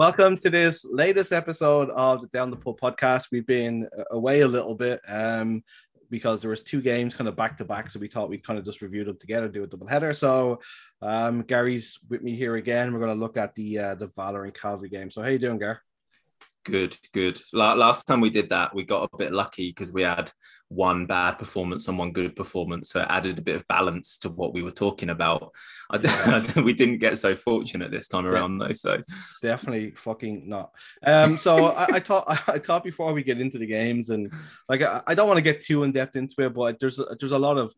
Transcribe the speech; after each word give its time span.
welcome 0.00 0.36
to 0.36 0.50
this 0.50 0.84
latest 0.90 1.30
episode 1.30 1.90
of 1.90 2.22
the 2.22 2.26
Down 2.28 2.50
the 2.50 2.56
Pub 2.56 2.80
podcast. 2.80 3.26
We've 3.30 3.46
been 3.46 3.88
away 4.10 4.40
a 4.40 4.48
little 4.48 4.74
bit 4.74 5.00
um, 5.06 5.62
because 6.10 6.40
there 6.40 6.50
was 6.50 6.62
two 6.62 6.80
games 6.80 7.14
kind 7.14 7.28
of 7.28 7.36
back 7.36 7.56
to 7.58 7.64
back, 7.64 7.90
so 7.90 8.00
we 8.00 8.08
thought 8.08 8.28
we'd 8.28 8.42
kind 8.42 8.58
of 8.58 8.64
just 8.64 8.82
review 8.82 9.04
them 9.04 9.16
together, 9.16 9.46
do 9.46 9.62
a 9.62 9.66
double 9.66 9.86
header. 9.86 10.12
So 10.12 10.60
um, 11.02 11.42
Gary's 11.42 11.98
with 12.08 12.22
me 12.22 12.34
here 12.34 12.56
again. 12.56 12.92
We're 12.92 13.00
going 13.00 13.16
to 13.16 13.20
look 13.20 13.36
at 13.36 13.54
the 13.54 13.78
uh, 13.78 13.94
the 13.94 14.08
Valour 14.08 14.44
and 14.44 14.54
Cavalry 14.54 14.88
game. 14.88 15.10
So 15.10 15.22
how 15.22 15.28
you 15.28 15.38
doing, 15.38 15.58
Gary? 15.58 15.76
Good, 16.64 16.96
good. 17.14 17.40
Last 17.54 18.06
time 18.06 18.20
we 18.20 18.28
did 18.28 18.50
that, 18.50 18.74
we 18.74 18.84
got 18.84 19.08
a 19.10 19.16
bit 19.16 19.32
lucky 19.32 19.70
because 19.70 19.90
we 19.90 20.02
had 20.02 20.30
one 20.68 21.06
bad 21.06 21.38
performance 21.38 21.88
and 21.88 21.98
one 21.98 22.12
good 22.12 22.36
performance. 22.36 22.90
So 22.90 23.00
it 23.00 23.06
added 23.08 23.38
a 23.38 23.42
bit 23.42 23.56
of 23.56 23.66
balance 23.66 24.18
to 24.18 24.28
what 24.28 24.52
we 24.52 24.62
were 24.62 24.70
talking 24.70 25.08
about. 25.08 25.52
I, 25.90 26.52
we 26.64 26.74
didn't 26.74 26.98
get 26.98 27.16
so 27.16 27.34
fortunate 27.34 27.90
this 27.90 28.08
time 28.08 28.26
around, 28.26 28.58
though. 28.58 28.72
So 28.72 29.02
definitely 29.40 29.92
fucking 29.92 30.50
not. 30.50 30.70
Um, 31.04 31.38
so 31.38 31.66
I, 31.76 31.84
I, 31.94 32.00
thought 32.00 32.24
I 32.46 32.58
thought 32.58 32.84
before 32.84 33.14
we 33.14 33.22
get 33.22 33.40
into 33.40 33.58
the 33.58 33.66
games 33.66 34.10
and 34.10 34.30
like 34.68 34.82
I, 34.82 35.00
I 35.06 35.14
don't 35.14 35.28
want 35.28 35.38
to 35.38 35.42
get 35.42 35.62
too 35.62 35.82
in 35.82 35.92
depth 35.92 36.16
into 36.16 36.42
it, 36.42 36.52
but 36.52 36.78
there's 36.78 36.98
a, 36.98 37.16
there's 37.18 37.32
a 37.32 37.38
lot 37.38 37.56
of 37.56 37.74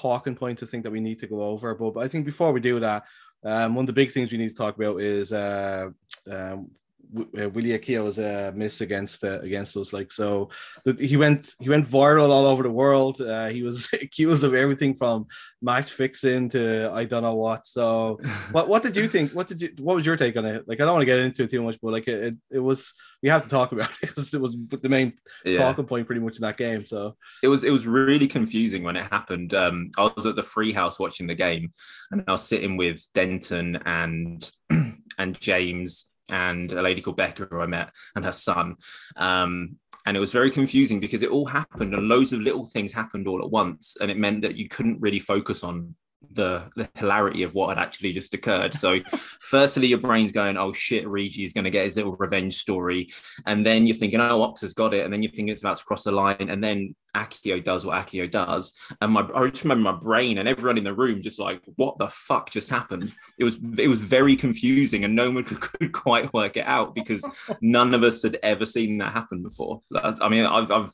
talking 0.00 0.34
points 0.34 0.62
I 0.62 0.66
think 0.66 0.84
that 0.84 0.90
we 0.90 1.00
need 1.00 1.18
to 1.18 1.26
go 1.26 1.42
over. 1.42 1.74
But, 1.74 1.94
but 1.94 2.04
I 2.04 2.08
think 2.08 2.24
before 2.24 2.52
we 2.52 2.60
do 2.60 2.80
that, 2.80 3.04
um, 3.44 3.74
one 3.74 3.84
of 3.84 3.86
the 3.86 3.92
big 3.92 4.12
things 4.12 4.32
we 4.32 4.38
need 4.38 4.48
to 4.48 4.54
talk 4.54 4.76
about 4.76 5.00
is 5.00 5.32
uh, 5.32 5.90
um, 6.30 6.70
uh, 7.18 7.48
Willy 7.50 7.78
Akio's 7.78 8.18
uh, 8.18 8.52
miss 8.54 8.80
against 8.80 9.24
uh, 9.24 9.40
against 9.40 9.76
us. 9.76 9.92
Like 9.92 10.12
so, 10.12 10.50
he 10.98 11.16
went 11.16 11.52
he 11.60 11.68
went 11.68 11.86
viral 11.86 12.30
all 12.30 12.46
over 12.46 12.62
the 12.62 12.70
world. 12.70 13.20
Uh, 13.20 13.48
he 13.48 13.62
was 13.62 13.88
accused 13.92 14.44
of 14.44 14.54
everything 14.54 14.94
from 14.94 15.26
match 15.62 15.92
fixing 15.92 16.48
to 16.50 16.90
I 16.92 17.04
don't 17.04 17.22
know 17.22 17.34
what. 17.34 17.66
So, 17.66 18.18
what 18.52 18.68
what 18.68 18.82
did 18.82 18.96
you 18.96 19.08
think? 19.08 19.32
What 19.32 19.48
did 19.48 19.62
you 19.62 19.70
what 19.78 19.96
was 19.96 20.06
your 20.06 20.16
take 20.16 20.36
on 20.36 20.44
it? 20.44 20.66
Like 20.66 20.80
I 20.80 20.84
don't 20.84 20.94
want 20.94 21.02
to 21.02 21.06
get 21.06 21.18
into 21.18 21.44
it 21.44 21.50
too 21.50 21.62
much, 21.62 21.78
but 21.82 21.92
like 21.92 22.08
it, 22.08 22.24
it, 22.24 22.34
it 22.50 22.60
was 22.60 22.92
we 23.22 23.28
have 23.28 23.42
to 23.42 23.48
talk 23.48 23.72
about 23.72 23.90
it 23.90 24.00
because 24.00 24.32
it 24.32 24.40
was 24.40 24.56
the 24.70 24.88
main 24.88 25.12
yeah. 25.44 25.58
talking 25.58 25.84
point 25.84 26.06
pretty 26.06 26.20
much 26.20 26.36
in 26.36 26.42
that 26.42 26.56
game. 26.56 26.84
So 26.84 27.16
it 27.42 27.48
was 27.48 27.64
it 27.64 27.70
was 27.70 27.86
really 27.86 28.28
confusing 28.28 28.82
when 28.82 28.96
it 28.96 29.10
happened. 29.10 29.54
Um, 29.54 29.90
I 29.98 30.10
was 30.14 30.26
at 30.26 30.36
the 30.36 30.42
free 30.42 30.72
house 30.72 30.98
watching 30.98 31.26
the 31.26 31.34
game, 31.34 31.72
and 32.10 32.24
I 32.26 32.32
was 32.32 32.44
sitting 32.44 32.76
with 32.76 33.06
Denton 33.14 33.76
and 33.84 34.50
and 35.18 35.40
James 35.40 36.10
and 36.30 36.72
a 36.72 36.82
lady 36.82 37.00
called 37.00 37.16
Becca 37.16 37.48
who 37.50 37.60
I 37.60 37.66
met 37.66 37.92
and 38.14 38.24
her 38.24 38.32
son. 38.32 38.76
Um, 39.16 39.76
and 40.06 40.16
it 40.16 40.20
was 40.20 40.32
very 40.32 40.50
confusing 40.50 41.00
because 41.00 41.22
it 41.22 41.30
all 41.30 41.46
happened 41.46 41.92
and 41.92 42.08
loads 42.08 42.32
of 42.32 42.40
little 42.40 42.64
things 42.64 42.92
happened 42.92 43.26
all 43.26 43.42
at 43.42 43.50
once. 43.50 43.96
And 44.00 44.10
it 44.10 44.16
meant 44.16 44.42
that 44.42 44.56
you 44.56 44.68
couldn't 44.68 45.00
really 45.00 45.18
focus 45.18 45.64
on 45.64 45.96
the, 46.32 46.62
the 46.76 46.88
hilarity 46.94 47.42
of 47.42 47.54
what 47.54 47.76
had 47.76 47.82
actually 47.82 48.12
just 48.12 48.34
occurred. 48.34 48.74
So, 48.74 49.00
firstly, 49.40 49.88
your 49.88 49.98
brain's 49.98 50.32
going, 50.32 50.56
"Oh 50.56 50.72
shit, 50.72 51.06
Regi 51.08 51.44
is 51.44 51.52
going 51.52 51.64
to 51.64 51.70
get 51.70 51.84
his 51.84 51.96
little 51.96 52.16
revenge 52.16 52.56
story," 52.56 53.08
and 53.46 53.64
then 53.64 53.86
you're 53.86 53.96
thinking, 53.96 54.20
"Oh, 54.20 54.42
Ox 54.42 54.60
has 54.60 54.72
got 54.72 54.94
it," 54.94 55.04
and 55.04 55.12
then 55.12 55.22
you 55.22 55.28
think 55.28 55.48
it's 55.48 55.62
about 55.62 55.78
to 55.78 55.84
cross 55.84 56.04
the 56.04 56.12
line, 56.12 56.48
and 56.48 56.62
then 56.62 56.94
Akio 57.14 57.64
does 57.64 57.84
what 57.84 57.96
Akio 58.04 58.30
does, 58.30 58.72
and 59.00 59.12
my 59.12 59.26
I 59.34 59.48
just 59.48 59.64
remember 59.64 59.92
my 59.92 59.98
brain 59.98 60.38
and 60.38 60.48
everyone 60.48 60.78
in 60.78 60.84
the 60.84 60.94
room 60.94 61.22
just 61.22 61.38
like, 61.38 61.62
"What 61.76 61.98
the 61.98 62.08
fuck 62.08 62.50
just 62.50 62.70
happened?" 62.70 63.12
It 63.38 63.44
was 63.44 63.58
it 63.78 63.88
was 63.88 64.00
very 64.00 64.36
confusing, 64.36 65.04
and 65.04 65.14
no 65.14 65.30
one 65.30 65.44
could, 65.44 65.60
could 65.60 65.92
quite 65.92 66.32
work 66.32 66.56
it 66.56 66.66
out 66.66 66.94
because 66.94 67.26
none 67.60 67.94
of 67.94 68.02
us 68.02 68.22
had 68.22 68.38
ever 68.42 68.66
seen 68.66 68.98
that 68.98 69.12
happen 69.12 69.42
before. 69.42 69.80
I 69.94 70.28
mean, 70.28 70.46
I've, 70.46 70.70
I've 70.70 70.92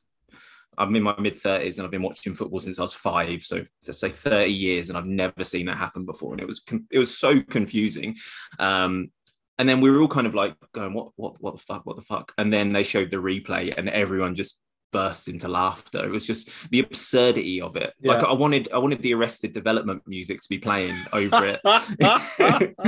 I'm 0.79 0.95
in 0.97 1.03
my 1.03 1.15
mid 1.19 1.35
30s 1.35 1.77
and 1.77 1.85
I've 1.85 1.91
been 1.91 2.03
watching 2.03 2.35
football 2.35 2.61
since 2.61 2.79
I 2.79 2.83
was 2.83 2.95
five. 2.95 3.43
So 3.43 3.65
let's 3.87 4.01
say 4.01 4.09
30 4.09 4.53
years, 4.53 4.89
and 4.89 4.99
I've 4.99 5.07
never 5.07 5.45
seen 5.45 5.67
that 5.67 5.79
happen 5.79 6.05
before. 6.05 6.33
And 6.33 6.41
it 6.41 6.47
was 6.47 6.63
it 6.91 6.99
was 6.99 7.17
so 7.17 7.41
confusing. 7.43 8.17
Um, 8.59 9.11
and 9.59 9.69
then 9.69 9.81
we 9.81 9.91
were 9.91 10.01
all 10.01 10.09
kind 10.09 10.27
of 10.27 10.35
like 10.35 10.55
going, 10.73 10.95
what 10.95 11.11
what 11.17 11.37
what 11.41 11.57
the 11.57 11.63
fuck, 11.63 11.85
what 11.85 11.97
the 11.97 12.03
fuck? 12.03 12.33
And 12.39 12.53
then 12.53 12.73
they 12.73 12.83
showed 12.83 13.11
the 13.11 13.19
replay, 13.19 13.77
and 13.77 13.89
everyone 13.89 14.35
just 14.35 14.59
burst 14.93 15.27
into 15.27 15.49
laughter. 15.49 16.05
It 16.05 16.11
was 16.11 16.27
just 16.27 16.51
the 16.71 16.81
absurdity 16.81 17.61
of 17.61 17.75
it. 17.77 17.93
Yeah. 18.01 18.13
Like 18.13 18.25
I 18.25 18.33
wanted, 18.33 18.69
I 18.73 18.79
wanted 18.79 19.03
the 19.03 19.15
Arrested 19.15 19.53
Development 19.53 20.03
music 20.07 20.41
to 20.41 20.49
be 20.49 20.59
playing 20.59 20.97
over 21.13 21.45
it. 21.47 21.61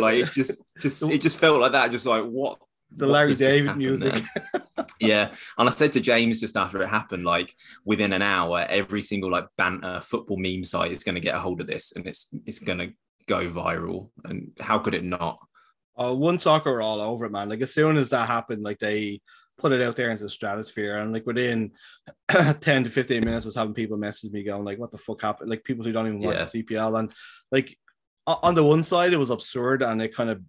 like 0.00 0.18
it 0.18 0.32
just, 0.32 0.62
just, 0.78 1.02
it 1.02 1.20
just 1.20 1.36
felt 1.36 1.60
like 1.60 1.72
that. 1.72 1.90
Just 1.90 2.06
like 2.06 2.24
what 2.24 2.58
the 2.96 3.06
Larry 3.06 3.34
David 3.34 3.76
music. 3.76 4.22
yeah, 5.00 5.32
and 5.58 5.68
I 5.68 5.72
said 5.72 5.92
to 5.92 6.00
James 6.00 6.40
just 6.40 6.56
after 6.56 6.82
it 6.82 6.88
happened, 6.88 7.24
like 7.24 7.54
within 7.84 8.12
an 8.12 8.22
hour, 8.22 8.66
every 8.68 9.02
single 9.02 9.30
like 9.30 9.46
banter 9.56 10.00
football 10.00 10.36
meme 10.36 10.64
site 10.64 10.92
is 10.92 11.04
going 11.04 11.14
to 11.14 11.20
get 11.20 11.34
a 11.34 11.40
hold 11.40 11.60
of 11.60 11.66
this, 11.66 11.92
and 11.94 12.06
it's 12.06 12.28
it's 12.46 12.58
going 12.58 12.78
to 12.78 12.92
go 13.26 13.48
viral. 13.48 14.10
And 14.24 14.52
how 14.60 14.78
could 14.78 14.94
it 14.94 15.04
not? 15.04 15.38
Oh, 15.96 16.16
OneSoccer 16.16 16.66
were 16.66 16.82
all 16.82 17.00
over 17.00 17.26
it, 17.26 17.32
man. 17.32 17.48
Like 17.48 17.62
as 17.62 17.72
soon 17.72 17.96
as 17.96 18.10
that 18.10 18.26
happened, 18.26 18.62
like 18.62 18.78
they 18.78 19.20
put 19.58 19.72
it 19.72 19.82
out 19.82 19.96
there 19.96 20.10
into 20.10 20.24
the 20.24 20.30
stratosphere, 20.30 20.98
and 20.98 21.12
like 21.12 21.26
within 21.26 21.72
ten 22.60 22.84
to 22.84 22.90
fifteen 22.90 23.24
minutes, 23.24 23.46
I 23.46 23.48
was 23.48 23.56
having 23.56 23.74
people 23.74 23.96
message 23.96 24.32
me 24.32 24.42
going 24.42 24.64
like, 24.64 24.78
"What 24.78 24.90
the 24.90 24.98
fuck 24.98 25.22
happened?" 25.22 25.50
Like 25.50 25.64
people 25.64 25.84
who 25.84 25.92
don't 25.92 26.06
even 26.06 26.20
watch 26.20 26.38
yeah. 26.38 26.44
the 26.44 26.62
CPL, 26.62 26.98
and 26.98 27.12
like 27.52 27.76
on 28.26 28.54
the 28.54 28.64
one 28.64 28.82
side, 28.82 29.12
it 29.12 29.18
was 29.18 29.30
absurd, 29.30 29.82
and 29.82 30.00
it 30.02 30.14
kind 30.14 30.30
of 30.30 30.40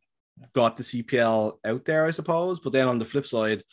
got 0.53 0.77
the 0.77 0.83
CPL 0.83 1.57
out 1.63 1.85
there, 1.85 2.05
I 2.05 2.11
suppose. 2.11 2.59
But 2.59 2.73
then 2.73 2.87
on 2.87 2.99
the 2.99 3.05
flip 3.05 3.25
side, 3.25 3.63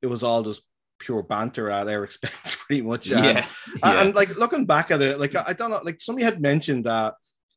it 0.00 0.06
was 0.06 0.22
all 0.22 0.42
just 0.42 0.62
pure 0.98 1.22
banter 1.22 1.70
at 1.70 1.84
their 1.84 2.04
expense, 2.04 2.56
pretty 2.56 2.82
much. 2.82 3.10
And, 3.10 3.24
yeah, 3.24 3.46
yeah. 3.82 4.00
And, 4.00 4.14
like 4.14 4.36
looking 4.36 4.66
back 4.66 4.90
at 4.90 5.02
it, 5.02 5.20
like 5.20 5.34
I 5.36 5.52
don't 5.52 5.70
know, 5.70 5.80
like 5.82 6.00
somebody 6.00 6.24
had 6.24 6.40
mentioned 6.40 6.84
that 6.84 7.14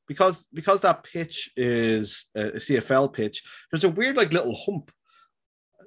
because 0.07 0.45
because 0.53 0.81
that 0.81 1.03
pitch 1.03 1.51
is 1.55 2.25
a 2.35 2.51
CFL 2.51 3.13
pitch, 3.13 3.43
there's 3.71 3.83
a 3.83 3.89
weird 3.89 4.17
like 4.17 4.33
little 4.33 4.55
hump 4.55 4.91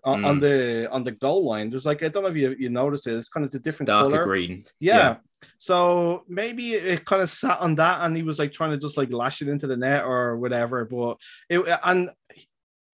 on, 0.04 0.22
mm. 0.22 0.26
on 0.26 0.40
the 0.40 0.90
on 0.90 1.04
the 1.04 1.12
goal 1.12 1.44
line. 1.44 1.70
There's 1.70 1.86
like 1.86 2.02
I 2.02 2.08
don't 2.08 2.22
know 2.22 2.30
if 2.30 2.36
you 2.36 2.54
you 2.58 2.70
noticed 2.70 3.06
it. 3.06 3.14
It's 3.14 3.28
kind 3.28 3.46
of 3.46 3.54
a 3.54 3.58
different 3.58 3.88
darker 3.88 4.10
color. 4.10 4.24
green. 4.24 4.64
Yeah. 4.80 4.96
yeah. 4.96 5.16
So 5.58 6.24
maybe 6.28 6.74
it 6.74 7.04
kind 7.04 7.22
of 7.22 7.30
sat 7.30 7.60
on 7.60 7.76
that, 7.76 8.00
and 8.02 8.16
he 8.16 8.22
was 8.22 8.38
like 8.38 8.52
trying 8.52 8.70
to 8.70 8.78
just 8.78 8.96
like 8.96 9.12
lash 9.12 9.42
it 9.42 9.48
into 9.48 9.66
the 9.66 9.76
net 9.76 10.04
or 10.04 10.36
whatever. 10.36 10.84
But 10.84 11.18
it 11.48 11.62
and 11.84 12.10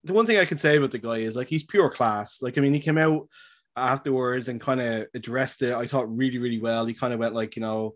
the 0.05 0.13
one 0.13 0.25
thing 0.25 0.37
I 0.37 0.45
can 0.45 0.57
say 0.57 0.77
about 0.77 0.91
the 0.91 0.99
guy 0.99 1.17
is 1.17 1.35
like 1.35 1.47
he's 1.47 1.63
pure 1.63 1.89
class. 1.89 2.41
Like 2.41 2.57
I 2.57 2.61
mean, 2.61 2.73
he 2.73 2.79
came 2.79 2.97
out 2.97 3.27
afterwards 3.75 4.47
and 4.47 4.61
kind 4.61 4.79
of 4.79 5.07
addressed 5.13 5.61
it. 5.61 5.73
I 5.73 5.87
thought 5.87 6.15
really, 6.15 6.37
really 6.37 6.59
well. 6.59 6.85
He 6.85 6.93
kind 6.93 7.13
of 7.13 7.19
went 7.19 7.33
like 7.33 7.55
you 7.55 7.61
know 7.61 7.95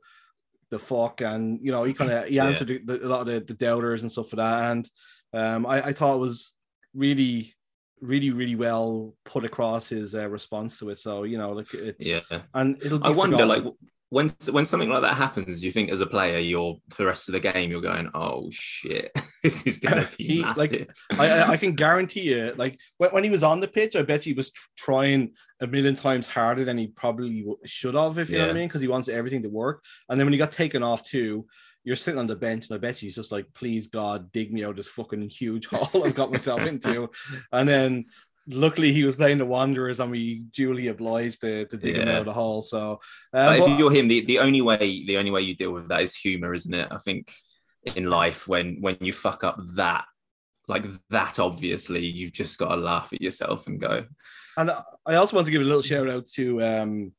the 0.72 0.80
fuck, 0.80 1.22
and 1.22 1.60
you 1.62 1.72
know 1.72 1.84
he 1.84 1.94
kind 1.94 2.12
of 2.12 2.28
he 2.28 2.40
answered 2.40 2.70
yeah. 2.70 2.78
the, 2.84 3.06
a 3.06 3.08
lot 3.08 3.22
of 3.22 3.28
the, 3.28 3.40
the, 3.42 3.54
doubters 3.54 4.02
and 4.02 4.12
stuff 4.12 4.30
for 4.30 4.38
that. 4.38 4.72
And 4.72 4.90
um, 5.34 5.66
I, 5.66 5.88
I 5.88 5.94
thought 5.94 6.16
it 6.16 6.20
was 6.20 6.52
really, 6.96 7.54
really, 8.02 8.32
really 8.32 8.56
well 8.56 9.14
put 9.24 9.46
across 9.46 9.90
his 9.90 10.16
uh, 10.16 10.28
response 10.28 10.80
to 10.80 10.90
it. 10.90 11.00
So 11.00 11.24
you 11.24 11.38
know, 11.38 11.52
like 11.52 11.74
it's 11.74 12.08
yeah, 12.08 12.22
and 12.56 12.84
it'll. 12.84 13.06
I 13.06 13.12
wonder 13.12 13.38
forgotten. 13.38 13.66
like 13.66 13.74
when 14.10 14.30
when 14.52 14.66
something 14.66 14.90
like 14.90 15.04
that 15.04 15.16
happens, 15.16 15.64
you 15.64 15.72
think 15.72 15.92
as 15.92 16.02
a 16.02 16.08
player, 16.08 16.40
you're 16.40 16.78
for 16.90 17.04
the 17.04 17.06
rest 17.06 17.30
of 17.30 17.34
the 17.34 17.40
game, 17.40 17.70
you're 17.70 17.82
going, 17.82 18.10
"Oh 18.16 18.50
shit, 18.52 19.12
this 19.44 19.68
is 19.68 19.80
to 19.80 20.10
be 20.18 20.24
he, 20.24 20.42
massive." 20.42 20.88
Like, 21.12 21.20
I, 21.20 21.52
I 21.52 21.58
can 21.58 21.74
guarantee 21.76 22.34
you, 22.34 22.54
like 22.58 22.80
when, 22.98 23.12
when 23.12 23.24
he 23.24 23.30
was 23.30 23.44
on 23.44 23.60
the 23.60 23.68
pitch, 23.68 23.96
I 23.96 24.02
bet 24.02 24.24
he 24.24 24.34
was 24.34 24.52
trying 24.76 25.34
a 25.62 25.68
million 25.68 25.96
times 25.96 26.28
harder 26.28 26.66
than 26.66 26.78
he 26.78 26.88
probably 26.88 27.46
should 27.66 27.94
have, 27.94 28.18
if 28.18 28.30
you 28.30 28.38
yeah. 28.38 28.44
know 28.44 28.48
what 28.48 28.56
I 28.56 28.60
mean, 28.60 28.68
because 28.68 28.82
he 28.82 28.88
wants 28.88 29.10
everything 29.10 29.44
to 29.44 29.50
work. 29.50 29.84
And 30.10 30.20
then 30.20 30.26
when 30.26 30.34
he 30.34 30.40
got 30.40 30.52
taken 30.52 30.82
off 30.82 31.04
too, 31.04 31.46
you're 31.84 31.96
sitting 31.96 32.20
on 32.20 32.28
the 32.28 32.36
bench, 32.36 32.68
and 32.68 32.76
I 32.76 32.80
bet 32.80 32.98
he's 32.98 33.16
just 33.16 33.32
like, 33.32 33.46
"Please 33.54 33.88
God, 33.88 34.32
dig 34.32 34.52
me 34.52 34.64
out 34.64 34.72
of 34.72 34.76
this 34.78 34.88
fucking 34.88 35.30
huge 35.30 35.68
hole 35.68 36.04
I've 36.04 36.16
got 36.16 36.32
myself 36.32 36.66
into." 36.66 37.12
And 37.52 37.70
then 37.70 38.06
luckily 38.50 38.92
he 38.92 39.04
was 39.04 39.16
playing 39.16 39.38
the 39.38 39.46
Wanderers 39.46 40.00
and 40.00 40.12
we 40.12 40.40
duly 40.54 40.88
obliged 40.88 41.42
to, 41.42 41.66
to 41.66 41.78
dig 41.78 41.96
yeah. 41.96 42.04
him 42.04 42.08
out 42.10 42.20
of 42.20 42.26
the 42.26 42.34
hole. 42.34 42.62
So 42.62 43.00
uh, 43.34 43.56
if 43.58 43.80
you're 43.80 43.92
him, 43.92 44.08
the, 44.08 44.26
the 44.26 44.40
only 44.40 44.62
way 44.62 45.06
the 45.06 45.18
only 45.18 45.32
way 45.32 45.42
you 45.42 45.56
deal 45.56 45.72
with 45.72 45.88
that 45.90 46.02
is 46.02 46.16
humor, 46.16 46.54
isn't 46.54 46.74
it? 46.74 46.88
I 46.92 46.98
think 46.98 47.32
in 47.96 48.10
life 48.10 48.48
when 48.48 48.82
when 48.82 48.98
you 49.00 49.14
fuck 49.14 49.44
up 49.44 49.58
that 49.76 50.06
like 50.70 50.86
that, 51.10 51.40
obviously, 51.40 52.06
you've 52.06 52.32
just 52.32 52.60
got 52.60 52.70
to 52.70 52.76
laugh 52.76 53.12
at 53.12 53.22
yourself 53.22 53.66
and 53.68 53.82
go. 53.82 54.06
And 54.56 54.72
I 55.06 55.16
also 55.16 55.36
want 55.36 55.48
to 55.48 55.52
give 55.52 55.64
a 55.64 55.66
little 55.66 55.82
shout 55.82 56.08
out 56.08 56.28
to 56.36 56.62
um, 56.62 57.12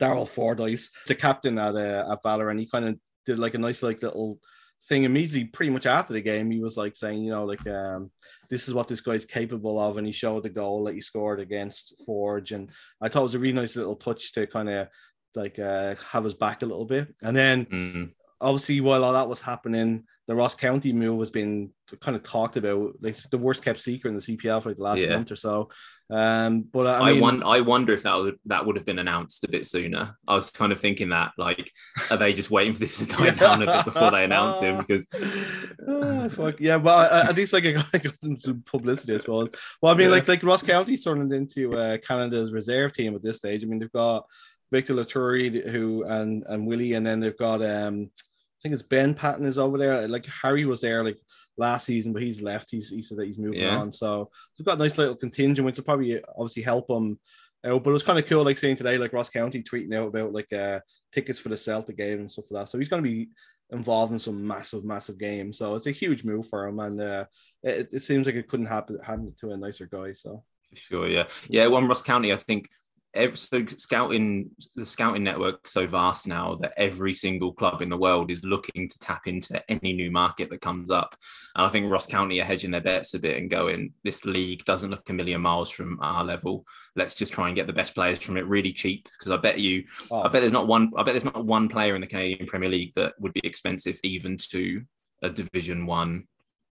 Daryl 0.00 0.28
Fordyce, 0.28 0.90
the 1.06 1.14
captain 1.14 1.58
at 1.58 1.76
uh, 1.76 2.10
at 2.10 2.22
Valour, 2.22 2.50
and 2.50 2.58
he 2.58 2.66
kind 2.66 2.86
of 2.86 2.98
did 3.26 3.38
like 3.38 3.54
a 3.54 3.58
nice 3.58 3.82
like 3.82 4.02
little 4.02 4.40
thing 4.84 5.04
immediately 5.04 5.44
pretty 5.44 5.70
much 5.70 5.86
after 5.86 6.14
the 6.14 6.20
game 6.20 6.50
he 6.50 6.60
was 6.60 6.76
like 6.76 6.96
saying 6.96 7.22
you 7.22 7.30
know 7.30 7.44
like 7.44 7.66
um 7.66 8.10
this 8.48 8.66
is 8.66 8.72
what 8.74 8.88
this 8.88 9.00
guy's 9.02 9.26
capable 9.26 9.78
of 9.78 9.98
and 9.98 10.06
he 10.06 10.12
showed 10.12 10.42
the 10.42 10.48
goal 10.48 10.84
that 10.84 10.94
he 10.94 11.00
scored 11.00 11.38
against 11.38 11.94
forge 12.06 12.52
and 12.52 12.70
i 13.00 13.08
thought 13.08 13.20
it 13.20 13.24
was 13.24 13.34
a 13.34 13.38
really 13.38 13.52
nice 13.52 13.76
little 13.76 13.96
touch 13.96 14.32
to 14.32 14.46
kind 14.46 14.68
of 14.70 14.88
like 15.34 15.58
uh 15.58 15.94
have 16.10 16.24
us 16.24 16.34
back 16.34 16.62
a 16.62 16.66
little 16.66 16.86
bit 16.86 17.14
and 17.22 17.36
then 17.36 17.66
Mm. 17.66 18.12
obviously 18.40 18.80
while 18.80 19.04
all 19.04 19.12
that 19.12 19.28
was 19.28 19.40
happening 19.42 20.04
the 20.30 20.36
ross 20.36 20.54
county 20.54 20.92
move 20.92 21.18
has 21.18 21.28
been 21.30 21.70
kind 22.00 22.14
of 22.16 22.22
talked 22.22 22.56
about 22.56 22.92
like 23.00 23.16
the 23.32 23.36
worst 23.38 23.64
kept 23.64 23.80
secret 23.80 24.10
in 24.10 24.14
the 24.14 24.22
cpl 24.22 24.62
for 24.62 24.68
like 24.70 24.76
the 24.76 24.82
last 24.84 25.00
Yeah. 25.00 25.16
month 25.16 25.32
or 25.32 25.36
so 25.36 25.70
um 26.08 26.62
but 26.72 26.86
i, 26.86 27.08
I, 27.08 27.12
mean 27.12 27.20
won- 27.20 27.42
I 27.42 27.60
wonder 27.62 27.92
if 27.92 28.04
that 28.04 28.14
would 28.14 28.36
that 28.46 28.64
would 28.64 28.76
have 28.76 28.86
been 28.86 29.00
announced 29.00 29.42
a 29.44 29.48
bit 29.48 29.66
sooner. 29.66 30.16
I 30.28 30.34
was 30.34 30.50
kind 30.50 30.72
of 30.72 30.80
thinking 30.80 31.08
that, 31.10 31.30
like, 31.38 31.70
are 32.10 32.16
they 32.16 32.32
just 32.32 32.50
waiting 32.50 32.72
for 32.72 32.80
this 32.80 32.98
to 32.98 33.06
die 33.06 33.30
down 33.30 33.62
a 33.62 33.66
bit 33.66 33.84
before 33.84 34.10
they 34.10 34.24
announce 34.24 34.58
him? 34.60 34.78
Because 34.78 35.06
fuck 36.34 36.60
yeah, 36.60 36.78
but 36.78 37.12
uh, 37.12 37.26
at 37.28 37.36
least 37.36 37.52
like 37.52 37.64
I 37.66 37.72
got, 37.72 38.12
some, 38.42 38.62
publicity, 38.66 39.14
I 39.14 39.18
suppose. 39.18 39.50
Well, 39.80 39.92
I 39.92 39.96
mean, 39.96 40.08
Yeah. 40.08 40.14
like 40.16 40.28
like 40.28 40.42
Ross 40.42 40.62
County's 40.62 41.04
turned 41.04 41.32
into 41.32 41.72
uh, 41.72 41.98
Canada's 41.98 42.52
reserve 42.52 42.92
team 42.92 43.14
at 43.14 43.22
this 43.22 43.36
stage. 43.38 43.62
I 43.64 43.66
mean, 43.68 43.78
they've 43.78 43.92
got 43.92 44.24
Victor 44.72 44.94
Loturi 44.94 45.68
who 45.70 46.04
and 46.04 46.44
and 46.48 46.66
Willy, 46.66 46.94
and 46.94 47.06
then 47.06 47.20
they've 47.20 47.38
got 47.38 47.62
um, 47.64 48.10
I 48.10 48.29
think 48.62 48.74
it's 48.74 48.82
Ben 48.82 49.14
Paton 49.14 49.46
is 49.46 49.58
over 49.58 49.78
there. 49.78 50.06
Like 50.08 50.26
Harry 50.26 50.64
was 50.64 50.80
there 50.80 51.02
like 51.04 51.18
last 51.56 51.86
season, 51.86 52.12
but 52.12 52.22
he's 52.22 52.40
left. 52.42 52.70
He's 52.70 52.90
he 52.90 53.02
said 53.02 53.18
that 53.18 53.26
he's 53.26 53.38
moving 53.38 53.60
Yeah. 53.60 53.78
on. 53.78 53.92
So 53.92 54.30
they've 54.58 54.64
got 54.66 54.76
a 54.78 54.82
nice 54.82 54.96
little 54.98 55.16
contingent, 55.16 55.64
which 55.66 55.76
will 55.76 55.84
probably 55.84 56.22
obviously 56.36 56.62
help 56.62 56.88
them. 56.88 57.18
out. 57.64 57.82
but 57.84 57.90
it 57.90 57.92
was 57.92 58.02
kind 58.02 58.18
of 58.18 58.26
cool, 58.26 58.44
like 58.44 58.58
seeing 58.58 58.76
today, 58.76 58.96
like 58.98 59.12
Ross 59.12 59.28
County 59.30 59.62
tweeting 59.62 59.94
out 59.94 60.08
about 60.08 60.32
like 60.32 60.52
uh 60.52 60.80
tickets 61.12 61.38
for 61.38 61.48
the 61.50 61.56
Celtic 61.56 61.96
game 61.96 62.20
and 62.20 62.30
stuff 62.30 62.46
like 62.50 62.62
that. 62.64 62.68
So 62.70 62.78
he's 62.78 62.88
going 62.88 63.02
to 63.02 63.08
be 63.10 63.28
involved 63.70 64.12
in 64.12 64.18
some 64.18 64.46
massive, 64.46 64.84
massive 64.84 65.18
game. 65.18 65.52
So 65.52 65.76
it's 65.76 65.86
a 65.86 65.90
huge 65.92 66.24
move 66.24 66.48
for 66.48 66.66
him, 66.66 66.80
and 66.80 67.00
uh, 67.00 67.24
it, 67.62 67.88
it 67.92 68.02
seems 68.02 68.26
like 68.26 68.34
it 68.34 68.48
couldn't 68.48 68.66
happen 68.66 68.98
happen 69.02 69.34
to 69.40 69.50
a 69.52 69.56
nicer 69.56 69.86
guy. 69.86 70.12
So 70.12 70.42
For 70.70 70.76
sure, 70.76 71.08
yeah, 71.08 71.26
yeah. 71.48 71.66
One 71.66 71.86
Ross 71.86 72.02
County, 72.02 72.32
I 72.32 72.36
think. 72.36 72.68
Every, 73.12 73.36
so 73.36 73.66
scouting 73.66 74.50
the 74.76 74.84
scouting 74.84 75.24
network 75.24 75.66
so 75.66 75.86
vast 75.86 76.28
now 76.28 76.56
that 76.62 76.74
every 76.76 77.12
single 77.12 77.52
club 77.52 77.82
in 77.82 77.88
the 77.88 77.96
world 77.96 78.30
is 78.30 78.44
looking 78.44 78.88
to 78.88 78.98
tap 79.00 79.26
into 79.26 79.62
any 79.70 79.92
new 79.92 80.10
market 80.10 80.48
that 80.50 80.60
comes 80.60 80.90
up. 80.90 81.16
And 81.56 81.66
i 81.66 81.68
think 81.68 81.90
ross 81.90 82.06
county 82.06 82.40
are 82.40 82.44
hedging 82.44 82.70
their 82.70 82.80
bets 82.80 83.14
a 83.14 83.18
bit 83.18 83.36
and 83.36 83.50
going 83.50 83.94
this 84.04 84.24
league 84.24 84.64
doesn't 84.64 84.90
look 84.90 85.08
a 85.10 85.12
million 85.12 85.40
miles 85.40 85.70
from 85.70 85.98
our 86.00 86.24
level. 86.24 86.64
Let's 86.94 87.14
just 87.14 87.32
try 87.32 87.48
and 87.48 87.56
get 87.56 87.66
the 87.66 87.72
best 87.72 87.94
players 87.94 88.20
from 88.20 88.36
it 88.36 88.46
really 88.46 88.72
cheap. 88.72 89.08
Because 89.18 89.32
i 89.32 89.36
bet 89.36 89.58
you 89.58 89.84
oh, 90.10 90.22
i 90.22 90.28
bet 90.28 90.40
there's 90.40 90.52
not 90.52 90.68
one 90.68 90.92
i 90.96 91.02
bet 91.02 91.14
there's 91.14 91.24
not 91.24 91.44
one 91.44 91.68
player 91.68 91.94
in 91.94 92.00
the 92.00 92.06
canadian 92.06 92.46
premier 92.46 92.68
league 92.68 92.94
that 92.94 93.14
would 93.18 93.32
be 93.32 93.40
expensive 93.44 93.98
even 94.02 94.36
to 94.36 94.82
a 95.22 95.30
division 95.30 95.86
one 95.86 96.24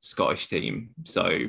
scottish 0.00 0.46
team. 0.48 0.90
So 1.04 1.48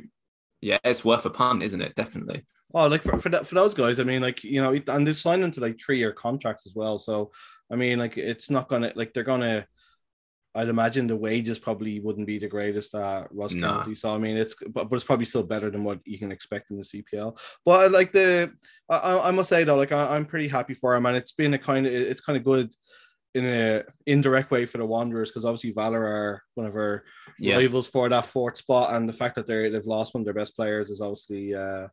yeah 0.61 0.77
it's 0.83 1.05
worth 1.05 1.25
a 1.25 1.29
punt 1.29 1.63
isn't 1.63 1.81
it 1.81 1.95
definitely 1.95 2.43
Oh, 2.73 2.87
like 2.87 3.01
for 3.01 3.17
for, 3.17 3.29
that, 3.29 3.47
for 3.47 3.55
those 3.55 3.73
guys, 3.73 3.99
I 3.99 4.03
mean, 4.03 4.21
like 4.21 4.43
you 4.43 4.61
know, 4.61 4.77
and 4.87 5.07
they 5.07 5.13
signed 5.13 5.41
them 5.41 5.51
to 5.51 5.61
like 5.61 5.79
three 5.79 5.97
year 5.97 6.11
contracts 6.11 6.67
as 6.67 6.75
well. 6.75 6.99
So 6.99 7.31
I 7.71 7.75
mean, 7.75 7.97
like 7.99 8.17
it's 8.17 8.49
not 8.49 8.67
gonna 8.67 8.91
like 8.95 9.13
they're 9.13 9.23
gonna. 9.23 9.65
I'd 10.55 10.69
imagine 10.69 11.05
the 11.05 11.15
wages 11.15 11.59
probably 11.59 11.99
wouldn't 11.99 12.25
be 12.25 12.39
the 12.39 12.47
greatest 12.47 12.95
at 12.95 13.27
Ross 13.31 13.53
No. 13.53 13.67
County. 13.67 13.93
So 13.93 14.13
I 14.13 14.17
mean, 14.17 14.35
it's 14.37 14.55
but, 14.69 14.89
but 14.89 14.95
it's 14.95 15.05
probably 15.05 15.25
still 15.25 15.43
better 15.43 15.69
than 15.69 15.83
what 15.83 15.99
you 16.03 16.17
can 16.17 16.31
expect 16.31 16.71
in 16.71 16.77
the 16.77 16.83
CPL. 16.83 17.37
But 17.63 17.79
I 17.79 17.87
like 17.87 18.11
the, 18.11 18.51
I- 18.89 19.19
I, 19.19 19.31
must 19.31 19.49
say 19.49 19.63
though, 19.63 19.75
like 19.75 19.91
I, 19.91 20.15
I'm 20.15 20.25
pretty 20.25 20.47
happy 20.47 20.73
for 20.73 20.95
him, 20.95 21.05
and 21.05 21.15
it's 21.15 21.33
been 21.33 21.53
a 21.53 21.59
kind 21.59 21.85
of 21.85 21.93
it's 21.93 22.21
kind 22.21 22.37
of 22.37 22.43
good 22.43 22.73
in 23.35 23.45
a 23.45 23.83
indirect 24.05 24.51
way 24.51 24.65
for 24.65 24.77
the 24.77 24.85
Wanderers 24.85 25.29
because 25.29 25.45
obviously 25.45 25.71
Valour 25.71 26.03
are 26.03 26.41
one 26.55 26.65
of 26.65 26.75
our 26.75 27.03
yeah 27.39 27.57
rivals 27.57 27.87
for 27.87 28.09
that 28.09 28.25
fourth 28.25 28.57
spot, 28.57 28.95
and 28.95 29.07
the 29.07 29.13
fact 29.13 29.35
that 29.35 29.47
they 29.47 29.69
they've 29.69 29.85
lost 29.85 30.13
one 30.13 30.21
of 30.21 30.25
their 30.25 30.33
best 30.33 30.55
players 30.55 30.89
is 30.89 31.01
obviously 31.01 31.53
uh, 31.53 31.87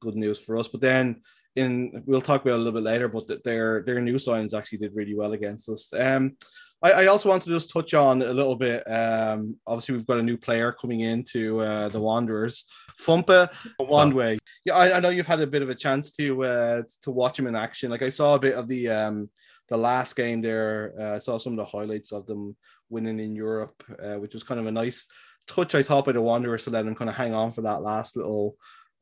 good 0.00 0.16
news 0.16 0.40
for 0.40 0.58
us. 0.58 0.68
But 0.68 0.80
then 0.80 1.22
in 1.56 2.02
we'll 2.06 2.20
talk 2.20 2.42
about 2.42 2.52
it 2.52 2.54
a 2.54 2.58
little 2.58 2.80
bit 2.80 2.84
later, 2.84 3.08
but 3.08 3.44
their 3.44 3.82
their 3.82 4.00
new 4.00 4.16
signings 4.16 4.54
actually 4.54 4.78
did 4.78 4.94
really 4.94 5.14
well 5.14 5.32
against 5.32 5.68
us. 5.68 5.92
Um, 5.96 6.36
I, 6.82 6.92
I 6.92 7.06
also 7.06 7.28
want 7.28 7.42
to 7.42 7.50
just 7.50 7.70
touch 7.70 7.92
on 7.94 8.22
a 8.22 8.32
little 8.32 8.54
bit. 8.54 8.88
Um, 8.88 9.56
obviously 9.66 9.96
we've 9.96 10.06
got 10.06 10.20
a 10.20 10.22
new 10.22 10.36
player 10.36 10.70
coming 10.72 11.00
into 11.00 11.60
uh, 11.60 11.88
the 11.88 12.00
Wanderers, 12.00 12.66
Fumpa 13.04 13.50
Wandway. 13.80 14.38
Yeah, 14.64 14.74
I, 14.74 14.96
I 14.96 15.00
know 15.00 15.08
you've 15.08 15.26
had 15.26 15.40
a 15.40 15.46
bit 15.46 15.62
of 15.62 15.70
a 15.70 15.74
chance 15.74 16.12
to 16.12 16.44
uh, 16.44 16.82
to 17.02 17.10
watch 17.10 17.38
him 17.38 17.46
in 17.46 17.56
action. 17.56 17.90
Like 17.90 18.02
I 18.02 18.10
saw 18.10 18.34
a 18.34 18.38
bit 18.38 18.54
of 18.54 18.68
the 18.68 18.88
um, 18.88 19.30
the 19.68 19.76
last 19.76 20.16
game 20.16 20.40
there. 20.40 20.94
Uh, 20.98 21.14
I 21.14 21.18
saw 21.18 21.38
some 21.38 21.52
of 21.52 21.58
the 21.58 21.64
highlights 21.64 22.12
of 22.12 22.26
them 22.26 22.56
winning 22.90 23.20
in 23.20 23.34
Europe, 23.34 23.82
uh, 24.02 24.14
which 24.14 24.34
was 24.34 24.42
kind 24.42 24.60
of 24.60 24.66
a 24.66 24.72
nice 24.72 25.06
touch. 25.46 25.74
I 25.74 25.82
thought 25.82 26.06
by 26.06 26.12
the 26.12 26.20
Wanderers 26.20 26.64
to 26.64 26.70
let 26.70 26.84
them 26.84 26.94
kind 26.94 27.10
of 27.10 27.16
hang 27.16 27.34
on 27.34 27.52
for 27.52 27.62
that 27.62 27.82
last 27.82 28.16
little 28.16 28.56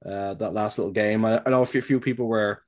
uh, 0.05 0.35
that 0.35 0.53
last 0.53 0.79
little 0.79 0.93
game. 0.93 1.25
I, 1.25 1.41
I 1.45 1.51
know 1.51 1.63
a 1.63 1.67
few, 1.67 1.81
few 1.81 2.01
people 2.01 2.27
were 2.27 2.63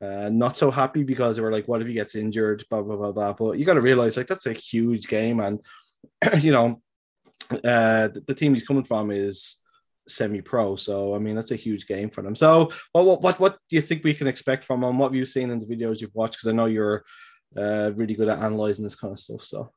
uh, 0.00 0.28
not 0.28 0.56
so 0.56 0.70
happy 0.70 1.02
because 1.02 1.36
they 1.36 1.42
were 1.42 1.52
like, 1.52 1.66
"What 1.66 1.82
if 1.82 1.88
he 1.88 1.94
gets 1.94 2.14
injured?" 2.14 2.64
Blah 2.70 2.82
blah 2.82 2.96
blah 2.96 3.12
blah. 3.12 3.32
But 3.32 3.58
you 3.58 3.64
got 3.64 3.74
to 3.74 3.80
realize 3.80 4.16
like 4.16 4.26
that's 4.26 4.46
a 4.46 4.52
huge 4.52 5.08
game, 5.08 5.40
and 5.40 5.60
you 6.40 6.52
know, 6.52 6.80
uh, 7.50 8.08
the, 8.08 8.22
the 8.26 8.34
team 8.34 8.54
he's 8.54 8.66
coming 8.66 8.84
from 8.84 9.10
is 9.10 9.56
semi-pro. 10.08 10.76
So 10.76 11.14
I 11.14 11.18
mean, 11.18 11.34
that's 11.36 11.50
a 11.50 11.56
huge 11.56 11.86
game 11.86 12.10
for 12.10 12.22
them. 12.22 12.34
So 12.34 12.72
what 12.92 13.06
what 13.06 13.22
what, 13.22 13.40
what 13.40 13.58
do 13.68 13.76
you 13.76 13.82
think 13.82 14.04
we 14.04 14.14
can 14.14 14.26
expect 14.26 14.64
from 14.64 14.80
them? 14.80 14.98
What 14.98 15.08
have 15.08 15.14
you 15.14 15.26
seen 15.26 15.50
in 15.50 15.60
the 15.60 15.66
videos 15.66 16.00
you've 16.00 16.14
watched? 16.14 16.34
Because 16.34 16.48
I 16.48 16.52
know 16.52 16.66
you're 16.66 17.04
uh, 17.56 17.92
really 17.94 18.14
good 18.14 18.28
at 18.28 18.38
analyzing 18.42 18.84
this 18.84 18.94
kind 18.94 19.12
of 19.12 19.18
stuff. 19.18 19.42
So 19.42 19.70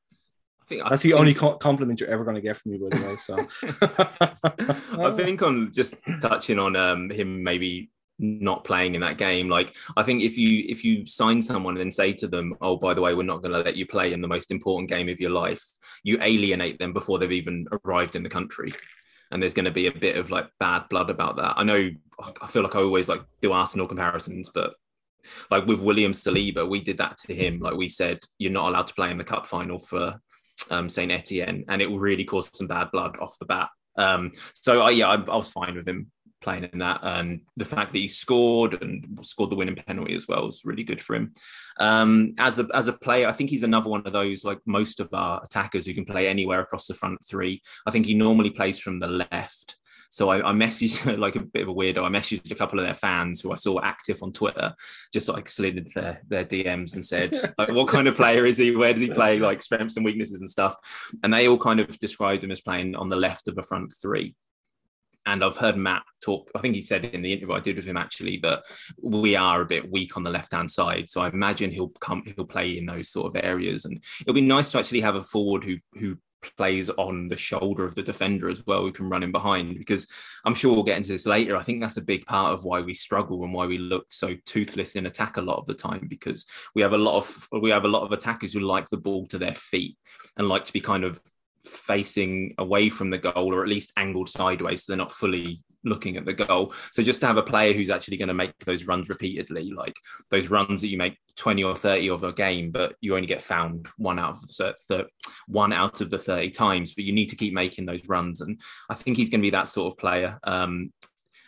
I 0.62 0.66
think 0.66 0.86
I 0.86 0.90
that's 0.90 1.04
the 1.04 1.10
think- 1.10 1.20
only 1.20 1.34
co- 1.34 1.58
compliment 1.58 2.00
you're 2.00 2.10
ever 2.10 2.24
going 2.24 2.36
to 2.36 2.42
get 2.42 2.58
from 2.58 2.72
me, 2.72 2.78
by 2.78 2.98
the 2.98 3.06
way. 3.06 3.16
So 3.18 5.00
I 5.04 5.12
think 5.12 5.42
on 5.42 5.72
just 5.74 5.96
touching 6.22 6.60
on 6.60 6.76
um, 6.76 7.10
him 7.10 7.44
maybe 7.44 7.92
not 8.22 8.64
playing 8.64 8.94
in 8.94 9.02
that 9.02 9.18
game 9.18 9.50
like 9.50 9.76
i 9.98 10.04
think 10.04 10.22
if 10.22 10.38
you 10.38 10.64
if 10.70 10.86
you 10.86 11.06
sign 11.08 11.42
someone 11.42 11.74
and 11.74 11.82
then 11.82 11.92
say 11.92 12.14
to 12.14 12.28
them 12.28 12.54
oh 12.62 12.76
by 12.76 12.94
the 12.94 13.02
way 13.02 13.16
we're 13.16 13.24
not 13.24 13.42
going 13.42 13.52
to 13.52 13.62
let 13.62 13.76
you 13.76 13.86
play 13.86 14.14
in 14.14 14.22
the 14.22 14.28
most 14.28 14.52
important 14.52 14.88
game 14.88 15.10
of 15.10 15.20
your 15.20 15.32
life 15.32 15.64
you 16.04 16.20
alienate 16.22 16.78
them 16.78 16.94
before 16.94 17.18
they've 17.18 17.32
even 17.32 17.66
arrived 17.84 18.16
in 18.16 18.22
the 18.22 18.30
country 18.30 18.72
and 19.32 19.42
there's 19.42 19.54
going 19.54 19.66
to 19.66 19.72
be 19.72 19.88
a 19.88 19.92
bit 19.92 20.18
of 20.18 20.30
like 20.30 20.48
bad 20.60 20.88
blood 20.90 21.10
about 21.10 21.38
that. 21.38 21.54
I 21.58 21.64
know 21.64 21.90
i 22.42 22.46
feel 22.46 22.62
like 22.62 22.76
i 22.76 22.80
always 22.80 23.10
like 23.10 23.24
do 23.42 23.52
arsenal 23.52 23.88
comparisons 23.88 24.52
but 24.54 24.76
like 25.50 25.66
with 25.66 25.80
william 25.82 26.12
saliba 26.12 26.70
we 26.70 26.82
did 26.82 26.98
that 26.98 27.18
to 27.18 27.34
him. 27.34 27.60
Like 27.60 27.76
we 27.76 27.88
said 27.88 28.20
you're 28.38 28.52
not 28.52 28.70
allowed 28.70 28.88
to 28.88 28.94
play 28.94 29.12
in 29.12 29.18
the 29.18 29.24
cup 29.24 29.46
final 29.46 29.80
for 29.80 30.20
um, 30.70 30.88
Saint 30.90 31.12
Etienne, 31.12 31.66
and 31.68 31.82
it 31.82 31.90
will 31.90 32.00
really 32.00 32.24
caused 32.24 32.56
some 32.56 32.68
bad 32.68 32.92
blood 32.92 33.18
off 33.20 33.38
the 33.40 33.46
bat. 33.46 33.70
Um, 33.98 34.32
so 34.54 34.82
I, 34.82 34.92
yeah, 34.92 35.10
I, 35.10 35.16
I 35.16 35.36
was 35.36 35.52
fine 35.52 35.76
with 35.76 35.88
him 35.88 36.12
playing 36.42 36.70
in 36.72 36.80
that, 36.80 37.00
and 37.04 37.42
the 37.56 37.66
fact 37.66 37.92
that 37.92 38.00
he 38.00 38.08
scored 38.08 38.82
and 38.82 39.20
scored 39.22 39.50
the 39.50 39.56
winning 39.56 39.76
penalty 39.76 40.16
as 40.16 40.28
well 40.28 40.46
was 40.46 40.66
really 40.66 40.84
good 40.84 41.02
for 41.02 41.16
him. 41.16 41.32
Um, 41.80 42.36
as 42.38 42.60
a 42.60 42.68
as 42.74 42.88
a 42.88 42.94
player, 42.94 43.28
I 43.28 43.34
think 43.34 43.50
he's 43.50 43.64
another 43.64 43.90
one 43.90 44.06
of 44.06 44.14
those 44.14 44.44
like 44.44 44.60
most 44.66 45.00
of 45.00 45.10
our 45.14 45.42
attackers 45.44 45.86
who 45.86 45.94
can 45.94 46.06
play 46.06 46.28
anywhere 46.28 46.62
across 46.62 46.88
the 46.88 46.94
front 46.94 47.24
three. 47.26 47.62
I 47.86 47.92
think 47.92 48.06
he 48.06 48.14
normally 48.14 48.52
plays 48.52 48.80
from 48.80 49.00
the 49.00 49.08
left. 49.08 49.78
So 50.12 50.28
I, 50.28 50.50
I 50.50 50.54
messaged 50.54 51.18
like 51.20 51.38
a 51.38 51.40
bit 51.40 51.64
of 51.64 51.70
a 51.70 51.74
weirdo. 51.74 52.04
I 52.04 52.10
messaged 52.10 52.52
a 52.52 52.56
couple 52.56 52.78
of 52.78 52.86
their 52.86 52.94
fans 52.94 53.40
who 53.40 53.52
I 53.52 53.56
saw 53.56 53.80
active 53.82 54.22
on 54.22 54.34
Twitter, 54.34 54.76
just 55.14 55.30
like 55.30 55.48
slid 55.48 55.78
into 55.78 55.94
their, 55.96 56.22
their 56.28 56.46
DMs 56.46 56.94
and 56.94 57.04
said, 57.04 57.34
like, 57.58 57.72
what 57.72 57.88
kind 57.88 58.08
of 58.08 58.16
player 58.16 58.46
is 58.46 58.58
he? 58.58 58.76
Where 58.76 58.92
does 58.94 59.02
he 59.02 59.10
play? 59.10 59.40
Like 59.40 59.62
strengths 59.62 59.96
and 59.96 60.06
weaknesses 60.06 60.42
and 60.42 60.50
stuff. 60.50 60.76
And 61.24 61.34
they 61.34 61.48
all 61.48 61.58
kind 61.58 61.80
of 61.80 61.98
described 61.98 62.44
him 62.44 62.52
as 62.52 62.62
playing 62.62 62.96
on 62.96 63.10
the 63.10 63.16
left 63.16 63.48
of 63.48 63.58
a 63.58 63.64
front 63.64 63.94
three. 64.02 64.36
And 65.26 65.44
I've 65.44 65.58
heard 65.58 65.78
Matt 65.78 66.04
talk, 66.24 66.50
I 66.56 66.60
think 66.60 66.76
he 66.76 66.82
said 66.82 67.06
in 67.06 67.22
the 67.22 67.32
interview 67.32 67.54
I 67.54 67.60
did 67.60 67.76
with 67.76 67.86
him 67.86 67.98
actually, 67.98 68.40
that 68.44 68.64
we 69.02 69.36
are 69.36 69.62
a 69.62 69.66
bit 69.66 69.92
weak 69.92 70.18
on 70.18 70.24
the 70.24 70.30
left 70.30 70.54
hand 70.54 70.70
side. 70.70 71.10
So 71.10 71.22
I 71.22 71.30
imagine 71.30 71.72
he'll 71.72 71.90
come, 72.00 72.24
he'll 72.36 72.46
play 72.46 72.78
in 72.78 72.86
those 72.86 73.10
sort 73.10 73.28
of 73.28 73.44
areas. 73.44 73.86
And 73.86 74.04
it'll 74.22 74.34
be 74.34 74.42
nice 74.42 74.72
to 74.72 74.80
actually 74.80 75.02
have 75.02 75.16
a 75.16 75.22
forward 75.22 75.64
who, 75.64 75.78
who, 75.94 76.18
plays 76.58 76.90
on 76.90 77.28
the 77.28 77.38
shoulder 77.38 77.86
of 77.86 77.96
the 77.96 78.02
defender 78.02 78.50
as 78.50 78.66
well 78.66 78.82
who 78.82 78.92
can 78.92 79.10
run 79.10 79.24
in 79.24 79.32
behind 79.32 79.78
because 79.78 80.08
I'm 80.46 80.56
sure 80.56 80.74
we'll 80.74 80.84
get 80.84 80.98
into 80.98 81.12
this 81.12 81.26
later. 81.26 81.56
I 81.56 81.64
think 81.64 81.82
that's 81.82 81.98
a 81.98 82.02
big 82.02 82.26
part 82.26 82.54
of 82.54 82.66
why 82.66 82.82
we 82.82 82.94
struggle 82.94 83.44
and 83.44 83.54
why 83.54 83.66
we 83.66 83.78
look 83.78 84.06
so 84.10 84.36
toothless 84.46 84.96
in 84.96 85.06
attack 85.06 85.38
a 85.38 85.42
lot 85.42 85.60
of 85.60 85.66
the 85.66 85.74
time 85.74 86.08
because 86.10 86.46
we 86.74 86.82
have 86.82 86.94
a 86.94 86.98
lot 86.98 87.18
of 87.18 87.48
we 87.62 87.70
have 87.70 87.86
a 87.86 87.90
lot 87.90 88.04
of 88.04 88.12
attackers 88.12 88.54
who 88.54 88.62
like 88.62 88.90
the 88.90 88.98
ball 88.98 89.28
to 89.28 89.38
their 89.38 89.54
feet 89.54 89.98
and 90.38 90.50
like 90.50 90.66
to 90.66 90.74
be 90.74 90.82
kind 90.82 91.04
of 91.04 91.22
facing 91.66 92.54
away 92.58 92.90
from 92.90 93.10
the 93.10 93.18
goal 93.18 93.54
or 93.54 93.64
at 93.64 93.70
least 93.70 93.92
angled 93.98 94.30
sideways 94.30 94.84
so 94.84 94.92
they're 94.92 94.98
not 94.98 95.12
fully 95.12 95.62
looking 95.84 96.18
at 96.18 96.26
the 96.26 96.34
goal. 96.34 96.74
So 96.92 97.04
just 97.04 97.22
to 97.22 97.28
have 97.28 97.38
a 97.38 97.44
player 97.44 97.74
who's 97.74 97.90
actually 97.90 98.18
going 98.18 98.28
to 98.28 98.34
make 98.34 98.54
those 98.66 98.86
runs 98.86 99.10
repeatedly, 99.10 99.72
like 99.72 99.96
those 100.30 100.50
runs 100.50 100.82
that 100.82 100.90
you 100.90 100.98
make 100.98 101.18
20 101.38 101.64
or 101.64 101.76
30 101.76 102.10
of 102.10 102.24
a 102.24 102.34
game, 102.34 102.72
but 102.72 102.96
you 103.02 103.16
only 103.16 103.28
get 103.28 103.42
found 103.42 103.88
one 103.98 104.20
out 104.20 104.34
of 104.34 104.42
the, 104.42 104.76
the 104.90 105.08
one 105.48 105.74
out 105.74 106.02
of 106.02 106.10
the 106.10 106.20
30 106.20 106.52
times, 106.52 106.94
but 106.94 107.04
you 107.04 107.14
need 107.14 107.30
to 107.30 107.36
keep 107.36 107.54
making 107.54 107.86
those 107.86 108.08
runs. 108.08 108.42
And 108.42 108.60
I 108.90 108.96
think 108.96 109.18
he's 109.18 109.30
going 109.30 109.42
to 109.42 109.46
be 109.46 109.52
that 109.52 109.68
sort 109.68 109.94
of 109.94 109.98
player. 109.98 110.40
Um, 110.44 110.92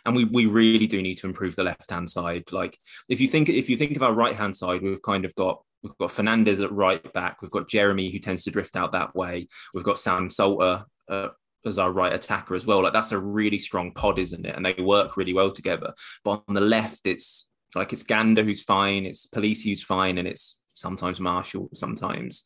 and 0.06 0.14
we 0.14 0.24
we 0.24 0.44
really 0.44 0.86
do 0.86 1.00
need 1.00 1.14
to 1.14 1.26
improve 1.26 1.56
the 1.56 1.64
left 1.64 1.90
hand 1.90 2.10
side. 2.10 2.52
Like 2.52 2.78
if 3.08 3.20
you 3.22 3.28
think 3.28 3.48
if 3.48 3.70
you 3.70 3.76
think 3.78 3.96
of 3.96 4.02
our 4.02 4.12
right 4.12 4.36
hand 4.36 4.54
side, 4.54 4.82
we've 4.82 5.00
kind 5.00 5.24
of 5.24 5.34
got 5.34 5.62
we've 5.84 5.96
got 5.98 6.10
Fernandez 6.10 6.60
at 6.60 6.72
right 6.72 7.12
back, 7.12 7.42
we've 7.42 7.50
got 7.50 7.68
Jeremy 7.68 8.10
who 8.10 8.18
tends 8.18 8.42
to 8.44 8.50
drift 8.50 8.76
out 8.76 8.92
that 8.92 9.14
way, 9.14 9.46
we've 9.72 9.84
got 9.84 10.00
Sam 10.00 10.30
Salter 10.30 10.84
uh, 11.08 11.28
as 11.66 11.78
our 11.78 11.92
right 11.92 12.12
attacker 12.12 12.54
as 12.54 12.66
well. 12.66 12.82
Like 12.82 12.92
that's 12.92 13.12
a 13.12 13.18
really 13.18 13.58
strong 13.58 13.92
pod, 13.92 14.18
isn't 14.18 14.44
it? 14.44 14.56
And 14.56 14.64
they 14.64 14.74
work 14.74 15.16
really 15.16 15.34
well 15.34 15.52
together. 15.52 15.94
But 16.24 16.42
on 16.48 16.54
the 16.54 16.60
left, 16.60 17.06
it's 17.06 17.48
like 17.74 17.92
it's 17.92 18.02
Gander 18.02 18.42
who's 18.42 18.62
fine, 18.62 19.04
it's 19.04 19.26
Police 19.26 19.62
who's 19.62 19.82
fine, 19.82 20.18
and 20.18 20.26
it's 20.26 20.60
sometimes 20.74 21.20
Marshall, 21.20 21.68
sometimes 21.74 22.44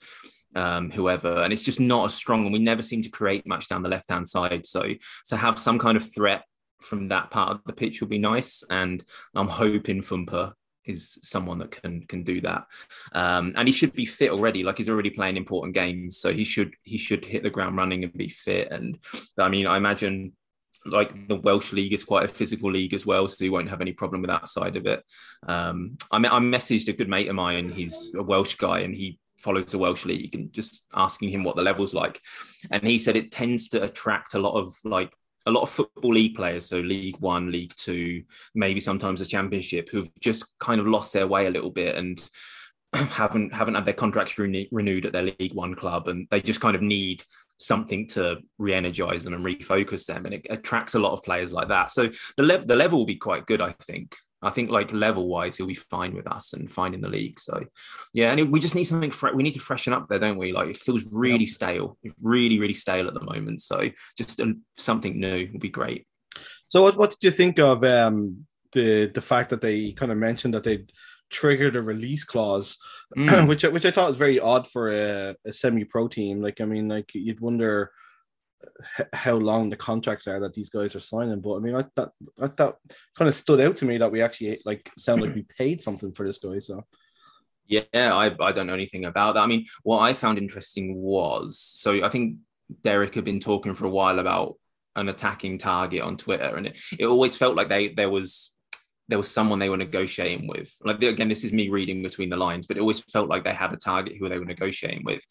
um, 0.54 0.90
whoever, 0.90 1.42
and 1.42 1.52
it's 1.52 1.62
just 1.62 1.80
not 1.80 2.06
as 2.06 2.14
strong. 2.14 2.44
And 2.44 2.52
we 2.52 2.58
never 2.58 2.82
seem 2.82 3.02
to 3.02 3.08
create 3.08 3.46
much 3.46 3.68
down 3.68 3.82
the 3.82 3.88
left 3.88 4.10
hand 4.10 4.28
side. 4.28 4.66
So 4.66 4.84
to 5.28 5.36
have 5.36 5.58
some 5.58 5.78
kind 5.78 5.96
of 5.96 6.12
threat 6.12 6.44
from 6.80 7.08
that 7.08 7.30
part 7.30 7.50
of 7.50 7.60
the 7.66 7.72
pitch 7.72 8.00
will 8.00 8.08
be 8.08 8.18
nice. 8.18 8.62
And 8.70 9.04
I'm 9.34 9.48
hoping 9.48 10.00
Fumpa 10.00 10.52
is 10.88 11.18
someone 11.22 11.58
that 11.58 11.70
can 11.70 12.02
can 12.06 12.24
do 12.24 12.40
that. 12.40 12.66
Um, 13.12 13.52
and 13.56 13.68
he 13.68 13.72
should 13.72 13.92
be 13.92 14.06
fit 14.06 14.30
already. 14.30 14.64
Like 14.64 14.78
he's 14.78 14.88
already 14.88 15.10
playing 15.10 15.36
important 15.36 15.74
games, 15.74 16.18
so 16.18 16.32
he 16.32 16.44
should 16.44 16.74
he 16.82 16.96
should 16.96 17.24
hit 17.24 17.42
the 17.42 17.50
ground 17.50 17.76
running 17.76 18.02
and 18.02 18.12
be 18.12 18.28
fit. 18.28 18.72
And 18.72 18.98
I 19.38 19.48
mean, 19.48 19.66
I 19.66 19.76
imagine 19.76 20.32
like 20.86 21.28
the 21.28 21.36
Welsh 21.36 21.72
league 21.72 21.92
is 21.92 22.04
quite 22.04 22.24
a 22.24 22.32
physical 22.32 22.72
league 22.72 22.94
as 22.94 23.04
well, 23.04 23.28
so 23.28 23.36
he 23.38 23.50
won't 23.50 23.70
have 23.70 23.80
any 23.80 23.92
problem 23.92 24.22
with 24.22 24.30
that 24.30 24.48
side 24.48 24.76
of 24.76 24.86
it. 24.86 25.04
Um, 25.46 25.96
I, 26.10 26.16
I 26.16 26.40
messaged 26.40 26.88
a 26.88 26.92
good 26.92 27.08
mate 27.08 27.28
of 27.28 27.36
mine. 27.36 27.70
He's 27.70 28.14
a 28.14 28.22
Welsh 28.22 28.56
guy, 28.56 28.80
and 28.80 28.94
he 28.94 29.18
follows 29.38 29.66
the 29.66 29.78
Welsh 29.78 30.04
league, 30.04 30.34
and 30.34 30.52
just 30.52 30.86
asking 30.94 31.28
him 31.30 31.44
what 31.44 31.56
the 31.56 31.62
level's 31.62 31.94
like. 31.94 32.20
And 32.70 32.82
he 32.82 32.98
said 32.98 33.16
it 33.16 33.32
tends 33.32 33.68
to 33.68 33.82
attract 33.82 34.34
a 34.34 34.40
lot 34.40 34.58
of 34.58 34.74
like 34.84 35.12
a 35.48 35.50
lot 35.50 35.62
of 35.62 35.70
football 35.70 36.12
league 36.12 36.34
players, 36.34 36.66
so 36.66 36.78
League 36.78 37.16
One, 37.20 37.50
League 37.50 37.74
Two, 37.74 38.22
maybe 38.54 38.80
sometimes 38.80 39.20
a 39.20 39.26
Championship, 39.26 39.88
who've 39.88 40.10
just 40.20 40.58
kind 40.58 40.80
of 40.80 40.86
lost 40.86 41.12
their 41.12 41.26
way 41.26 41.46
a 41.46 41.50
little 41.50 41.70
bit 41.70 41.96
and 41.96 42.22
haven't 42.92 43.54
haven't 43.54 43.74
had 43.74 43.86
their 43.86 43.94
contracts 43.94 44.38
re- 44.38 44.68
renewed 44.70 45.06
at 45.06 45.12
their 45.12 45.22
League 45.38 45.54
One 45.54 45.74
club, 45.74 46.08
and 46.08 46.28
they 46.30 46.40
just 46.40 46.60
kind 46.60 46.76
of 46.76 46.82
need 46.82 47.24
something 47.58 48.06
to 48.08 48.38
re-energize 48.58 49.24
them 49.24 49.34
and 49.34 49.44
refocus 49.44 50.06
them, 50.06 50.24
and 50.24 50.34
it 50.34 50.46
attracts 50.48 50.94
a 50.94 50.98
lot 50.98 51.12
of 51.12 51.22
players 51.22 51.52
like 51.52 51.68
that. 51.68 51.90
So 51.90 52.08
the 52.36 52.42
level 52.42 52.66
the 52.66 52.76
level 52.76 52.98
will 52.98 53.06
be 53.06 53.16
quite 53.16 53.46
good, 53.46 53.60
I 53.60 53.74
think. 53.82 54.14
I 54.40 54.50
think 54.50 54.70
like 54.70 54.92
level 54.92 55.26
wise, 55.26 55.56
he'll 55.56 55.66
be 55.66 55.74
fine 55.74 56.14
with 56.14 56.30
us 56.30 56.52
and 56.52 56.70
fine 56.70 56.94
in 56.94 57.00
the 57.00 57.08
league. 57.08 57.40
So 57.40 57.60
yeah, 58.12 58.30
and 58.30 58.38
it, 58.38 58.48
we 58.48 58.60
just 58.60 58.76
need 58.76 58.84
something. 58.84 59.10
Fre- 59.10 59.34
we 59.34 59.42
need 59.42 59.54
to 59.54 59.60
freshen 59.60 59.92
up 59.92 60.08
there, 60.08 60.20
don't 60.20 60.38
we? 60.38 60.52
Like 60.52 60.68
it 60.68 60.76
feels 60.76 61.04
really 61.12 61.44
yeah. 61.44 61.52
stale, 61.52 61.98
really, 62.22 62.60
really 62.60 62.74
stale 62.74 63.08
at 63.08 63.14
the 63.14 63.24
moment. 63.24 63.60
So 63.62 63.90
just 64.16 64.40
um, 64.40 64.62
something 64.76 65.18
new 65.18 65.48
would 65.52 65.60
be 65.60 65.70
great. 65.70 66.06
So 66.68 66.82
what, 66.82 66.96
what 66.96 67.10
did 67.10 67.24
you 67.24 67.32
think 67.32 67.58
of 67.58 67.82
um, 67.82 68.46
the 68.72 69.06
the 69.06 69.20
fact 69.20 69.50
that 69.50 69.60
they 69.60 69.92
kind 69.92 70.12
of 70.12 70.18
mentioned 70.18 70.54
that 70.54 70.64
they 70.64 70.84
triggered 71.30 71.76
a 71.76 71.82
release 71.82 72.24
clause, 72.24 72.78
mm. 73.16 73.48
which 73.48 73.64
which 73.64 73.86
I 73.86 73.90
thought 73.90 74.08
was 74.08 74.18
very 74.18 74.40
odd 74.40 74.66
for 74.66 74.92
a, 74.92 75.36
a 75.44 75.52
semi 75.52 75.84
pro 75.84 76.08
team. 76.08 76.40
Like 76.40 76.60
I 76.60 76.64
mean, 76.64 76.88
like 76.88 77.10
you'd 77.14 77.40
wonder 77.40 77.90
how 79.12 79.36
long 79.36 79.70
the 79.70 79.76
contracts 79.76 80.26
are 80.26 80.40
that 80.40 80.54
these 80.54 80.68
guys 80.68 80.96
are 80.96 81.00
signing. 81.00 81.40
But 81.40 81.56
I 81.56 81.58
mean, 81.60 81.74
I 81.74 81.84
that 81.96 82.10
that, 82.38 82.56
that 82.56 82.76
kind 83.16 83.28
of 83.28 83.34
stood 83.34 83.60
out 83.60 83.76
to 83.78 83.84
me 83.84 83.98
that 83.98 84.12
we 84.12 84.22
actually 84.22 84.60
like 84.64 84.90
sound 84.98 85.22
like 85.22 85.34
we 85.34 85.46
paid 85.58 85.82
something 85.82 86.12
for 86.12 86.26
this 86.26 86.38
guy. 86.38 86.58
So 86.58 86.84
yeah, 87.66 87.82
I 87.94 88.34
I 88.40 88.52
don't 88.52 88.66
know 88.66 88.74
anything 88.74 89.04
about 89.04 89.34
that. 89.34 89.42
I 89.42 89.46
mean, 89.46 89.66
what 89.82 90.00
I 90.00 90.14
found 90.14 90.38
interesting 90.38 90.96
was 90.96 91.58
so 91.58 92.04
I 92.04 92.08
think 92.08 92.38
Derek 92.82 93.14
had 93.14 93.24
been 93.24 93.40
talking 93.40 93.74
for 93.74 93.86
a 93.86 93.90
while 93.90 94.18
about 94.18 94.56
an 94.96 95.08
attacking 95.08 95.58
target 95.58 96.02
on 96.02 96.16
Twitter, 96.16 96.56
and 96.56 96.66
it, 96.68 96.78
it 96.98 97.06
always 97.06 97.36
felt 97.36 97.56
like 97.56 97.68
they 97.68 97.88
there 97.88 98.10
was 98.10 98.54
there 99.08 99.18
was 99.18 99.30
someone 99.30 99.58
they 99.58 99.70
were 99.70 99.76
negotiating 99.76 100.46
with. 100.46 100.72
Like 100.84 101.02
again, 101.02 101.28
this 101.28 101.44
is 101.44 101.52
me 101.52 101.68
reading 101.70 102.02
between 102.02 102.28
the 102.28 102.36
lines, 102.36 102.66
but 102.66 102.76
it 102.76 102.80
always 102.80 103.00
felt 103.00 103.28
like 103.28 103.42
they 103.42 103.54
had 103.54 103.72
a 103.72 103.76
target 103.76 104.16
who 104.18 104.28
they 104.28 104.38
were 104.38 104.44
negotiating 104.44 105.02
with. 105.04 105.24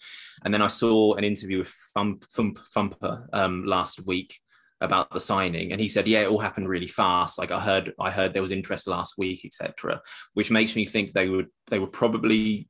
And 0.44 0.54
then 0.54 0.62
I 0.62 0.68
saw 0.68 1.14
an 1.14 1.24
interview 1.24 1.60
with 1.60 1.74
Thump, 1.94 2.26
Thump, 2.26 2.58
Thumper 2.74 3.30
um, 3.34 3.66
last 3.66 4.06
week 4.06 4.36
about 4.82 5.12
the 5.12 5.22
signing, 5.22 5.72
and 5.72 5.82
he 5.82 5.88
said, 5.88 6.08
"Yeah, 6.08 6.22
it 6.22 6.28
all 6.28 6.40
happened 6.40 6.70
really 6.70 6.88
fast. 6.88 7.40
Like 7.40 7.52
I 7.52 7.60
heard, 7.60 7.94
I 8.00 8.12
heard 8.12 8.34
there 8.34 8.42
was 8.42 8.52
interest 8.52 8.88
last 8.88 9.16
week, 9.18 9.46
etc." 9.46 10.02
Which 10.34 10.52
makes 10.52 10.76
me 10.76 10.86
think 10.86 11.14
they 11.14 11.30
would 11.30 11.48
they 11.68 11.80
were 11.80 11.88
probably 11.88 12.70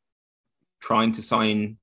trying 0.81 1.11
to 1.13 1.21
sign 1.21 1.77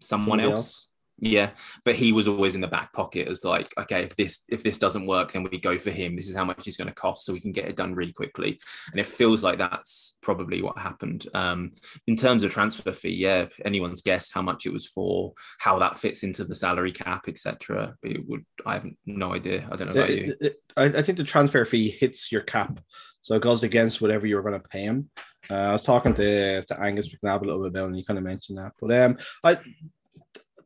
someone 0.00 0.40
else. 0.40 0.58
else 0.58 0.88
yeah, 1.18 1.50
but 1.84 1.94
he 1.94 2.12
was 2.12 2.28
always 2.28 2.54
in 2.54 2.60
the 2.60 2.66
back 2.66 2.92
pocket 2.92 3.26
as 3.26 3.42
like, 3.42 3.72
okay, 3.78 4.02
if 4.02 4.16
this 4.16 4.42
if 4.50 4.62
this 4.62 4.76
doesn't 4.76 5.06
work, 5.06 5.32
then 5.32 5.44
we 5.44 5.58
go 5.58 5.78
for 5.78 5.90
him. 5.90 6.14
This 6.14 6.28
is 6.28 6.36
how 6.36 6.44
much 6.44 6.64
he's 6.64 6.76
going 6.76 6.88
to 6.88 6.94
cost, 6.94 7.24
so 7.24 7.32
we 7.32 7.40
can 7.40 7.52
get 7.52 7.66
it 7.66 7.76
done 7.76 7.94
really 7.94 8.12
quickly. 8.12 8.60
And 8.90 9.00
it 9.00 9.06
feels 9.06 9.42
like 9.42 9.58
that's 9.58 10.18
probably 10.20 10.60
what 10.60 10.78
happened. 10.78 11.26
Um, 11.32 11.72
in 12.06 12.16
terms 12.16 12.44
of 12.44 12.52
transfer 12.52 12.92
fee, 12.92 13.14
yeah, 13.14 13.46
anyone's 13.64 14.02
guess 14.02 14.30
how 14.30 14.42
much 14.42 14.66
it 14.66 14.72
was 14.72 14.86
for, 14.86 15.32
how 15.58 15.78
that 15.78 15.96
fits 15.96 16.22
into 16.22 16.44
the 16.44 16.54
salary 16.54 16.92
cap, 16.92 17.28
etc. 17.28 17.94
It 18.02 18.28
would 18.28 18.44
I 18.66 18.74
have 18.74 18.86
no 19.06 19.32
idea. 19.32 19.66
I 19.70 19.76
don't 19.76 19.94
know 19.94 20.00
about 20.00 20.10
it, 20.10 20.26
you. 20.26 20.34
It, 20.40 20.62
I 20.76 20.88
think 21.02 21.16
the 21.16 21.24
transfer 21.24 21.64
fee 21.64 21.88
hits 21.88 22.30
your 22.30 22.42
cap, 22.42 22.78
so 23.22 23.34
it 23.34 23.42
goes 23.42 23.62
against 23.62 24.02
whatever 24.02 24.26
you're 24.26 24.42
going 24.42 24.60
to 24.60 24.68
pay 24.68 24.82
him. 24.82 25.08
Uh, 25.48 25.54
I 25.54 25.72
was 25.72 25.82
talking 25.82 26.12
to, 26.14 26.64
to 26.64 26.80
Angus 26.80 27.08
McNabb 27.08 27.42
a 27.42 27.44
little 27.44 27.62
bit 27.62 27.68
about, 27.68 27.86
and 27.86 27.96
he 27.96 28.04
kind 28.04 28.18
of 28.18 28.24
mentioned 28.24 28.58
that. 28.58 28.72
But 28.80 28.92
um, 28.92 29.18
I 29.44 29.58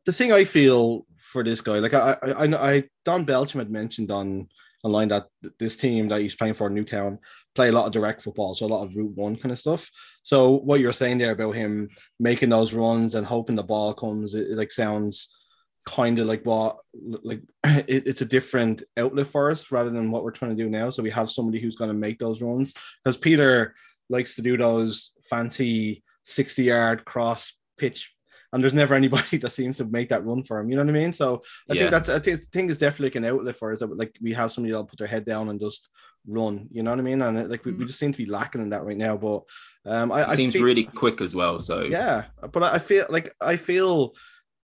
the 0.05 0.13
thing 0.13 0.31
I 0.31 0.43
feel 0.43 1.05
for 1.17 1.43
this 1.43 1.61
guy, 1.61 1.79
like 1.79 1.93
I, 1.93 2.17
I, 2.23 2.73
I, 2.73 2.83
Don 3.05 3.25
Belcham 3.25 3.59
had 3.59 3.69
mentioned 3.69 4.11
on 4.11 4.47
online 4.83 5.09
that 5.09 5.27
this 5.59 5.77
team 5.77 6.07
that 6.09 6.21
he's 6.21 6.35
playing 6.35 6.55
for 6.55 6.69
Newtown 6.69 7.19
play 7.53 7.69
a 7.69 7.71
lot 7.71 7.85
of 7.85 7.91
direct 7.91 8.21
football, 8.21 8.55
so 8.55 8.65
a 8.65 8.67
lot 8.67 8.83
of 8.83 8.95
route 8.95 9.15
one 9.15 9.35
kind 9.35 9.51
of 9.51 9.59
stuff. 9.59 9.89
So 10.23 10.51
what 10.59 10.79
you're 10.79 10.91
saying 10.91 11.17
there 11.17 11.31
about 11.31 11.55
him 11.55 11.89
making 12.19 12.49
those 12.49 12.73
runs 12.73 13.15
and 13.15 13.25
hoping 13.25 13.55
the 13.55 13.63
ball 13.63 13.93
comes, 13.93 14.33
it, 14.33 14.47
it 14.49 14.57
like 14.57 14.71
sounds 14.71 15.35
kind 15.85 16.19
of 16.19 16.27
like 16.27 16.45
what 16.45 16.77
like 17.01 17.41
it, 17.63 18.07
it's 18.07 18.21
a 18.21 18.25
different 18.25 18.83
outlet 18.97 19.27
for 19.27 19.51
us 19.51 19.71
rather 19.71 19.89
than 19.89 20.11
what 20.11 20.23
we're 20.23 20.31
trying 20.31 20.55
to 20.55 20.63
do 20.63 20.69
now. 20.69 20.89
So 20.89 21.03
we 21.03 21.09
have 21.11 21.29
somebody 21.29 21.59
who's 21.59 21.75
going 21.75 21.89
to 21.89 21.95
make 21.95 22.19
those 22.19 22.41
runs 22.41 22.73
because 23.03 23.17
Peter 23.17 23.75
likes 24.09 24.35
to 24.35 24.41
do 24.41 24.57
those 24.57 25.11
fancy 25.29 26.03
60 26.23 26.63
yard 26.63 27.05
cross 27.05 27.53
pitch 27.77 28.13
and 28.53 28.61
there's 28.61 28.73
never 28.73 28.95
anybody 28.95 29.37
that 29.37 29.51
seems 29.51 29.77
to 29.77 29.85
make 29.85 30.09
that 30.09 30.25
run 30.25 30.43
for 30.43 30.59
him. 30.59 30.69
You 30.69 30.75
know 30.75 30.83
what 30.83 30.89
I 30.89 30.93
mean? 30.93 31.13
So 31.13 31.43
I 31.69 31.73
yeah. 31.73 31.79
think 31.81 31.91
that's 31.91 32.09
I 32.09 32.19
think, 32.19 32.69
it's 32.69 32.79
definitely 32.79 33.07
like 33.07 33.15
an 33.15 33.25
outlet 33.25 33.55
for 33.55 33.73
us. 33.73 33.79
That, 33.79 33.97
like 33.97 34.15
we 34.21 34.33
have 34.33 34.51
somebody 34.51 34.71
that'll 34.71 34.85
put 34.85 34.99
their 34.99 35.07
head 35.07 35.25
down 35.25 35.49
and 35.49 35.59
just 35.59 35.89
run. 36.27 36.67
You 36.71 36.83
know 36.83 36.91
what 36.91 36.99
I 36.99 37.03
mean? 37.03 37.21
And 37.21 37.37
it, 37.37 37.49
like 37.49 37.65
we, 37.65 37.73
we 37.73 37.85
mm. 37.85 37.87
just 37.87 37.99
seem 37.99 38.11
to 38.11 38.17
be 38.17 38.25
lacking 38.25 38.61
in 38.61 38.69
that 38.69 38.83
right 38.83 38.97
now. 38.97 39.17
But 39.17 39.43
um, 39.85 40.11
I, 40.11 40.23
it 40.23 40.31
seems 40.31 40.53
feel, 40.53 40.63
really 40.63 40.83
quick 40.83 41.21
as 41.21 41.35
well. 41.35 41.59
So 41.59 41.83
yeah, 41.83 42.25
but 42.51 42.63
I 42.63 42.79
feel 42.79 43.05
like 43.09 43.35
I 43.41 43.55
feel 43.55 44.13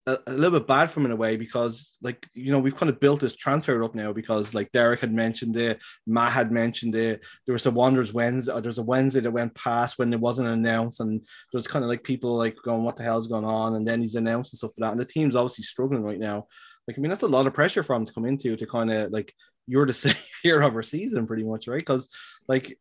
a, 0.07 0.19
a, 0.27 0.33
little 0.33 0.59
bit 0.59 0.69
bad 0.69 0.91
for 0.91 1.01
him 1.01 1.07
in 1.07 1.13
a 1.13 1.17
way 1.17 1.37
because 1.37 1.97
like 2.03 2.27
you 2.35 2.53
know 2.53 2.59
we've 2.59 2.77
kind 2.77 2.91
of 2.91 3.01
built 3.01 3.21
this 3.21 3.37
transfer 3.37 3.83
up 3.83 3.95
now 3.95 4.13
because 4.13 4.55
like 4.55 4.71
Derek 4.73 5.01
had 5.01 5.13
mentioned 5.13 5.57
it, 5.57 5.81
Matt 6.07 6.33
had 6.33 6.53
mentioned 6.53 6.95
it. 6.95 7.23
There 7.47 7.53
was 7.53 7.67
a 7.67 7.71
Wanderers 7.71 8.13
Wednesday. 8.13 8.53
Uh, 8.53 8.61
there's 8.61 8.79
a 8.79 8.83
Wednesday 8.83 9.21
that 9.21 9.31
went 9.31 9.55
past 9.55 9.99
when 9.99 10.13
it 10.13 10.21
wasn't 10.21 10.49
announced, 10.49 11.01
and 11.01 11.21
there 11.21 11.59
was 11.59 11.67
kind 11.67 11.85
of 11.85 11.89
like 11.89 12.03
people 12.03 12.37
like 12.37 12.57
going, 12.65 12.85
"What 12.85 12.97
the 12.97 13.03
hell's 13.03 13.29
going 13.29 13.45
on?" 13.45 13.77
And 13.77 13.87
then 13.87 14.01
he's 14.01 14.15
announced 14.15 14.53
and 14.53 14.59
stuff 14.59 14.73
like 14.77 14.89
that. 14.89 14.93
And 14.93 15.01
the 15.01 15.07
team's 15.07 15.37
obviously 15.37 15.65
struggling 15.65 16.03
right 16.03 16.19
now. 16.19 16.47
Like 16.87 16.99
I 16.99 17.01
mean, 17.01 17.11
that's 17.11 17.23
a 17.23 17.29
lot 17.29 17.47
of 17.47 17.55
pressure 17.55 17.83
for 17.83 17.97
him 17.97 18.05
to 18.05 18.13
come 18.13 18.27
into 18.27 18.57
to 18.57 18.67
kind 18.67 18.93
of 18.93 19.11
like 19.11 19.35
you're 19.67 19.87
the 19.87 19.93
savior 20.45 20.61
of 20.61 20.75
our 20.75 20.83
season, 20.83 21.27
pretty 21.27 21.45
much, 21.45 21.67
right? 21.67 21.79
Because 21.79 22.11
like 22.47 22.79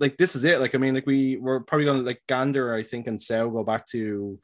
like 0.00 0.16
this 0.16 0.34
is 0.34 0.44
it. 0.44 0.60
Like 0.60 0.74
I 0.74 0.78
mean, 0.78 0.94
like 0.94 1.06
we 1.06 1.36
we're 1.36 1.60
probably 1.60 1.86
gonna 1.86 2.02
like 2.02 2.22
Gander, 2.26 2.74
I 2.74 2.82
think, 2.82 3.06
and 3.06 3.20
Sal 3.20 3.50
go 3.50 3.62
back 3.62 3.86
to 3.88 4.38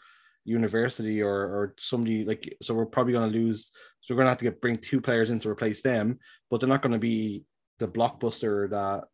university 0.45 1.23
or 1.23 1.33
or 1.33 1.75
somebody 1.79 2.25
like 2.25 2.57
so 2.61 2.75
we're 2.75 2.87
probably 2.87 3.13
going 3.13 3.31
to 3.31 3.39
lose 3.39 3.73
so 4.01 4.13
we're 4.13 4.19
going 4.19 4.27
to 4.27 4.31
have 4.31 4.39
to 4.39 4.45
get 4.45 4.61
bring 4.61 4.77
two 4.77 5.01
players 5.01 5.31
in 5.31 5.39
to 5.39 5.49
replace 5.49 5.83
them 5.83 6.19
but 6.51 6.61
they're 6.61 6.69
not 6.69 6.83
going 6.83 6.93
to 6.93 6.99
be 6.99 7.45
the 7.79 7.89
blockbuster 7.89 8.69
that 8.71 9.05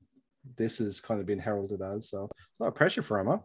this 0.56 0.78
has 0.78 1.00
kind 1.00 1.20
of 1.20 1.26
been 1.26 1.38
heralded 1.38 1.82
as 1.82 2.08
so 2.10 2.28
a 2.60 2.62
lot 2.62 2.68
of 2.68 2.74
pressure 2.74 3.02
for 3.02 3.18
him? 3.18 3.40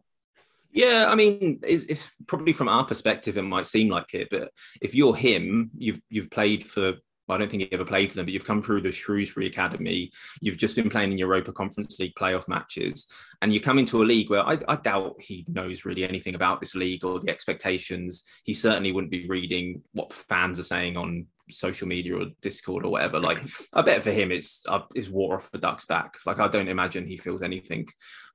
Yeah, 0.72 1.08
I 1.10 1.16
mean, 1.16 1.62
it's, 1.64 1.86
it's, 1.86 2.10
probably 2.28 2.52
from 2.52 2.68
our 2.68 2.84
perspective, 2.84 3.38
it 3.38 3.44
might 3.44 3.66
seem 3.66 3.88
like 3.88 4.14
it, 4.14 4.28
but 4.30 4.52
if 4.82 4.94
you're 4.94 5.16
him, 5.16 5.72
you've 5.78 6.02
you've 6.10 6.30
played 6.30 6.66
for 6.66 6.96
I 7.30 7.38
don't 7.38 7.50
think 7.50 7.64
he 7.64 7.74
ever 7.74 7.86
played 7.86 8.10
for 8.10 8.18
them, 8.18 8.26
but 8.26 8.34
you've 8.34 8.46
come 8.46 8.62
through 8.62 8.82
the 8.82 8.92
Shrewsbury 8.92 9.48
Academy. 9.48 10.12
You've 10.42 10.58
just 10.58 10.76
been 10.76 10.90
playing 10.90 11.12
in 11.12 11.18
Europa 11.18 11.52
Conference 11.52 12.00
League 12.00 12.16
playoff 12.16 12.48
matches, 12.48 13.08
and 13.42 13.54
you 13.54 13.60
come 13.60 13.80
into 13.80 14.02
a 14.02 14.06
league 14.06 14.30
where 14.30 14.46
I, 14.46 14.58
I, 14.68 14.76
doubt 14.76 15.16
he 15.20 15.46
knows 15.48 15.86
really 15.86 16.04
anything 16.04 16.36
about 16.36 16.60
this 16.60 16.76
league 16.76 17.04
or 17.04 17.20
the 17.20 17.32
expectations. 17.32 18.24
He 18.44 18.54
certainly 18.54 18.92
wouldn't 18.92 19.12
be 19.12 19.28
reading 19.28 19.82
what 19.94 20.14
fans 20.14 20.60
are 20.60 20.64
saying 20.64 20.98
on 20.98 21.28
social 21.50 21.88
media 21.88 22.18
or 22.18 22.26
Discord 22.42 22.86
or 22.86 22.92
whatever. 22.92 23.20
Like 23.20 23.40
I 23.74 23.82
bet 23.82 24.04
for 24.04 24.12
him 24.12 24.32
it's 24.32 24.64
uh, 24.68 24.82
it's 24.94 25.10
water 25.10 25.36
off 25.36 25.52
the 25.52 25.58
duck's 25.58 25.86
back. 25.86 26.16
Like 26.26 26.40
I 26.40 26.48
don't 26.48 26.68
imagine 26.70 27.08
he 27.08 27.18
feels 27.18 27.42
anything 27.42 27.88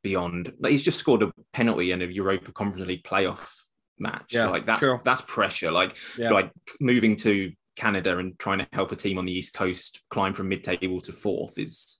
beyond. 0.02 0.52
Like 0.61 0.73
he's 0.73 0.82
just 0.82 0.99
scored 0.99 1.23
a 1.23 1.32
penalty 1.52 1.92
in 1.92 2.02
a 2.02 2.06
Europa 2.06 2.52
Conference 2.52 2.87
League 2.87 3.04
playoff 3.04 3.61
match. 3.99 4.35
Yeah, 4.35 4.49
like 4.49 4.66
that's 4.66 4.82
sure. 4.82 5.00
that's 5.04 5.20
pressure. 5.23 5.70
Like 5.70 5.97
yeah. 6.18 6.30
like 6.30 6.50
moving 6.80 7.16
to 7.16 7.52
Canada 7.80 8.18
and 8.18 8.38
trying 8.38 8.58
to 8.58 8.68
help 8.72 8.92
a 8.92 8.96
team 8.96 9.18
on 9.18 9.25
the 9.25 9.32
East 9.32 9.54
Coast 9.54 10.02
climb 10.10 10.34
from 10.34 10.49
mid-table 10.49 11.00
to 11.00 11.12
fourth 11.12 11.58
is 11.58 11.99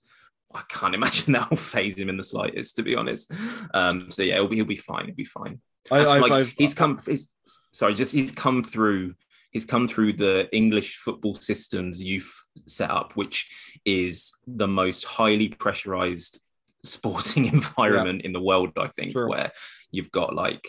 I 0.53 0.61
can't 0.69 0.95
imagine 0.99 1.33
that 1.33 1.49
will 1.49 1.57
phase 1.57 1.97
him 1.97 2.09
in 2.09 2.17
the 2.17 2.23
slightest, 2.23 2.75
to 2.75 2.83
be 2.83 2.95
honest. 2.95 3.31
Um, 3.73 4.11
so 4.11 4.21
yeah, 4.23 4.35
he'll 4.35 4.47
be 4.47 4.57
he'll 4.57 4.65
be 4.65 4.75
fine. 4.75 5.05
He'll 5.05 5.15
be 5.15 5.25
fine. 5.25 5.59
I, 5.89 5.99
I, 5.99 6.19
like 6.19 6.31
I've, 6.31 6.49
he's 6.57 6.73
come. 6.73 6.99
He's, 7.05 7.33
sorry, 7.73 7.95
just 7.95 8.13
he's 8.13 8.31
come 8.31 8.63
through. 8.63 9.15
He's 9.51 9.65
come 9.65 9.87
through 9.87 10.13
the 10.13 10.47
English 10.55 10.97
football 10.97 11.35
system's 11.35 12.01
youth 12.01 12.31
setup, 12.67 13.17
which 13.17 13.51
is 13.83 14.31
the 14.47 14.67
most 14.67 15.03
highly 15.03 15.49
pressurized 15.49 16.39
sporting 16.83 17.45
environment 17.45 18.21
yeah. 18.21 18.27
in 18.27 18.33
the 18.33 18.41
world. 18.41 18.71
I 18.77 18.87
think 18.87 19.11
sure. 19.11 19.27
where 19.27 19.51
you've 19.91 20.11
got 20.11 20.35
like 20.35 20.67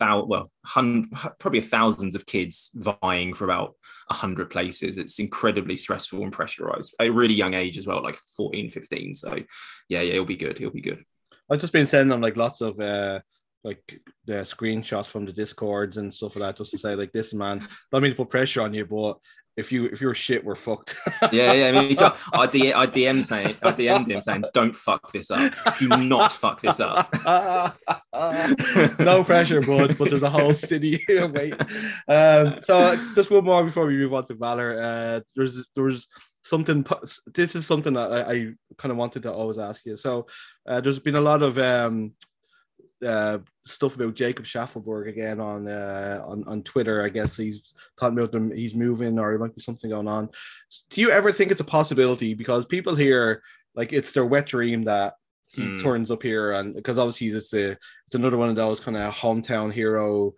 thou- 0.00 0.24
well, 0.24 0.50
hun- 0.64 1.08
probably 1.38 1.60
thousands 1.60 2.16
of 2.16 2.26
kids 2.26 2.70
vying 2.74 3.34
for 3.34 3.44
about 3.44 3.76
a 4.10 4.14
100 4.14 4.50
places. 4.50 4.98
It's 4.98 5.20
incredibly 5.20 5.76
stressful 5.76 6.22
and 6.22 6.32
pressurized 6.32 6.94
at 6.98 7.06
a 7.06 7.12
really 7.12 7.34
young 7.34 7.54
age 7.54 7.78
as 7.78 7.86
well, 7.86 8.02
like 8.02 8.18
14, 8.36 8.70
15. 8.70 9.14
So, 9.14 9.36
yeah, 9.88 10.00
yeah, 10.00 10.14
he'll 10.14 10.24
be 10.24 10.36
good. 10.36 10.58
He'll 10.58 10.70
be 10.70 10.80
good. 10.80 11.04
I've 11.50 11.60
just 11.60 11.72
been 11.72 11.86
sending 11.86 12.08
them 12.08 12.20
like 12.20 12.36
lots 12.36 12.60
of 12.60 12.80
uh, 12.80 13.20
like 13.62 14.00
the 14.24 14.34
screenshots 14.34 15.06
from 15.06 15.26
the 15.26 15.32
discords 15.32 15.96
and 15.96 16.12
stuff 16.12 16.36
like 16.36 16.48
that, 16.48 16.56
just 16.58 16.70
to 16.72 16.78
say 16.78 16.94
like 16.94 17.12
this 17.12 17.34
man. 17.34 17.66
Don't 17.92 18.02
mean 18.02 18.12
to 18.12 18.16
put 18.16 18.30
pressure 18.30 18.62
on 18.62 18.72
you, 18.74 18.86
but 18.86 19.18
if 19.60 19.70
you 19.70 19.84
if 19.84 20.00
you're 20.00 20.14
shit, 20.14 20.44
we're 20.44 20.56
fucked. 20.56 20.96
yeah, 21.32 21.52
yeah. 21.52 21.68
I 21.68 21.72
mean, 21.72 21.96
I, 22.32 22.46
D, 22.46 22.72
I 22.72 22.86
DM 22.86 23.22
saying 23.22 23.56
I 23.62 23.70
DM'd 23.70 24.10
him 24.10 24.20
saying, 24.20 24.44
"Don't 24.52 24.74
fuck 24.74 25.12
this 25.12 25.30
up. 25.30 25.52
Do 25.78 25.88
not 25.88 26.32
fuck 26.32 26.60
this 26.60 26.80
up." 26.80 27.14
no 28.98 29.22
pressure, 29.22 29.60
bud. 29.60 29.96
But 29.96 30.08
there's 30.08 30.24
a 30.24 30.30
whole 30.30 30.52
city. 30.52 31.04
Wait. 31.08 31.54
Um, 32.08 32.60
so 32.60 32.96
just 33.14 33.30
one 33.30 33.44
more 33.44 33.62
before 33.62 33.86
we 33.86 33.96
move 33.96 34.14
on 34.14 34.24
to 34.26 34.34
Valour. 34.34 34.80
Uh, 34.82 35.20
there's 35.36 35.64
there 35.76 35.84
was 35.84 36.08
something. 36.42 36.84
This 37.34 37.54
is 37.54 37.66
something 37.66 37.92
that 37.92 38.12
I, 38.12 38.32
I 38.32 38.52
kind 38.78 38.90
of 38.90 38.98
wanted 38.98 39.22
to 39.22 39.32
always 39.32 39.58
ask 39.58 39.86
you. 39.86 39.96
So 39.96 40.26
uh, 40.66 40.80
there's 40.80 40.98
been 40.98 41.16
a 41.16 41.20
lot 41.20 41.42
of 41.42 41.58
um, 41.58 42.14
uh, 43.06 43.38
stuff 43.64 43.96
about 43.96 44.14
Jacob 44.14 44.44
Shaffelburg 44.44 45.08
again 45.08 45.40
on 45.40 45.68
uh, 45.68 46.22
on 46.24 46.44
on 46.46 46.62
Twitter. 46.62 47.02
I 47.04 47.08
guess 47.08 47.36
he's 47.36 47.72
talking 47.98 48.18
about 48.18 48.32
them. 48.32 48.54
He's 48.54 48.74
moving, 48.74 49.18
or 49.18 49.30
there 49.30 49.38
might 49.38 49.54
be 49.54 49.62
something 49.62 49.90
going 49.90 50.08
on. 50.08 50.28
Do 50.90 51.00
you 51.00 51.10
ever 51.10 51.32
think 51.32 51.50
it's 51.50 51.60
a 51.60 51.64
possibility? 51.64 52.34
Because 52.34 52.66
people 52.66 52.94
here, 52.94 53.42
like, 53.74 53.92
it's 53.92 54.12
their 54.12 54.26
wet 54.26 54.46
dream 54.46 54.84
that 54.84 55.14
he 55.48 55.62
mm. 55.62 55.82
turns 55.82 56.10
up 56.10 56.22
here, 56.22 56.52
and 56.52 56.74
because 56.74 56.98
obviously 56.98 57.28
it's 57.28 57.52
a 57.54 57.72
it's 57.72 58.14
another 58.14 58.36
one 58.36 58.48
of 58.48 58.56
those 58.56 58.80
kind 58.80 58.96
of 58.96 59.14
hometown 59.14 59.72
hero 59.72 60.34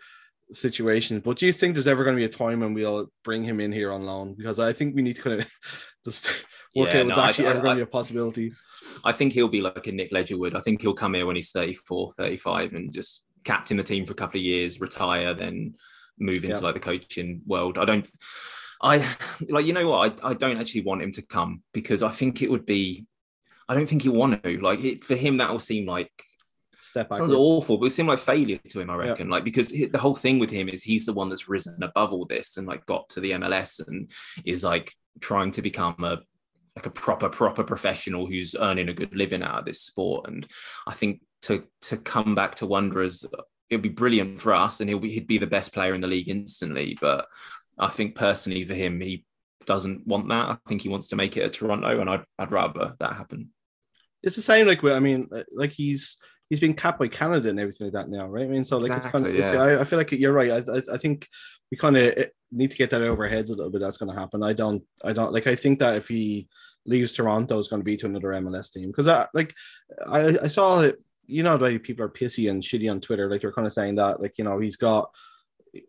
situations. 0.52 1.23
But 1.25 1.38
do 1.38 1.47
you 1.47 1.52
think 1.52 1.75
there's 1.75 1.87
ever 1.87 2.04
going 2.04 2.16
to 2.16 2.21
be 2.21 2.26
a 2.26 2.28
time 2.28 2.61
when 2.61 2.75
we'll 2.75 3.11
bring 3.25 3.42
him 3.42 3.61
in 3.61 3.73
here 3.73 3.92
on 3.92 4.04
loan? 4.04 4.35
Because 4.35 4.59
I 4.59 4.73
think 4.73 4.94
we 4.94 5.02
need 5.02 5.16
to 5.16 5.23
kind 5.23 5.40
of 5.40 5.50
just 6.04 6.26
work 6.75 6.92
yeah, 6.92 7.00
out 7.00 7.06
what's 7.06 7.16
no, 7.16 7.25
actually 7.25 7.47
I, 7.47 7.50
ever 7.50 7.59
I, 7.61 7.62
going 7.62 7.76
to 7.78 7.85
be 7.85 7.88
a 7.88 7.92
possibility. 7.92 8.52
I 9.04 9.12
think 9.12 9.32
he'll 9.32 9.49
be 9.49 9.61
like 9.61 9.87
a 9.87 9.92
Nik 9.92 10.12
Ledgerwood. 10.12 10.56
I 10.56 10.61
think 10.61 10.82
he'll 10.82 10.94
come 10.94 11.14
here 11.14 11.26
when 11.26 11.37
he's 11.37 11.52
34, 11.52 12.12
35 12.12 12.73
and 12.75 12.92
just 12.92 13.25
captain 13.44 13.76
the 13.76 13.82
team 13.82 14.04
for 14.04 14.12
a 14.12 14.16
couple 14.16 14.38
of 14.38 14.44
years, 14.44 14.80
retire, 14.80 15.35
then 15.35 15.75
move 16.18 16.44
into 16.44 16.56
yeah. 16.56 16.59
like 16.59 16.75
the 16.75 16.80
coaching 16.80 17.42
world. 17.47 17.78
I 17.78 17.85
don't, 17.85 18.09
I 18.80 19.04
like, 19.49 19.66
you 19.66 19.73
know 19.73 19.88
what? 19.88 20.21
I, 20.25 20.30
I 20.30 20.35
don't 20.35 20.59
actually 20.59 20.82
want 20.82 21.02
him 21.02 21.12
to 21.12 21.23
come 21.23 21.62
because 21.73 22.02
I 22.02 22.11
think 22.11 22.42
it 22.42 22.50
would 22.50 22.66
be, 22.66 23.06
I 23.68 23.75
don't 23.75 23.88
think 23.88 24.02
he'll 24.02 24.12
want 24.12 24.42
to. 24.42 24.61
Like, 24.61 24.85
it, 24.85 25.04
for 25.04 25.14
him, 25.14 25.38
that 25.38 25.50
will 25.50 25.61
seem 25.61 25.87
like 25.87 26.11
step. 26.92 27.12
Sounds 27.12 27.32
awful, 27.32 27.78
but 27.78 27.87
it 27.87 27.90
seemed 27.90 28.08
like 28.08 28.18
failure 28.18 28.58
to 28.68 28.80
him, 28.80 28.90
I 28.90 28.94
reckon. 28.94 29.28
Yeah. 29.28 29.32
Like 29.32 29.44
because 29.44 29.68
the 29.70 29.99
whole 29.99 30.14
thing 30.14 30.38
with 30.38 30.50
him 30.50 30.68
is 30.68 30.82
he's 30.82 31.06
the 31.06 31.12
one 31.12 31.28
that's 31.28 31.49
risen 31.49 31.82
above 31.82 32.12
all 32.12 32.26
this 32.26 32.56
and 32.56 32.66
like 32.66 32.87
got 32.87 33.08
to 33.11 33.20
the 33.20 33.32
MLS 33.32 33.87
and 33.87 34.11
is 34.44 34.62
like 34.62 34.94
trying 35.20 35.50
to 35.52 35.62
become 35.62 35.96
a 36.04 36.20
like 36.76 36.87
a 36.87 36.90
proper 36.90 37.28
proper 37.28 37.64
professional 37.64 38.26
who's 38.26 38.54
earning 38.58 38.88
a 38.88 38.94
good 38.94 39.14
living 39.14 39.42
out 39.42 39.58
of 39.58 39.64
this 39.66 39.82
sport 39.82 40.26
and 40.26 40.46
i 40.86 40.93
think 40.95 41.21
to 41.43 41.64
to 41.82 41.99
come 41.99 42.34
back 42.34 42.54
to 42.54 42.67
wanderers 42.67 43.26
it'd 43.69 43.82
be 43.82 43.88
brilliant 43.88 44.40
for 44.40 44.54
us 44.54 44.80
and 44.80 44.88
he'll 44.88 44.99
be, 44.99 45.10
he'd 45.10 45.26
be 45.26 45.38
the 45.38 45.47
best 45.47 45.75
player 45.75 45.95
in 45.95 46.00
the 46.00 46.06
league 46.06 46.28
instantly 46.28 46.97
but 47.00 47.26
i 47.78 47.88
think 47.88 48.14
personally 48.14 48.64
for 48.64 48.75
him 48.75 49.00
he 49.00 49.25
doesn't 49.67 50.06
want 50.06 50.28
that 50.28 50.49
i 50.49 50.56
think 50.67 50.80
he 50.80 50.88
wants 50.88 51.08
to 51.08 51.17
make 51.17 51.36
it 51.36 51.43
at 51.43 51.52
toronto 51.52 52.00
and 52.00 52.08
i'd, 52.08 52.25
I'd 52.38 52.50
rather 52.50 52.95
that 52.99 53.17
happen 53.17 53.50
it's 54.23 54.36
the 54.36 54.43
same 54.43 54.67
like 54.67 54.82
i 54.84 54.99
mean 54.99 55.28
like 55.54 55.71
he's 55.71 56.17
he's 56.52 56.60
been 56.60 56.75
capped 56.75 56.99
by 56.99 57.08
canada 57.08 57.49
and 57.49 57.58
everything 57.58 57.86
like 57.86 57.95
that 57.95 58.10
now 58.10 58.26
right 58.26 58.45
i 58.45 58.49
mean 58.49 58.65
so 58.65 58.76
like 58.76 58.91
exactly, 58.91 59.08
it's 59.08 59.12
kind 59.12 59.26
of 59.26 59.54
yeah. 59.54 59.62
I, 59.62 59.80
I, 59.80 59.84
feel 59.84 59.99
like 59.99 60.12
you're 60.12 60.32
right 60.32 60.50
i, 60.50 60.73
I, 60.73 60.82
I 60.93 60.97
think 60.99 61.26
we 61.73 61.78
kind 61.78 61.97
of 61.97 62.15
eh, 62.19 62.26
need 62.52 62.71
to 62.71 62.76
get 62.76 62.91
that 62.91 63.00
over 63.00 63.25
our 63.25 63.30
heads 63.30 63.49
a 63.49 63.54
little 63.54 63.73
bit. 63.73 63.80
That's 63.80 63.97
going 63.97 64.12
to 64.12 64.19
happen. 64.19 64.43
I 64.43 64.52
don't, 64.52 64.84
I 65.02 65.15
don't 65.15 65.32
like. 65.32 65.47
I 65.47 65.54
think 65.56 65.78
that 65.78 65.97
if 65.97 66.06
he 66.06 66.47
leaves 66.84 67.12
Toronto, 67.12 67.58
is 67.58 67.67
going 67.67 67.80
to 67.80 67.84
be 67.84 67.97
to 67.97 68.06
another 68.06 68.28
MLS 68.28 68.71
team 68.71 68.88
because 68.88 69.08
I 69.08 69.26
like, 69.32 69.54
I, 70.06 70.36
I 70.43 70.49
saw 70.49 70.82
it. 70.82 71.02
You 71.26 71.43
know, 71.43 71.56
the 71.56 71.65
way 71.65 71.78
people 71.78 72.04
are 72.04 72.10
pissy 72.10 72.50
and 72.50 72.62
shitty 72.62 72.91
on 72.91 73.00
Twitter. 73.00 73.30
Like 73.30 73.41
they're 73.41 73.52
kind 73.52 73.67
of 73.67 73.73
saying 73.73 73.95
that, 73.95 74.21
like 74.21 74.36
you 74.36 74.45
know, 74.45 74.58
he's 74.58 74.76
got, 74.76 75.10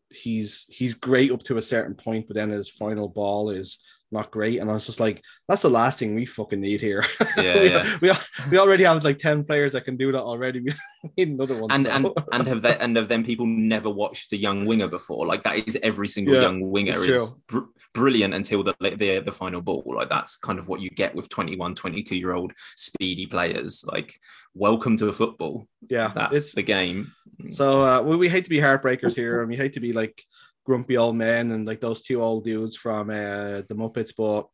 he's 0.10 0.66
he's 0.70 0.94
great 0.94 1.32
up 1.32 1.44
to 1.44 1.58
a 1.58 1.62
certain 1.62 1.96
point, 1.96 2.28
but 2.28 2.38
then 2.38 2.50
his 2.50 2.70
final 2.70 3.10
ball 3.10 3.50
is 3.50 3.80
not 4.14 4.32
great. 4.32 4.60
And 4.60 4.70
I 4.70 4.74
was 4.74 4.86
just 4.86 5.00
like, 5.00 5.22
that's 5.48 5.64
the 5.64 5.70
last 5.70 6.00
thing 6.00 6.16
we 6.16 6.26
fucking 6.26 6.62
need 6.62 6.82
here. 6.82 7.04
Yeah, 7.36 7.60
we, 7.60 7.70
yeah. 7.70 7.98
we, 8.02 8.12
we 8.52 8.58
already 8.60 8.84
have 8.84 9.04
like 9.04 9.18
10 9.18 9.44
players 9.44 9.74
that 9.74 9.86
can 9.86 9.98
do 9.98 10.12
that 10.12 10.22
already. 10.22 10.62
We 11.04 11.10
need 11.18 11.30
another 11.30 11.60
one. 11.60 11.70
And 11.70 11.86
so. 11.86 11.92
and 11.92 12.08
and 12.32 12.48
have 12.48 12.62
that 12.62 12.82
and 12.82 12.96
have 12.96 13.10
then 13.10 13.26
people 13.26 13.46
never 13.46 13.90
watched 13.90 14.30
the 14.30 14.38
young 14.38 14.66
winger 14.66 14.88
before? 14.88 15.26
Like 15.26 15.44
that 15.44 15.68
is 15.68 15.78
every 15.84 16.08
single 16.08 16.36
yeah, 16.36 16.44
young 16.44 16.72
winger 16.72 17.04
is 17.04 17.34
br- 17.50 17.72
brilliant 17.94 18.34
until 18.34 18.64
the, 18.64 18.74
the 18.80 19.20
the 19.20 19.32
final 19.34 19.60
ball. 19.60 19.84
Like 19.86 20.08
that's 20.08 20.38
kind 20.38 20.60
of 20.60 20.70
what 20.70 20.80
you 20.80 20.90
get 20.90 21.14
with 21.14 21.28
21, 21.28 21.76
22 21.76 22.16
year 22.16 22.34
old 22.34 22.54
speedy 22.78 23.26
players. 23.26 23.84
Like 23.86 24.18
welcome 24.54 24.96
to 24.98 25.10
a 25.10 25.12
football. 25.12 25.68
Yeah. 25.90 26.12
That's 26.16 26.54
the 26.54 26.64
game. 26.64 27.12
So 27.50 27.86
uh, 27.86 28.02
we, 28.02 28.16
we 28.16 28.30
hate 28.30 28.46
to 28.46 28.50
be 28.50 28.60
heartbreakers 28.60 29.16
here 29.16 29.42
and 29.42 29.50
we 29.50 29.58
hate 29.58 29.74
to 29.74 29.80
be 29.80 29.92
like 29.92 30.24
grumpy 30.66 30.98
old 30.98 31.16
men 31.16 31.52
and 31.52 31.66
like 31.66 31.82
those 31.82 32.02
two 32.02 32.22
old 32.22 32.46
dudes 32.46 32.76
from 32.76 33.10
uh, 33.10 33.62
the 33.68 33.76
Muppets, 33.76 34.14
but 34.16 34.48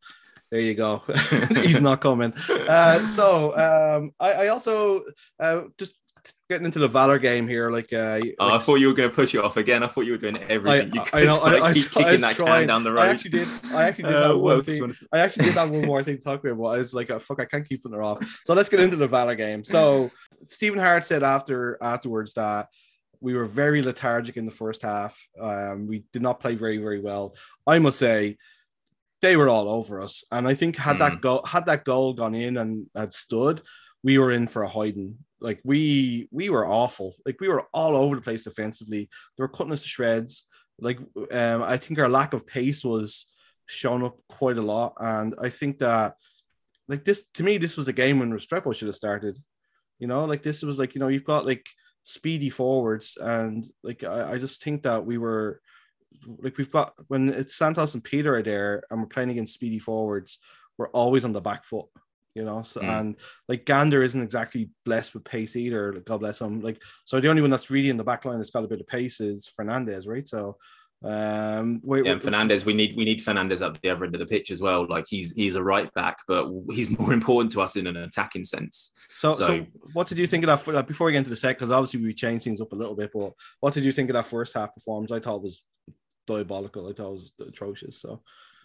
there 0.51 0.61
you 0.61 0.73
go. 0.73 1.03
He's 1.61 1.81
not 1.81 2.01
coming. 2.01 2.33
Uh, 2.49 3.05
so 3.07 3.55
um, 3.57 4.11
I, 4.19 4.31
I 4.31 4.47
also 4.47 5.03
uh, 5.39 5.63
just 5.77 5.93
getting 6.49 6.65
into 6.65 6.79
the 6.79 6.87
Valour 6.87 7.19
game 7.19 7.47
here. 7.47 7.69
Like, 7.71 7.93
uh, 7.93 8.19
oh, 8.39 8.45
like, 8.45 8.53
I 8.53 8.59
thought 8.59 8.75
you 8.75 8.87
were 8.87 8.93
going 8.93 9.09
to 9.09 9.15
push 9.15 9.35
it 9.35 9.43
off 9.43 9.57
again. 9.57 9.83
I 9.83 9.87
thought 9.87 10.01
you 10.01 10.13
were 10.13 10.17
doing 10.17 10.37
everything 10.37 10.91
I, 10.91 10.95
you 10.95 11.03
could 11.03 11.13
I 11.13 11.31
know, 11.31 11.43
like, 11.43 11.61
I, 11.61 11.73
keep 11.73 11.85
I, 11.85 12.03
kicking 12.03 12.21
that 12.21 12.35
trying. 12.35 12.61
can 12.61 12.67
down 12.67 12.83
the 12.83 12.91
road. 12.91 13.01
I 13.01 13.07
actually 13.09 13.31
did. 13.31 13.47
I 13.73 13.83
actually 13.83 14.05
did 14.05 14.13
that 14.15 14.31
uh, 14.31 14.37
one 14.37 14.63
thing. 14.63 14.95
I 15.13 15.19
actually 15.19 15.45
did 15.45 15.55
that 15.55 15.69
one 15.69 15.85
more 15.85 16.03
thing 16.03 16.17
to 16.17 16.23
talk 16.23 16.43
about. 16.43 16.57
But 16.57 16.63
I 16.63 16.77
was 16.77 16.93
like, 16.93 17.11
oh, 17.11 17.19
fuck, 17.19 17.39
I 17.39 17.45
can't 17.45 17.67
keep 17.67 17.83
putting 17.83 17.99
it 17.99 18.03
off. 18.03 18.41
So 18.45 18.53
let's 18.53 18.69
get 18.69 18.79
into 18.79 18.95
the 18.95 19.07
Valour 19.07 19.35
game. 19.35 19.63
So 19.63 20.11
Stephen 20.43 20.79
Hart 20.79 21.05
said 21.05 21.23
after 21.23 21.77
afterwards 21.81 22.33
that 22.33 22.67
we 23.21 23.33
were 23.33 23.45
very 23.45 23.81
lethargic 23.81 24.37
in 24.37 24.45
the 24.45 24.51
first 24.51 24.81
half. 24.81 25.19
Um, 25.39 25.87
we 25.87 26.05
did 26.13 26.21
not 26.21 26.39
play 26.39 26.55
very, 26.55 26.77
very 26.77 27.01
well. 27.01 27.35
I 27.67 27.79
must 27.79 27.99
say, 27.99 28.37
they 29.21 29.35
were 29.35 29.49
all 29.49 29.69
over 29.69 30.01
us. 30.01 30.23
And 30.31 30.47
I 30.47 30.53
think 30.53 30.77
had 30.77 30.97
mm. 30.97 30.99
that 30.99 31.13
hmm. 31.13 31.19
goal 31.19 31.43
had 31.45 31.65
that 31.65 31.83
goal 31.83 32.13
gone 32.13 32.35
in 32.35 32.57
and 32.57 32.87
had 32.95 33.13
stood, 33.13 33.61
we 34.03 34.17
were 34.17 34.31
in 34.31 34.47
for 34.47 34.63
a 34.63 34.69
hiding. 34.69 35.17
Like 35.41 35.59
we 35.63 36.27
we 36.31 36.49
were 36.49 36.67
awful. 36.67 37.15
Like 37.25 37.39
we 37.39 37.49
were 37.49 37.65
all 37.73 37.95
over 37.95 38.15
the 38.15 38.21
place 38.21 38.43
defensively. 38.43 39.09
They 39.37 39.41
were 39.41 39.49
cutting 39.49 39.73
us 39.73 39.83
to 39.83 39.87
shreds. 39.87 40.45
Like 40.79 40.99
um, 41.31 41.63
I 41.63 41.77
think 41.77 41.99
our 41.99 42.09
lack 42.09 42.33
of 42.33 42.47
pace 42.47 42.83
was 42.83 43.27
shown 43.65 44.03
up 44.03 44.17
quite 44.29 44.57
a 44.57 44.61
lot. 44.61 44.93
And 44.99 45.35
I 45.41 45.49
think 45.49 45.79
that 45.79 46.15
like 46.87 47.03
this 47.05 47.25
to 47.35 47.43
me, 47.43 47.57
this 47.57 47.77
was 47.77 47.87
a 47.87 47.93
game 47.93 48.19
when 48.19 48.31
Restrepo 48.31 48.75
should 48.75 48.87
have 48.87 48.95
started. 48.95 49.37
You 49.99 50.07
know, 50.07 50.25
like 50.25 50.43
this 50.43 50.63
was 50.63 50.79
like, 50.79 50.95
you 50.95 50.99
know, 50.99 51.09
you've 51.09 51.25
got 51.25 51.45
like 51.45 51.65
speedy 52.09 52.49
forwards, 52.49 53.17
and 53.19 53.69
like 53.83 54.03
I, 54.03 54.33
I 54.33 54.37
just 54.37 54.63
think 54.63 54.83
that 54.83 55.05
we 55.05 55.17
were 55.17 55.61
like 56.41 56.57
we've 56.57 56.71
got 56.71 56.93
when 57.07 57.29
it's 57.29 57.55
Santos 57.55 57.93
and 57.93 58.03
Peter 58.03 58.35
are 58.35 58.43
there, 58.43 58.83
and 58.89 58.99
we're 58.99 59.07
playing 59.07 59.29
against 59.29 59.53
speedy 59.53 59.79
forwards, 59.79 60.39
we're 60.77 60.89
always 60.89 61.25
on 61.25 61.33
the 61.33 61.41
back 61.41 61.65
foot 61.65 61.87
you 62.35 62.45
know. 62.45 62.61
So 62.61 62.81
mm. 62.81 62.99
and 62.99 63.15
like 63.47 63.65
Gander 63.65 64.01
isn't 64.03 64.21
exactly 64.21 64.69
blessed 64.85 65.13
with 65.13 65.23
pace 65.23 65.55
either. 65.55 65.91
God 66.05 66.19
bless 66.19 66.41
him. 66.41 66.61
Like 66.61 66.81
so, 67.05 67.19
the 67.19 67.29
only 67.29 67.41
one 67.41 67.51
that's 67.51 67.69
really 67.69 67.89
in 67.89 67.97
the 67.97 68.03
back 68.03 68.25
line 68.25 68.37
that's 68.37 68.51
got 68.51 68.63
a 68.63 68.67
bit 68.67 68.81
of 68.81 68.87
pace 68.87 69.19
is 69.19 69.47
Fernandez, 69.47 70.07
right? 70.07 70.27
So 70.27 70.57
um, 71.01 71.79
we, 71.83 72.03
yeah, 72.03 72.19
Fernandez, 72.19 72.65
we 72.65 72.73
need 72.73 72.95
we 72.97 73.05
need 73.05 73.23
Fernandez 73.23 73.61
up 73.61 73.79
the 73.81 73.89
other 73.89 74.05
end 74.05 74.15
of 74.15 74.19
the 74.19 74.25
pitch 74.25 74.51
as 74.51 74.59
well. 74.59 74.85
Like 74.85 75.05
he's 75.07 75.31
he's 75.31 75.55
a 75.55 75.63
right 75.63 75.91
back, 75.93 76.17
but 76.27 76.49
he's 76.71 76.89
more 76.99 77.13
important 77.13 77.51
to 77.53 77.61
us 77.61 77.77
in 77.77 77.87
an 77.87 77.95
attacking 77.95 78.45
sense. 78.45 78.91
So, 79.19 79.31
so, 79.31 79.47
so 79.47 79.65
what 79.93 80.07
did 80.07 80.17
you 80.17 80.27
think 80.27 80.45
of 80.45 80.65
that? 80.65 80.87
Before 80.87 81.05
we 81.05 81.13
get 81.13 81.19
into 81.19 81.29
the 81.29 81.37
set, 81.37 81.57
because 81.57 81.71
obviously 81.71 82.01
we 82.01 82.13
changed 82.13 82.43
things 82.43 82.59
up 82.59 82.73
a 82.73 82.75
little 82.75 82.95
bit, 82.95 83.11
but 83.13 83.31
what 83.61 83.73
did 83.73 83.85
you 83.85 83.93
think 83.93 84.09
of 84.09 84.15
that 84.15 84.25
first 84.25 84.53
half 84.53 84.73
performance? 84.73 85.11
I 85.11 85.19
thought 85.19 85.41
was 85.41 85.63
diabolical. 86.27 86.89
I 86.89 86.93
thought 86.93 87.07
it 87.07 87.11
was 87.11 87.31
atrocious. 87.47 88.01
So 88.01 88.21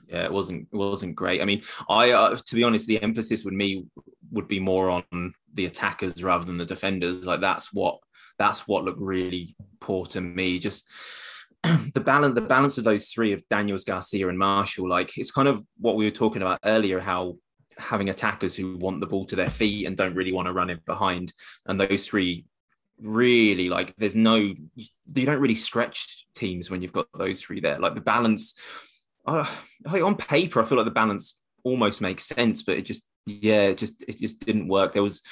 yeah, 0.09 0.25
it 0.25 0.33
wasn't 0.33 0.66
it 0.73 0.77
wasn't 0.77 1.14
great. 1.14 1.40
I 1.40 1.44
mean, 1.44 1.62
I 1.88 2.11
uh, 2.11 2.37
to 2.37 2.55
be 2.57 2.64
honest, 2.64 2.88
the 2.88 3.01
emphasis 3.01 3.44
with 3.44 3.55
me 3.55 3.87
would 4.33 4.49
be 4.49 4.59
more 4.59 4.90
on 4.90 5.35
the 5.55 5.66
attackers 5.66 6.23
rather 6.23 6.44
than 6.44 6.59
the 6.59 6.64
defenders. 6.64 7.25
Like 7.25 7.40
that's 7.40 7.73
what 7.73 7.99
that's 8.38 8.66
what 8.66 8.85
looked 8.85 9.01
really 9.01 9.55
poor 9.81 10.05
to 10.07 10.20
me. 10.20 10.59
Just 10.59 10.88
the 11.94 12.00
balance 12.00 12.35
the 12.35 12.42
balance 12.42 12.79
of 12.79 12.85
those 12.85 13.09
three 13.09 13.33
of 13.33 13.46
Daniels, 13.48 13.85
Garcia, 13.85 14.29
and 14.29 14.38
Marshall. 14.38 14.88
Like 14.88 15.16
it's 15.16 15.31
kind 15.31 15.48
of 15.48 15.64
what 15.79 15.96
we 15.96 16.05
were 16.05 16.11
talking 16.11 16.42
about 16.42 16.61
earlier. 16.64 17.00
How 17.00 17.37
having 17.79 18.09
attackers 18.09 18.55
who 18.55 18.77
want 18.77 19.00
the 19.00 19.07
ball 19.07 19.24
to 19.27 19.37
their 19.37 19.50
feet 19.50 19.87
and 19.87 19.96
don't 19.96 20.14
really 20.14 20.33
want 20.33 20.46
to 20.46 20.53
run 20.53 20.70
it 20.70 20.85
behind, 20.85 21.33
and 21.66 21.81
those 21.81 22.07
three 22.07 22.44
really 23.00 23.68
like 23.68 23.92
there's 23.96 24.14
no 24.14 24.37
you 24.37 24.87
don't 25.12 25.40
really 25.40 25.57
stretch 25.57 26.27
teams 26.37 26.70
when 26.70 26.81
you've 26.81 26.92
got 26.92 27.07
those 27.16 27.40
three 27.40 27.61
there. 27.61 27.79
Like 27.79 27.94
the 27.94 28.00
balance 28.00 28.55
uh, 29.27 29.46
like 29.85 30.03
on 30.03 30.16
paper, 30.16 30.61
I 30.61 30.64
feel 30.64 30.79
like 30.79 30.85
the 30.85 30.90
balance 30.90 31.40
almost 31.62 32.00
makes 32.00 32.24
sense, 32.24 32.62
but 32.62 32.77
it 32.77 32.83
just 32.83 33.09
yeah, 33.27 33.62
it 33.62 33.79
just 33.79 34.05
it 34.07 34.18
just 34.18 34.44
didn't 34.44 34.68
work. 34.68 34.92
There 34.92 35.03
was 35.03 35.22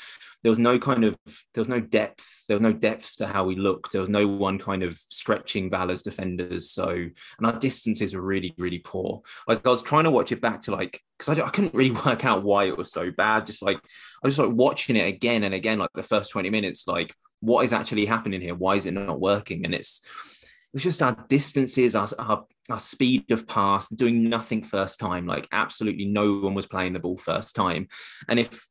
there 0.43 0.51
was 0.51 0.59
no 0.59 0.79
kind 0.79 1.05
of 1.05 1.17
there 1.27 1.61
was 1.61 1.69
no 1.69 1.81
depth 1.81 2.43
there 2.49 2.57
was 2.57 2.63
no 2.63 2.73
depth 2.73 3.17
to 3.17 3.27
how 3.27 3.45
we 3.45 3.57
looked. 3.57 3.93
There 3.93 4.01
was 4.01 4.11
no 4.11 4.27
one 4.27 4.59
kind 4.59 4.83
of 4.83 4.95
stretching 4.95 5.71
Vala's 5.71 6.03
defenders. 6.03 6.71
So 6.71 6.89
and 6.91 7.47
our 7.47 7.59
distances 7.59 8.15
were 8.15 8.23
really 8.23 8.55
really 8.59 8.81
poor. 8.81 9.23
Like 9.47 9.67
I 9.67 9.71
was 9.71 9.83
trying 9.83 10.05
to 10.05 10.11
watch 10.11 10.33
it 10.33 10.41
back 10.41 10.63
to 10.63 10.73
like 10.73 11.01
because 11.19 11.39
I, 11.39 11.45
I 11.45 11.51
couldn't 11.51 11.75
really 11.75 11.91
work 12.07 12.25
out 12.25 12.43
why 12.43 12.65
it 12.65 12.77
was 12.77 12.93
so 12.93 13.11
bad. 13.11 13.47
Just 13.47 13.63
like 13.63 13.79
I 13.79 14.27
was 14.27 14.39
like 14.39 14.51
watching 14.51 14.97
it 14.97 15.09
again 15.09 15.45
and 15.45 15.55
again 15.55 15.79
like 15.79 15.91
the 15.95 16.03
first 16.03 16.31
20 16.31 16.51
minutes 16.51 16.87
like 16.87 17.15
what 17.41 17.65
is 17.65 17.73
actually 17.73 18.07
happening 18.07 18.41
here? 18.41 18.55
Why 18.55 18.77
is 18.77 18.87
it 18.87 18.93
not 18.93 19.21
working? 19.21 19.65
And 19.65 19.75
it's 19.75 20.01
it 20.05 20.77
was 20.77 20.85
just 20.85 21.03
our 21.03 21.17
distances, 21.29 21.95
our, 21.95 22.09
our, 22.19 22.45
our 22.71 22.79
speed 22.79 23.31
of 23.31 23.47
pass, 23.47 23.89
doing 23.89 24.31
nothing 24.31 24.63
first 24.63 24.99
time. 24.99 25.27
Like 25.27 25.47
absolutely 25.53 26.07
no 26.07 26.39
one 26.39 26.55
was 26.55 26.67
playing 26.67 26.95
the 26.95 26.99
ball 26.99 27.17
first 27.17 27.55
time. 27.55 27.89
And 28.29 28.41
if 28.41 28.67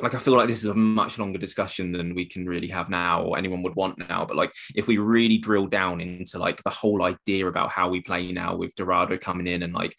like 0.00 0.14
I 0.14 0.18
feel 0.18 0.36
like 0.36 0.48
this 0.48 0.62
is 0.62 0.68
a 0.68 0.74
much 0.74 1.18
longer 1.18 1.38
discussion 1.38 1.92
than 1.92 2.14
we 2.14 2.26
can 2.26 2.46
really 2.46 2.68
have 2.68 2.90
now 2.90 3.22
or 3.22 3.38
anyone 3.38 3.62
would 3.62 3.76
want 3.76 3.98
now. 3.98 4.26
But 4.26 4.36
like 4.36 4.52
if 4.74 4.86
we 4.86 4.98
really 4.98 5.38
drill 5.38 5.66
down 5.66 6.00
into 6.00 6.38
like 6.38 6.62
the 6.62 6.70
whole 6.70 7.02
idea 7.02 7.46
about 7.46 7.70
how 7.70 7.88
we 7.88 8.00
play 8.02 8.30
now 8.32 8.56
with 8.56 8.74
Dorado 8.74 9.16
coming 9.16 9.46
in 9.46 9.62
and 9.62 9.72
like 9.72 9.94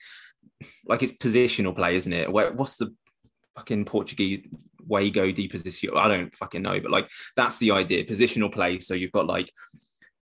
like 0.85 1.01
it's 1.01 1.13
positional 1.13 1.75
play, 1.75 1.95
isn't 1.95 2.13
it? 2.13 2.31
What's 2.31 2.77
the 2.77 2.93
fucking 3.55 3.85
Portuguese 3.85 4.45
way 4.85 5.09
go 5.09 5.31
deep 5.31 5.51
position? 5.51 5.91
I 5.95 6.07
don't 6.07 6.33
fucking 6.35 6.61
know, 6.61 6.79
but 6.79 6.91
like 6.91 7.09
that's 7.35 7.57
the 7.57 7.71
idea. 7.71 8.05
Positional 8.05 8.51
play. 8.51 8.79
So 8.79 8.93
you've 8.93 9.11
got 9.11 9.25
like 9.25 9.51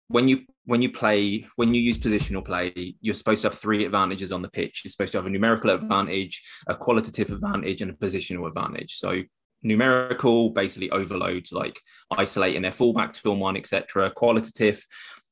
when 0.08 0.28
you 0.28 0.42
when 0.66 0.82
you 0.82 0.92
play 0.92 1.46
when 1.56 1.74
you 1.74 1.80
use 1.80 1.98
positional 1.98 2.44
play 2.44 2.94
you're 3.00 3.14
supposed 3.14 3.42
to 3.42 3.48
have 3.48 3.58
three 3.58 3.84
advantages 3.84 4.32
on 4.32 4.42
the 4.42 4.50
pitch 4.50 4.82
you're 4.84 4.90
supposed 4.90 5.12
to 5.12 5.18
have 5.18 5.26
a 5.26 5.30
numerical 5.30 5.70
advantage 5.70 6.42
a 6.66 6.74
qualitative 6.74 7.30
advantage 7.30 7.80
and 7.80 7.90
a 7.90 7.94
positional 7.94 8.46
advantage 8.46 8.96
so 8.96 9.22
numerical 9.64 10.50
basically 10.50 10.90
overloads 10.90 11.52
like 11.52 11.80
isolating 12.12 12.62
their 12.62 12.72
fullback 12.72 13.12
to 13.12 13.20
film 13.20 13.40
one 13.40 13.56
etc 13.56 14.10
qualitative 14.10 14.86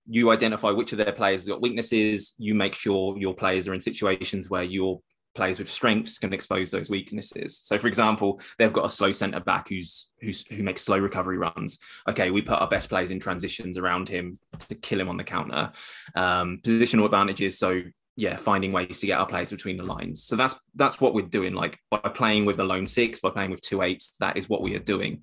you 0.09 0.31
identify 0.31 0.71
which 0.71 0.93
of 0.93 0.99
their 0.99 1.13
players 1.13 1.47
got 1.47 1.63
weaknesses 1.63 2.33
you 2.39 2.55
make 2.55 2.75
sure 2.75 3.17
your 3.17 3.35
players 3.35 3.69
are 3.69 3.75
in 3.75 3.81
situations 3.81 4.51
where 4.51 4.65
your 4.65 5.01
players 5.35 5.59
with 5.59 5.71
strengths 5.71 6.19
can 6.19 6.33
expose 6.33 6.71
those 6.71 6.91
weaknesses. 6.91 7.59
So, 7.59 7.79
for 7.79 7.89
example, 7.89 8.41
they've 8.59 8.73
got 8.73 8.85
a 8.85 8.91
slow 8.91 9.13
centre 9.13 9.41
back 9.41 9.69
who's 9.69 10.11
who's 10.21 10.47
who 10.47 10.63
makes 10.63 10.83
slow 10.83 10.99
recovery 10.99 11.39
runs. 11.39 11.79
Okay, 12.09 12.31
we 12.31 12.43
put 12.43 12.59
our 12.59 12.69
best 12.69 12.89
players 12.89 13.11
in 13.11 13.21
transitions 13.21 13.79
around 13.79 14.09
him 14.09 14.39
to 14.59 14.75
kill 14.75 15.01
him 15.01 15.09
on 15.09 15.17
the 15.17 15.25
counter. 15.25 15.73
Um, 16.15 16.61
positional 16.63 17.05
advantages. 17.05 17.59
So, 17.59 17.83
yeah, 18.17 18.37
finding 18.37 18.73
ways 18.73 19.01
to 19.01 19.07
get 19.07 19.19
our 19.19 19.27
players 19.27 19.51
between 19.51 19.77
the 19.77 19.85
lines. 19.85 20.25
So 20.25 20.37
that's 20.37 20.55
that's 20.75 21.01
what 21.01 21.15
we're 21.15 21.23
doing. 21.23 21.55
Like 21.55 21.79
by 21.91 21.99
playing 21.99 22.45
with 22.45 22.61
a 22.61 22.65
lone 22.65 22.87
six, 22.87 23.21
by 23.21 23.31
playing 23.31 23.51
with 23.51 23.63
two 23.63 23.83
eights, 23.83 24.15
that 24.21 24.37
is 24.37 24.49
what 24.49 24.63
we 24.63 24.75
are 24.75 24.81
doing. 24.81 25.23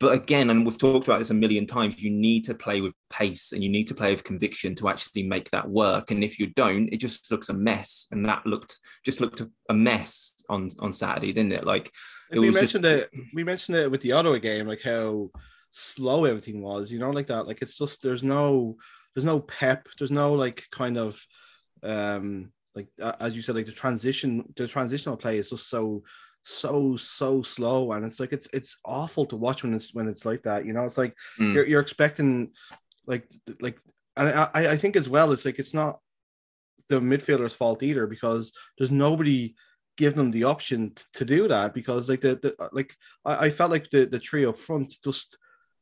But 0.00 0.14
again, 0.14 0.48
and 0.50 0.64
we've 0.64 0.78
talked 0.78 1.08
about 1.08 1.18
this 1.18 1.30
a 1.30 1.34
million 1.34 1.66
times, 1.66 2.00
you 2.00 2.10
need 2.10 2.44
to 2.44 2.54
play 2.54 2.80
with 2.80 2.94
pace 3.10 3.50
and 3.52 3.64
you 3.64 3.68
need 3.68 3.88
to 3.88 3.96
play 3.96 4.12
with 4.12 4.22
conviction 4.22 4.76
to 4.76 4.88
actually 4.88 5.24
make 5.24 5.50
that 5.50 5.68
work. 5.68 6.12
And 6.12 6.22
if 6.22 6.38
you 6.38 6.46
don't, 6.46 6.88
it 6.92 6.98
just 6.98 7.28
looks 7.32 7.48
a 7.48 7.52
mess. 7.54 8.06
And 8.12 8.24
that 8.26 8.46
looked 8.46 8.78
just 9.04 9.20
looked 9.20 9.42
a 9.68 9.74
mess 9.74 10.34
on 10.48 10.70
on 10.80 10.92
Saturday, 10.92 11.32
didn't 11.32 11.52
it? 11.52 11.64
Like 11.64 11.92
it 12.30 12.38
we 12.38 12.50
mentioned 12.50 12.84
just... 12.84 13.04
it. 13.04 13.10
We 13.34 13.44
mentioned 13.44 13.76
it 13.76 13.90
with 13.90 14.00
the 14.00 14.12
Ottawa 14.12 14.38
game, 14.38 14.66
like 14.68 14.82
how 14.82 15.30
slow 15.70 16.24
everything 16.24 16.60
was. 16.60 16.92
You 16.92 16.98
know, 16.98 17.10
like 17.10 17.28
that. 17.28 17.46
Like 17.46 17.62
it's 17.62 17.78
just 17.78 18.02
there's 18.02 18.22
no 18.22 18.76
there's 19.14 19.24
no 19.24 19.40
pep. 19.40 19.88
There's 19.98 20.12
no 20.12 20.34
like 20.34 20.64
kind 20.70 20.96
of 20.96 21.20
um 21.82 22.52
like 22.74 22.88
as 23.20 23.34
you 23.34 23.42
said, 23.42 23.56
like 23.56 23.66
the 23.66 23.72
transition 23.72 24.44
the 24.56 24.66
transitional 24.66 25.16
play 25.16 25.38
is 25.38 25.50
just 25.50 25.68
so 25.68 26.02
so 26.42 26.96
so 26.96 27.42
slow 27.42 27.92
and 27.92 28.04
it's 28.04 28.20
like 28.20 28.32
it's 28.32 28.48
it's 28.52 28.78
awful 28.84 29.26
to 29.26 29.36
watch 29.36 29.62
when 29.62 29.74
it's 29.74 29.92
when 29.92 30.08
it's 30.08 30.24
like 30.24 30.42
that 30.44 30.64
you 30.64 30.72
know 30.72 30.84
it's 30.84 30.96
like 30.96 31.14
mm. 31.38 31.52
you're, 31.52 31.66
you're 31.66 31.80
expecting 31.80 32.50
like 33.06 33.28
like 33.60 33.78
and 34.16 34.28
I, 34.28 34.50
I 34.54 34.76
think 34.76 34.96
as 34.96 35.08
well 35.08 35.32
it's 35.32 35.44
like 35.44 35.58
it's 35.58 35.74
not 35.74 35.98
the 36.88 37.00
midfielder's 37.00 37.54
fault 37.54 37.82
either 37.82 38.06
because 38.06 38.52
there's 38.78 38.90
nobody 38.90 39.54
give 39.96 40.14
them 40.14 40.30
the 40.30 40.44
option 40.44 40.92
t- 40.94 41.02
to 41.12 41.24
do 41.24 41.48
that 41.48 41.74
because 41.74 42.08
like 42.08 42.20
the, 42.20 42.36
the 42.36 42.68
like 42.72 42.94
I, 43.24 43.46
I 43.46 43.50
felt 43.50 43.70
like 43.70 43.90
the 43.90 44.06
the 44.06 44.18
trio 44.18 44.52
front 44.52 44.94
just 45.04 45.38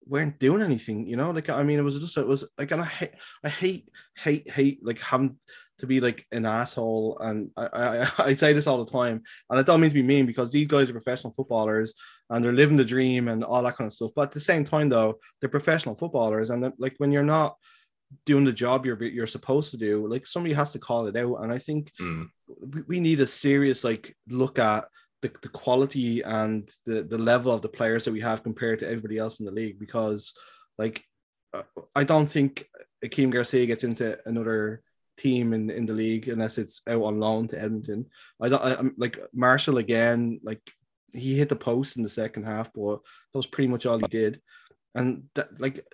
weren't 0.06 0.38
doing 0.38 0.62
anything 0.62 1.06
you 1.06 1.16
know 1.16 1.32
like 1.32 1.50
i 1.50 1.62
mean 1.64 1.78
it 1.78 1.82
was 1.82 1.98
just 1.98 2.16
it 2.16 2.26
was 2.26 2.44
like 2.56 2.70
and 2.70 2.80
i 2.80 2.84
hate 2.84 3.14
i 3.44 3.48
hate 3.48 3.88
hate 4.16 4.48
hate 4.48 4.78
like 4.82 5.00
having 5.00 5.36
to 5.78 5.86
be 5.86 6.00
like 6.00 6.26
an 6.32 6.46
asshole. 6.46 7.18
And 7.20 7.50
I, 7.56 7.66
I, 7.66 8.08
I 8.18 8.34
say 8.34 8.52
this 8.52 8.66
all 8.66 8.84
the 8.84 8.90
time, 8.90 9.22
and 9.50 9.58
I 9.58 9.62
don't 9.62 9.80
mean 9.80 9.90
to 9.90 9.94
be 9.94 10.02
mean 10.02 10.26
because 10.26 10.52
these 10.52 10.66
guys 10.66 10.90
are 10.90 10.94
professional 10.94 11.32
footballers 11.32 11.94
and 12.30 12.44
they're 12.44 12.52
living 12.52 12.76
the 12.76 12.84
dream 12.84 13.28
and 13.28 13.44
all 13.44 13.62
that 13.62 13.76
kind 13.76 13.86
of 13.86 13.92
stuff. 13.92 14.10
But 14.14 14.22
at 14.22 14.32
the 14.32 14.40
same 14.40 14.64
time, 14.64 14.88
though, 14.88 15.18
they're 15.40 15.50
professional 15.50 15.96
footballers, 15.96 16.50
and 16.50 16.72
like 16.78 16.94
when 16.98 17.12
you're 17.12 17.22
not 17.22 17.56
doing 18.24 18.44
the 18.44 18.52
job 18.52 18.86
you're 18.86 19.02
you're 19.02 19.26
supposed 19.26 19.70
to 19.72 19.76
do, 19.76 20.06
like 20.06 20.26
somebody 20.26 20.54
has 20.54 20.72
to 20.72 20.78
call 20.78 21.06
it 21.06 21.16
out. 21.16 21.36
And 21.36 21.52
I 21.52 21.58
think 21.58 21.92
mm. 22.00 22.28
we, 22.48 22.82
we 22.82 23.00
need 23.00 23.20
a 23.20 23.26
serious 23.26 23.84
like 23.84 24.16
look 24.28 24.58
at 24.58 24.86
the, 25.22 25.32
the 25.42 25.48
quality 25.48 26.22
and 26.22 26.70
the 26.84 27.02
the 27.02 27.18
level 27.18 27.52
of 27.52 27.62
the 27.62 27.68
players 27.68 28.04
that 28.04 28.12
we 28.12 28.20
have 28.20 28.42
compared 28.42 28.78
to 28.80 28.86
everybody 28.86 29.18
else 29.18 29.40
in 29.40 29.46
the 29.46 29.52
league 29.52 29.78
because 29.78 30.34
like 30.78 31.02
uh, 31.54 31.62
I 31.94 32.04
don't 32.04 32.26
think 32.26 32.66
Akeem 33.04 33.30
Garcia 33.30 33.66
gets 33.66 33.84
into 33.84 34.18
another 34.26 34.82
team 35.16 35.52
in, 35.52 35.70
in 35.70 35.86
the 35.86 35.92
league 35.92 36.28
unless 36.28 36.58
it's 36.58 36.82
out 36.88 37.02
on 37.02 37.20
loan 37.20 37.48
to 37.48 37.60
Edmonton. 37.60 38.06
I 38.40 38.48
don't 38.48 38.62
I, 38.62 38.78
am 38.78 38.94
like 38.96 39.18
Marshall 39.32 39.78
again, 39.78 40.40
like 40.42 40.60
he 41.12 41.36
hit 41.36 41.48
the 41.48 41.56
post 41.56 41.96
in 41.96 42.02
the 42.02 42.08
second 42.08 42.44
half, 42.44 42.72
but 42.74 42.96
that 42.96 43.38
was 43.38 43.46
pretty 43.46 43.68
much 43.68 43.86
all 43.86 43.98
he 43.98 44.06
did. 44.08 44.40
And 44.94 45.24
that, 45.34 45.60
like, 45.60 45.86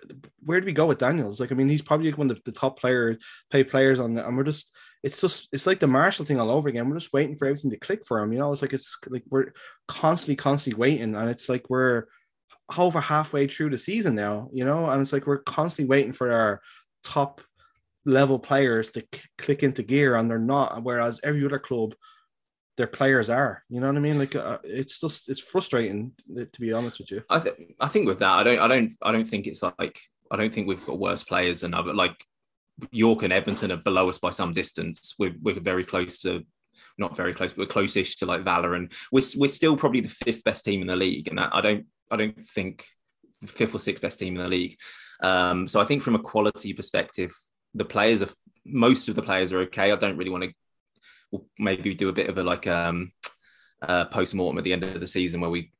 where 0.45 0.61
do 0.61 0.65
we 0.65 0.71
go 0.71 0.85
with 0.85 0.97
Daniels? 0.97 1.41
Like, 1.41 1.51
I 1.51 1.55
mean, 1.55 1.67
he's 1.67 1.81
probably 1.81 2.09
one 2.13 2.31
of 2.31 2.37
the, 2.37 2.41
the 2.45 2.57
top 2.57 2.79
players, 2.79 3.17
pay 3.51 3.63
players 3.65 3.99
on 3.99 4.13
the, 4.13 4.25
and 4.25 4.37
we're 4.37 4.45
just, 4.45 4.73
it's 5.03 5.19
just, 5.19 5.49
it's 5.51 5.67
like 5.67 5.81
the 5.81 5.87
Marshall 5.87 6.23
thing 6.23 6.39
all 6.39 6.49
over 6.49 6.69
again. 6.69 6.87
We're 6.87 6.95
just 6.95 7.11
waiting 7.11 7.35
for 7.35 7.45
everything 7.45 7.71
to 7.71 7.77
click 7.77 8.05
for 8.07 8.19
him. 8.19 8.31
You 8.31 8.39
know, 8.39 8.53
it's 8.53 8.61
like 8.61 8.71
it's 8.71 8.95
like 9.09 9.23
we're 9.29 9.51
constantly, 9.89 10.37
constantly 10.37 10.79
waiting, 10.79 11.15
and 11.15 11.29
it's 11.29 11.49
like 11.49 11.69
we're 11.69 12.05
over 12.77 13.01
halfway 13.01 13.45
through 13.47 13.71
the 13.71 13.77
season 13.77 14.15
now. 14.15 14.49
You 14.53 14.63
know, 14.63 14.89
and 14.89 15.01
it's 15.01 15.11
like 15.11 15.27
we're 15.27 15.39
constantly 15.39 15.89
waiting 15.89 16.13
for 16.13 16.31
our 16.31 16.61
top 17.03 17.41
level 18.05 18.39
players 18.39 18.91
to 18.91 19.01
c- 19.13 19.21
click 19.37 19.63
into 19.63 19.83
gear 19.83 20.15
and 20.15 20.29
they're 20.29 20.39
not 20.39 20.83
whereas 20.83 21.19
every 21.23 21.45
other 21.45 21.59
club 21.59 21.93
their 22.75 22.87
players 22.87 23.29
are 23.29 23.63
you 23.69 23.79
know 23.79 23.87
what 23.87 23.95
i 23.95 23.99
mean? 23.99 24.17
Like 24.17 24.35
uh, 24.35 24.57
it's 24.63 24.99
just 24.99 25.29
it's 25.29 25.39
frustrating 25.39 26.11
to 26.35 26.61
be 26.61 26.73
honest 26.73 26.99
with 26.99 27.11
you. 27.11 27.23
I 27.29 27.39
think 27.39 27.75
i 27.79 27.87
think 27.87 28.07
with 28.07 28.19
that 28.19 28.39
i 28.39 28.43
don't 28.43 28.59
i 28.59 28.67
don't 28.67 28.93
i 29.01 29.11
don't 29.11 29.27
think 29.27 29.47
it's 29.47 29.63
like 29.63 29.99
i 30.31 30.35
don't 30.35 30.53
think 30.53 30.67
we've 30.67 30.85
got 30.85 30.99
worse 30.99 31.23
players 31.23 31.61
than 31.61 31.73
other 31.73 31.93
like 31.93 32.25
york 32.91 33.21
and 33.21 33.31
edmonton 33.31 33.71
are 33.71 33.77
below 33.77 34.09
us 34.09 34.17
by 34.17 34.31
some 34.31 34.53
distance. 34.53 35.15
We're, 35.19 35.35
we're 35.41 35.59
very 35.59 35.85
close 35.85 36.19
to 36.19 36.43
not 36.97 37.15
very 37.15 37.33
close 37.33 37.53
but 37.53 37.59
we're 37.59 37.67
close-ish 37.67 38.17
to 38.17 38.25
like 38.25 38.41
valor 38.41 38.73
and 38.73 38.91
we're, 39.11 39.21
we're 39.37 39.47
still 39.47 39.77
probably 39.77 40.01
the 40.01 40.09
fifth 40.09 40.43
best 40.43 40.65
team 40.65 40.81
in 40.81 40.87
the 40.87 40.95
league. 40.95 41.27
And 41.27 41.39
i 41.39 41.61
don't 41.61 41.85
i 42.11 42.17
don't 42.17 42.39
think 42.41 42.85
fifth 43.45 43.75
or 43.75 43.79
sixth 43.79 44.01
best 44.01 44.19
team 44.19 44.35
in 44.35 44.41
the 44.41 44.49
league. 44.49 44.77
Um, 45.21 45.67
so 45.67 45.79
i 45.79 45.85
think 45.85 46.01
from 46.01 46.15
a 46.15 46.19
quality 46.19 46.73
perspective 46.73 47.33
the 47.73 47.85
players 47.85 48.21
are 48.21 48.29
most 48.65 49.09
of 49.09 49.15
the 49.15 49.21
players 49.21 49.51
are 49.51 49.59
okay. 49.59 49.91
I 49.91 49.95
don't 49.95 50.17
really 50.17 50.31
want 50.31 50.43
to 50.45 50.53
we'll 51.31 51.45
maybe 51.57 51.93
do 51.95 52.09
a 52.09 52.13
bit 52.13 52.29
of 52.29 52.37
a 52.37 52.43
like 52.43 52.67
um 52.67 53.11
uh, 53.81 54.05
post 54.05 54.33
mortem 54.33 54.57
at 54.57 54.63
the 54.63 54.73
end 54.73 54.83
of 54.83 54.99
the 54.99 55.07
season 55.07 55.41
where 55.41 55.49
we 55.49 55.71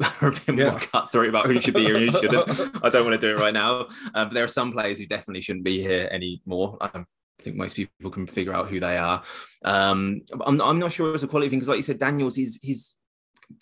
are 0.22 0.28
a 0.28 0.32
bit 0.32 0.56
yeah. 0.56 0.70
more 0.70 0.80
cutthroat 0.80 1.28
about 1.28 1.46
who 1.46 1.60
should 1.60 1.74
be 1.74 1.84
here 1.84 1.96
and 1.96 2.10
who 2.10 2.18
shouldn't. 2.18 2.48
I 2.82 2.88
don't 2.88 3.06
want 3.06 3.20
to 3.20 3.26
do 3.26 3.34
it 3.34 3.40
right 3.40 3.52
now. 3.52 3.88
Um, 4.14 4.28
but 4.28 4.32
there 4.32 4.44
are 4.44 4.48
some 4.48 4.72
players 4.72 4.98
who 4.98 5.06
definitely 5.06 5.42
shouldn't 5.42 5.64
be 5.64 5.82
here 5.82 6.08
anymore. 6.10 6.78
I 6.80 7.04
think 7.38 7.56
most 7.56 7.76
people 7.76 8.10
can 8.10 8.26
figure 8.26 8.54
out 8.54 8.68
who 8.68 8.80
they 8.80 8.96
are. 8.96 9.22
Um, 9.64 10.22
I'm, 10.44 10.60
I'm 10.60 10.78
not 10.78 10.92
sure 10.92 11.14
it's 11.14 11.22
a 11.22 11.28
quality 11.28 11.50
thing 11.50 11.58
because, 11.58 11.68
like 11.68 11.76
you 11.76 11.82
said, 11.82 11.98
Daniels 11.98 12.38
is 12.38 12.58
he's 12.62 12.96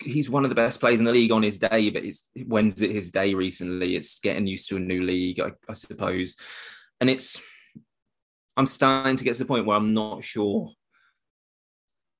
he's 0.01 0.29
one 0.29 0.43
of 0.43 0.49
the 0.49 0.55
best 0.55 0.79
players 0.79 0.99
in 0.99 1.05
the 1.05 1.11
league 1.11 1.31
on 1.31 1.43
his 1.43 1.59
day, 1.59 1.89
but 1.89 2.05
it's 2.05 2.29
when's 2.45 2.81
it 2.81 2.91
his 2.91 3.11
day 3.11 3.33
recently? 3.33 3.95
It's 3.95 4.19
getting 4.19 4.47
used 4.47 4.69
to 4.69 4.77
a 4.77 4.79
new 4.79 5.03
league, 5.03 5.39
I, 5.39 5.51
I 5.67 5.73
suppose, 5.73 6.35
and 7.01 7.09
it's 7.09 7.41
I'm 8.55 8.65
starting 8.65 9.17
to 9.17 9.23
get 9.23 9.33
to 9.35 9.39
the 9.39 9.47
point 9.47 9.65
where 9.65 9.77
I'm 9.77 9.93
not 9.93 10.23
sure, 10.23 10.71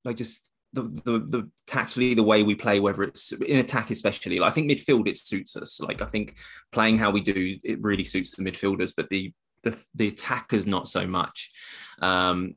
like 0.03 0.17
just 0.17 0.51
the 0.73 0.83
the, 0.83 1.19
the 1.19 1.49
tactically 1.67 2.13
the 2.13 2.23
way 2.23 2.43
we 2.43 2.55
play, 2.55 2.79
whether 2.79 3.03
it's 3.03 3.31
in 3.31 3.59
attack 3.59 3.91
especially. 3.91 4.39
Like 4.39 4.51
I 4.51 4.53
think 4.53 4.71
midfield 4.71 5.07
it 5.07 5.17
suits 5.17 5.55
us. 5.55 5.79
Like 5.79 6.01
I 6.01 6.05
think 6.05 6.37
playing 6.71 6.97
how 6.97 7.11
we 7.11 7.21
do 7.21 7.57
it 7.63 7.81
really 7.81 8.03
suits 8.03 8.35
the 8.35 8.43
midfielders, 8.43 8.93
but 8.95 9.09
the 9.09 9.31
the, 9.63 9.77
the 9.95 10.07
attackers 10.07 10.67
not 10.67 10.87
so 10.87 11.07
much. 11.07 11.51
Um, 12.01 12.55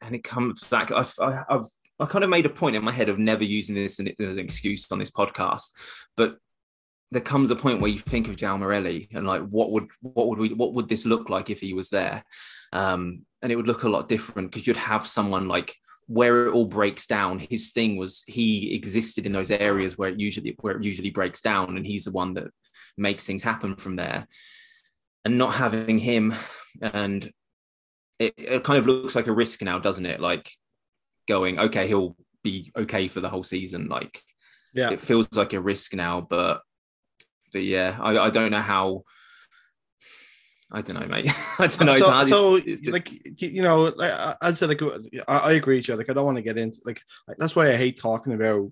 and 0.00 0.14
it 0.14 0.22
comes 0.22 0.62
back. 0.64 0.92
I've, 0.92 1.12
I've 1.20 1.64
I 1.98 2.04
kind 2.06 2.24
of 2.24 2.30
made 2.30 2.46
a 2.46 2.50
point 2.50 2.76
in 2.76 2.84
my 2.84 2.92
head 2.92 3.08
of 3.08 3.18
never 3.18 3.42
using 3.42 3.74
this 3.74 3.98
as 3.98 4.36
an 4.36 4.44
excuse 4.44 4.90
on 4.92 4.98
this 4.98 5.10
podcast, 5.10 5.70
but 6.16 6.36
there 7.16 7.22
comes 7.22 7.50
a 7.50 7.56
point 7.56 7.80
where 7.80 7.90
you 7.90 7.98
think 7.98 8.28
of 8.28 8.36
João 8.36 8.58
Morelli 8.58 9.08
and 9.14 9.26
like 9.26 9.40
what 9.40 9.70
would 9.70 9.88
what 10.02 10.28
would 10.28 10.38
we 10.38 10.52
what 10.52 10.74
would 10.74 10.86
this 10.86 11.06
look 11.06 11.30
like 11.30 11.48
if 11.48 11.60
he 11.60 11.72
was 11.72 11.88
there? 11.88 12.22
Um 12.74 13.22
and 13.40 13.50
it 13.50 13.56
would 13.56 13.66
look 13.66 13.84
a 13.84 13.88
lot 13.88 14.06
different 14.06 14.50
because 14.50 14.66
you'd 14.66 14.76
have 14.76 15.06
someone 15.06 15.48
like 15.48 15.74
where 16.08 16.44
it 16.44 16.52
all 16.52 16.66
breaks 16.66 17.06
down 17.06 17.38
his 17.38 17.70
thing 17.70 17.96
was 17.96 18.22
he 18.26 18.74
existed 18.74 19.24
in 19.24 19.32
those 19.32 19.50
areas 19.50 19.96
where 19.96 20.10
it 20.10 20.20
usually 20.20 20.54
where 20.60 20.76
it 20.76 20.84
usually 20.84 21.08
breaks 21.08 21.40
down 21.40 21.78
and 21.78 21.86
he's 21.86 22.04
the 22.04 22.12
one 22.12 22.34
that 22.34 22.48
makes 22.98 23.26
things 23.26 23.42
happen 23.42 23.76
from 23.76 23.96
there. 23.96 24.28
And 25.24 25.38
not 25.38 25.54
having 25.54 25.96
him 25.96 26.34
and 26.82 27.32
it, 28.18 28.34
it 28.36 28.62
kind 28.62 28.78
of 28.78 28.86
looks 28.86 29.16
like 29.16 29.26
a 29.26 29.32
risk 29.32 29.62
now 29.62 29.78
doesn't 29.78 30.04
it? 30.04 30.20
Like 30.20 30.50
going 31.26 31.58
okay 31.60 31.88
he'll 31.88 32.14
be 32.44 32.70
okay 32.76 33.08
for 33.08 33.20
the 33.20 33.30
whole 33.30 33.42
season 33.42 33.88
like 33.88 34.20
yeah. 34.74 34.90
it 34.90 35.00
feels 35.00 35.26
like 35.32 35.54
a 35.54 35.60
risk 35.60 35.94
now 35.94 36.20
but 36.20 36.60
but 37.52 37.62
yeah, 37.62 37.96
I, 38.00 38.18
I 38.18 38.30
don't 38.30 38.50
know 38.50 38.60
how. 38.60 39.04
I 40.72 40.82
don't 40.82 40.98
know, 40.98 41.06
mate. 41.06 41.30
I 41.58 41.68
don't 41.68 41.86
know. 41.86 41.96
So, 41.96 42.26
so 42.26 42.54
it's, 42.56 42.82
it's, 42.82 42.88
like 42.88 43.08
you 43.40 43.62
know, 43.62 43.92
like, 43.96 44.36
I 44.40 44.52
said, 44.52 44.68
like 44.68 44.82
I, 45.28 45.38
I 45.38 45.52
agree 45.52 45.76
with 45.76 45.88
you. 45.88 45.96
Like 45.96 46.10
I 46.10 46.12
don't 46.12 46.24
want 46.24 46.36
to 46.38 46.42
get 46.42 46.58
into 46.58 46.80
like 46.84 47.00
that's 47.38 47.54
why 47.54 47.68
I 47.68 47.76
hate 47.76 47.98
talking 48.00 48.32
about 48.32 48.70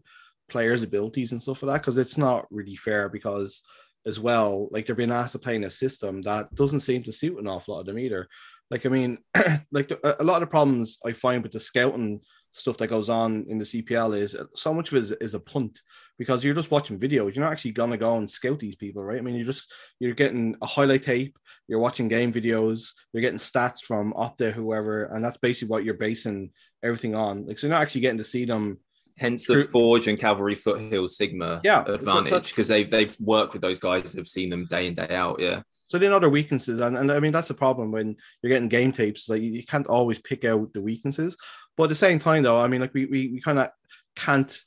players' 0.48 0.82
abilities 0.82 1.32
and 1.32 1.40
stuff 1.40 1.62
like 1.62 1.74
that 1.74 1.82
because 1.82 1.98
it's 1.98 2.18
not 2.18 2.46
really 2.50 2.76
fair. 2.76 3.08
Because 3.08 3.62
as 4.06 4.18
well, 4.18 4.68
like 4.70 4.87
they're 4.87 4.94
being 4.94 5.12
asked 5.12 5.32
to 5.32 5.38
play 5.38 5.56
in 5.56 5.64
a 5.64 5.70
system 5.70 6.20
that 6.22 6.54
doesn't 6.54 6.80
seem 6.80 7.02
to 7.04 7.12
suit 7.12 7.38
an 7.38 7.46
awful 7.46 7.74
lot 7.74 7.80
of 7.80 7.87
them 7.87 7.98
either. 7.98 8.28
Like 8.70 8.87
I 8.87 8.88
mean, 8.88 9.18
like 9.72 9.92
a 10.02 10.24
lot 10.24 10.42
of 10.42 10.48
the 10.48 10.50
problems 10.50 10.98
I 11.04 11.12
find 11.12 11.42
with 11.42 11.52
the 11.52 11.60
scouting 11.60 12.20
stuff 12.54 12.76
that 12.78 12.88
goes 12.88 13.08
on 13.08 13.44
in 13.48 13.58
the 13.58 13.64
CPL 13.64 14.16
is 14.16 14.34
uh, 14.34 14.44
so 14.54 14.72
much 14.72 14.90
of 14.90 14.96
it 14.96 15.00
is, 15.00 15.12
is 15.12 15.34
a 15.34 15.40
punt 15.40 15.80
because 16.18 16.44
you're 16.44 16.55
just 16.55 16.70
watching 16.70 16.98
videos. 16.98 17.35
You're 17.35 17.44
not 17.44 17.53
actually 17.53 17.72
gonna 17.72 17.96
go 17.96 18.16
and 18.16 18.29
scout 18.29 18.61
these 18.61 18.77
people, 18.77 19.03
right? 19.03 19.18
I 19.18 19.20
mean, 19.20 19.35
you're 19.35 19.44
just 19.44 19.72
you're 19.98 20.14
getting 20.14 20.57
a 20.62 20.66
highlight 20.66 21.03
tape, 21.03 21.38
you're 21.68 21.79
watching 21.79 22.09
game 22.09 22.33
videos, 22.33 22.92
you're 23.12 23.20
getting 23.20 23.38
stats 23.38 23.81
from 23.81 24.12
Opta, 24.14 24.53
whoever, 24.53 25.05
and 25.05 25.24
that's 25.24 25.38
basically 25.38 25.68
what 25.68 25.85
you're 25.85 25.94
basing 25.94 26.50
everything 26.83 27.14
on. 27.14 27.46
Like, 27.46 27.59
so 27.59 27.66
you're 27.66 27.74
not 27.74 27.83
actually 27.83 28.03
getting 28.03 28.18
to 28.18 28.24
see 28.24 28.44
them. 28.44 28.79
Hence 29.16 29.46
the 29.46 29.62
Forge 29.62 30.09
and 30.09 30.18
Cavalry 30.18 30.57
Foothill 30.57 31.07
Sigma 31.07 31.61
yeah, 31.62 31.85
advantage 31.87 32.50
because 32.50 32.66
they've 32.66 32.90
they've 32.90 33.16
worked 33.20 33.53
with 33.53 33.62
those 33.62 33.79
guys 33.79 34.12
have 34.14 34.27
seen 34.27 34.50
them 34.50 34.66
day 34.68 34.88
in 34.88 34.94
day 34.94 35.14
out. 35.14 35.38
Yeah. 35.40 35.62
So 35.88 35.98
they 35.98 36.09
know 36.09 36.18
their 36.18 36.31
weaknesses, 36.31 36.81
and, 36.81 36.96
and 36.96 37.12
I 37.12 37.20
mean 37.20 37.31
that's 37.31 37.46
the 37.46 37.55
problem 37.55 37.92
when 37.92 38.16
you're 38.42 38.48
getting 38.48 38.68
game 38.68 38.92
tapes. 38.92 39.29
Like 39.29 39.42
you, 39.42 39.64
can't 39.64 39.87
always 39.87 40.18
pick 40.18 40.44
out 40.44 40.72
the 40.72 40.81
weaknesses, 40.81 41.37
but 41.77 41.85
at 41.85 41.90
the 41.90 41.94
same 41.94 42.18
time, 42.18 42.42
though, 42.42 42.61
I 42.61 42.66
mean, 42.66 42.81
like 42.81 42.92
we 42.92 43.07
we, 43.07 43.29
we 43.29 43.40
kind 43.40 43.61
of 43.61 43.68
can't 44.16 44.61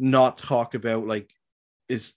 not 0.00 0.38
talk 0.38 0.74
about 0.74 1.06
like 1.06 1.30
is 1.88 2.14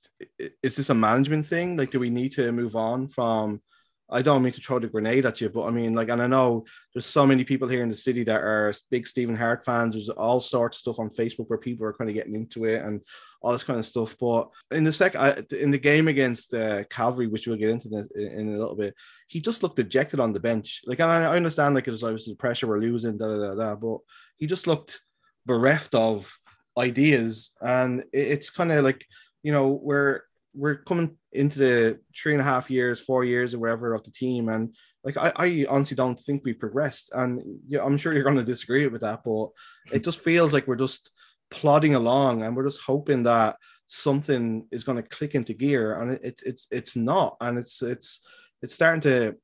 is 0.61 0.75
this 0.75 0.89
a 0.89 0.93
management 0.93 1.45
thing? 1.45 1.75
Like, 1.75 1.91
do 1.91 1.99
we 1.99 2.09
need 2.09 2.31
to 2.33 2.51
move 2.51 2.75
on 2.75 3.07
from? 3.07 3.61
I 4.09 4.21
don't 4.21 4.43
mean 4.43 4.51
to 4.51 4.61
throw 4.61 4.77
the 4.77 4.87
grenade 4.87 5.25
at 5.25 5.41
you, 5.41 5.49
but 5.49 5.63
I 5.63 5.71
mean, 5.71 5.95
like, 5.95 6.09
and 6.09 6.21
I 6.21 6.27
know 6.27 6.65
there's 6.93 7.05
so 7.05 7.25
many 7.25 7.43
people 7.43 7.67
here 7.67 7.81
in 7.81 7.89
the 7.89 7.95
city 7.95 8.23
that 8.25 8.41
are 8.41 8.71
big 8.91 9.07
Stephen 9.07 9.35
Hart 9.35 9.65
fans. 9.65 9.95
There's 9.95 10.09
all 10.09 10.39
sorts 10.39 10.77
of 10.77 10.81
stuff 10.81 10.99
on 10.99 11.09
Facebook 11.09 11.45
where 11.47 11.57
people 11.57 11.87
are 11.87 11.93
kind 11.93 12.09
of 12.09 12.13
getting 12.13 12.35
into 12.35 12.65
it 12.65 12.83
and 12.83 13.01
all 13.41 13.53
this 13.53 13.63
kind 13.63 13.79
of 13.79 13.85
stuff. 13.85 14.15
But 14.19 14.49
in 14.69 14.83
the 14.83 14.93
second, 14.93 15.51
in 15.53 15.71
the 15.71 15.79
game 15.79 16.07
against 16.07 16.53
uh, 16.53 16.83
Cavalry, 16.91 17.25
which 17.25 17.47
we'll 17.47 17.57
get 17.57 17.71
into 17.71 17.89
this 17.89 18.07
in, 18.13 18.53
a 18.53 18.59
little 18.59 18.75
bit, 18.75 18.93
he 19.27 19.41
just 19.41 19.63
looked 19.63 19.77
dejected 19.77 20.19
on 20.19 20.31
the 20.31 20.39
bench. 20.39 20.81
Like, 20.85 20.99
and 20.99 21.09
I, 21.09 21.35
understand, 21.35 21.73
like, 21.73 21.87
it's 21.87 22.03
obviously 22.03 22.33
the 22.33 22.37
pressure 22.37 22.67
we're 22.67 22.79
losing, 22.79 23.17
da 23.17 23.27
da 23.27 23.37
da 23.37 23.55
da, 23.55 23.75
but 23.75 23.97
he 24.37 24.45
just 24.45 24.67
looked 24.67 25.01
bereft 25.47 25.95
of 25.95 26.37
ideas 26.77 27.51
and 27.61 28.03
it's 28.11 28.49
kind 28.49 28.71
of 28.71 28.83
like 28.83 29.05
you 29.43 29.51
know 29.51 29.79
we're 29.81 30.21
we're 30.55 30.75
coming 30.75 31.15
into 31.31 31.59
the 31.59 31.99
three 32.15 32.33
and 32.33 32.41
a 32.41 32.43
half 32.43 32.69
years 32.69 32.99
four 32.99 33.23
years 33.23 33.53
or 33.53 33.59
whatever 33.59 33.93
of 33.93 34.03
the 34.03 34.11
team 34.11 34.49
and 34.49 34.75
like 35.03 35.17
I, 35.17 35.31
I 35.35 35.65
honestly 35.69 35.95
don't 35.95 36.19
think 36.19 36.43
we've 36.43 36.59
progressed 36.59 37.11
and 37.13 37.41
yeah 37.67 37.83
i'm 37.83 37.97
sure 37.97 38.13
you're 38.13 38.23
going 38.23 38.37
to 38.37 38.43
disagree 38.43 38.87
with 38.87 39.01
that 39.01 39.21
but 39.23 39.49
it 39.91 40.03
just 40.03 40.19
feels 40.19 40.53
like 40.53 40.67
we're 40.67 40.75
just 40.75 41.11
plodding 41.51 41.95
along 41.95 42.41
and 42.41 42.55
we're 42.55 42.65
just 42.65 42.81
hoping 42.81 43.23
that 43.23 43.57
something 43.87 44.65
is 44.71 44.83
going 44.83 44.95
to 44.95 45.09
click 45.09 45.35
into 45.35 45.53
gear 45.53 46.01
and 46.01 46.19
it's 46.23 46.41
it's 46.43 46.67
it's 46.71 46.95
not 46.95 47.37
and 47.41 47.57
it's 47.57 47.81
it's 47.81 48.21
it's 48.61 48.73
starting 48.73 49.01
to 49.01 49.35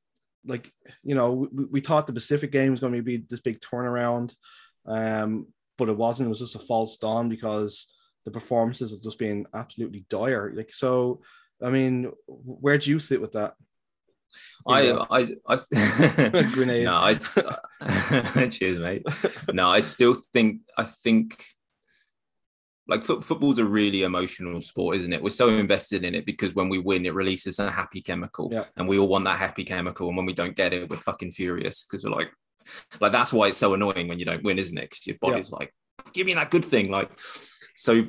like 0.46 0.72
you 1.04 1.14
know 1.14 1.48
we, 1.52 1.66
we 1.66 1.82
thought 1.82 2.08
the 2.08 2.14
pacific 2.14 2.52
game 2.52 2.72
was 2.72 2.80
going 2.80 2.94
to 2.94 3.02
be 3.04 3.18
this 3.18 3.42
big 3.42 3.60
turnaround 3.60 4.34
um 4.88 5.46
but 5.80 5.90
it 5.90 5.98
wasn't. 5.98 6.28
It 6.28 6.30
was 6.30 6.40
just 6.40 6.56
a 6.56 6.60
false 6.60 6.98
dawn 6.98 7.30
because 7.30 7.88
the 8.26 8.32
performances 8.32 8.92
have 8.92 9.02
just 9.02 9.18
been 9.18 9.48
absolutely 9.56 10.06
dire. 10.10 10.54
Like 10.56 10.72
so, 10.72 11.22
I 11.64 11.72
mean, 11.72 12.12
where 12.28 12.78
do 12.78 12.92
you 12.92 13.00
sit 13.00 13.20
with 13.20 13.32
that? 13.32 13.56
I, 14.68 14.92
I, 14.92 15.28
I, 15.48 16.42
grenade. 16.54 16.86
No, 16.86 16.98
I, 16.98 17.14
cheers, 18.52 18.78
mate. 18.78 19.04
No, 19.52 19.70
I 19.70 19.80
still 19.80 20.14
think, 20.34 20.62
I 20.78 20.84
think, 20.84 21.44
like 22.88 23.04
foot, 23.04 23.24
football's 23.24 23.58
a 23.58 23.66
really 23.66 24.04
emotional 24.04 24.62
sport, 24.62 24.98
isn't 24.98 25.14
it? 25.14 25.24
We're 25.24 25.30
so 25.30 25.50
invested 25.50 26.04
in 26.04 26.14
it 26.14 26.26
because 26.26 26.54
when 26.54 26.70
we 26.70 26.78
win, 26.78 27.08
it 27.08 27.16
releases 27.16 27.58
a 27.58 27.72
happy 27.72 28.02
chemical, 28.02 28.50
yeah. 28.52 28.66
and 28.78 28.88
we 28.88 29.00
all 29.00 29.08
want 29.08 29.26
that 29.26 29.40
happy 29.40 29.64
chemical. 29.64 30.10
And 30.10 30.18
when 30.18 30.28
we 30.28 30.34
don't 30.34 30.56
get 30.56 30.74
it, 30.74 30.90
we're 30.90 30.98
fucking 30.98 31.32
furious 31.32 31.84
because 31.84 32.04
we're 32.04 32.12
like, 32.12 32.32
like 33.00 33.12
that's 33.12 33.34
why 33.34 33.48
it's 33.48 33.58
so 33.58 33.74
annoying 33.74 34.08
when 34.08 34.20
you 34.20 34.26
don't 34.26 34.44
win, 34.44 34.60
isn't 34.60 34.78
it? 34.78 34.90
Because 34.90 35.08
your 35.08 35.18
body's 35.20 35.52
yeah. 35.52 35.58
like, 35.58 35.74
give 36.14 36.26
me 36.26 36.34
that 36.34 36.52
good 36.52 36.66
thing. 36.66 36.90
Like, 36.90 37.12
so 37.76 38.06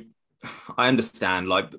I 0.77 0.87
understand. 0.87 1.47
Like, 1.47 1.71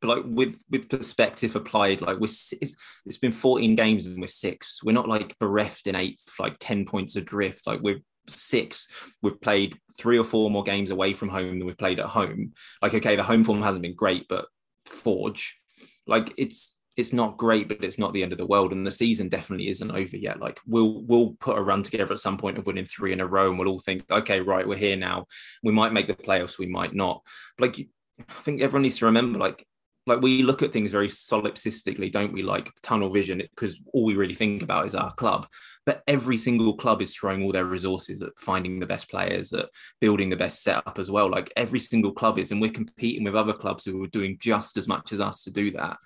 but 0.00 0.08
like 0.08 0.24
with 0.26 0.62
with 0.70 0.88
perspective 0.88 1.56
applied, 1.56 2.00
like 2.00 2.18
we're 2.18 2.24
it's 2.26 3.18
been 3.20 3.32
14 3.32 3.74
games 3.74 4.06
and 4.06 4.20
we're 4.20 4.26
six. 4.26 4.82
We're 4.82 4.92
not 4.92 5.08
like 5.08 5.38
bereft 5.38 5.86
in 5.86 5.94
eight, 5.94 6.20
like 6.38 6.56
10 6.58 6.86
points 6.86 7.16
adrift. 7.16 7.66
Like 7.66 7.80
we're 7.80 8.00
six. 8.28 8.88
We've 9.22 9.40
played 9.40 9.78
three 9.98 10.18
or 10.18 10.24
four 10.24 10.50
more 10.50 10.62
games 10.62 10.90
away 10.90 11.14
from 11.14 11.28
home 11.28 11.58
than 11.58 11.66
we've 11.66 11.76
played 11.76 12.00
at 12.00 12.06
home. 12.06 12.52
Like, 12.80 12.94
okay, 12.94 13.16
the 13.16 13.22
home 13.22 13.44
form 13.44 13.62
hasn't 13.62 13.82
been 13.82 13.94
great, 13.94 14.26
but 14.28 14.46
Forge, 14.86 15.58
like 16.06 16.32
it's 16.36 16.74
it's 17.00 17.12
not 17.12 17.36
great, 17.36 17.68
but 17.68 17.82
it's 17.82 17.98
not 17.98 18.12
the 18.12 18.22
end 18.22 18.32
of 18.32 18.38
the 18.38 18.46
world. 18.46 18.72
And 18.72 18.86
the 18.86 18.92
season 18.92 19.28
definitely 19.28 19.68
isn't 19.68 19.90
over 19.90 20.16
yet. 20.16 20.38
Like 20.38 20.60
we'll 20.66 21.02
we'll 21.02 21.30
put 21.40 21.58
a 21.58 21.62
run 21.62 21.82
together 21.82 22.12
at 22.12 22.18
some 22.20 22.38
point 22.38 22.58
of 22.58 22.66
winning 22.66 22.84
three 22.84 23.12
in 23.12 23.20
a 23.20 23.26
row, 23.26 23.50
and 23.50 23.58
we'll 23.58 23.68
all 23.68 23.78
think, 23.78 24.04
okay, 24.10 24.40
right, 24.40 24.68
we're 24.68 24.76
here 24.76 24.96
now. 24.96 25.26
We 25.62 25.72
might 25.72 25.92
make 25.92 26.06
the 26.06 26.14
playoffs, 26.14 26.58
we 26.58 26.66
might 26.66 26.94
not. 26.94 27.22
But 27.58 27.76
like 27.76 27.88
I 28.20 28.32
think 28.42 28.60
everyone 28.60 28.82
needs 28.82 28.98
to 28.98 29.06
remember, 29.06 29.38
like 29.38 29.66
like 30.10 30.20
we 30.20 30.42
look 30.42 30.62
at 30.62 30.72
things 30.72 30.90
very 30.90 31.08
solipsistically, 31.08 32.12
don't 32.12 32.32
we? 32.32 32.42
Like 32.42 32.70
tunnel 32.82 33.10
vision, 33.10 33.38
because 33.38 33.80
all 33.92 34.04
we 34.04 34.14
really 34.14 34.34
think 34.34 34.62
about 34.62 34.86
is 34.86 34.94
our 34.94 35.14
club. 35.14 35.46
But 35.86 36.02
every 36.06 36.36
single 36.36 36.74
club 36.74 37.00
is 37.00 37.14
throwing 37.14 37.42
all 37.42 37.52
their 37.52 37.64
resources 37.64 38.20
at 38.22 38.38
finding 38.38 38.78
the 38.78 38.86
best 38.86 39.08
players, 39.08 39.52
at 39.52 39.70
building 40.00 40.28
the 40.28 40.36
best 40.36 40.62
setup 40.62 40.98
as 40.98 41.10
well. 41.10 41.30
Like 41.30 41.52
every 41.56 41.80
single 41.80 42.12
club 42.12 42.38
is, 42.38 42.50
and 42.52 42.60
we're 42.60 42.70
competing 42.70 43.24
with 43.24 43.34
other 43.34 43.54
clubs 43.54 43.84
who 43.84 44.02
are 44.04 44.08
doing 44.08 44.36
just 44.40 44.76
as 44.76 44.86
much 44.86 45.12
as 45.12 45.20
us 45.20 45.44
to 45.44 45.50
do 45.50 45.70
that. 45.72 45.96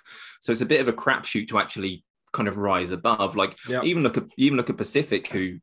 So 0.40 0.52
it's 0.52 0.60
a 0.60 0.66
bit 0.66 0.80
of 0.80 0.88
a 0.88 0.92
crapshoot 0.92 1.48
to 1.48 1.58
actually 1.58 2.04
kind 2.32 2.48
of 2.48 2.58
rise 2.58 2.90
above. 2.90 3.36
Like 3.36 3.58
even 3.82 4.02
look 4.02 4.16
at 4.16 4.24
even 4.36 4.56
look 4.56 4.70
at 4.70 4.76
Pacific, 4.76 5.28
who 5.28 5.58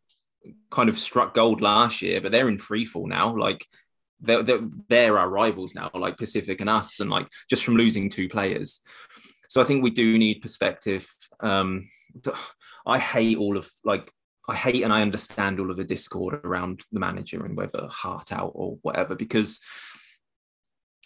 kind 0.72 0.90
of 0.90 0.98
struck 0.98 1.34
gold 1.34 1.62
last 1.62 2.02
year, 2.02 2.20
but 2.20 2.32
they're 2.32 2.50
in 2.50 2.58
free 2.58 2.86
fall 2.86 3.08
now. 3.08 3.36
Like 3.36 3.66
they're, 4.22 4.44
they're, 4.44 4.68
they're 4.90 5.18
our 5.18 5.30
rivals 5.30 5.74
now, 5.76 5.90
like 5.94 6.18
Pacific 6.18 6.62
and 6.62 6.70
us, 6.70 7.00
and 7.00 7.10
like 7.10 7.28
just 7.50 7.64
from 7.64 7.76
losing 7.76 8.10
two 8.10 8.30
players. 8.30 8.82
So 9.50 9.62
I 9.62 9.66
think 9.66 9.84
we 9.84 9.90
do 9.90 10.18
need 10.18 10.42
perspective. 10.42 11.08
Um, 11.42 11.90
I 12.86 13.00
hate 13.00 13.38
all 13.38 13.58
of 13.58 13.70
like 13.84 14.12
I 14.48 14.56
hate 14.56 14.84
and 14.84 14.92
I 14.92 15.02
understand 15.02 15.60
all 15.60 15.72
of 15.72 15.78
the 15.78 15.84
discord 15.84 16.42
around 16.44 16.82
the 16.92 17.00
manager 17.00 17.46
and 17.46 17.56
whether 17.56 17.88
Hart 17.90 18.32
out 18.32 18.52
or 18.56 18.78
whatever 18.82 19.16
because 19.16 19.60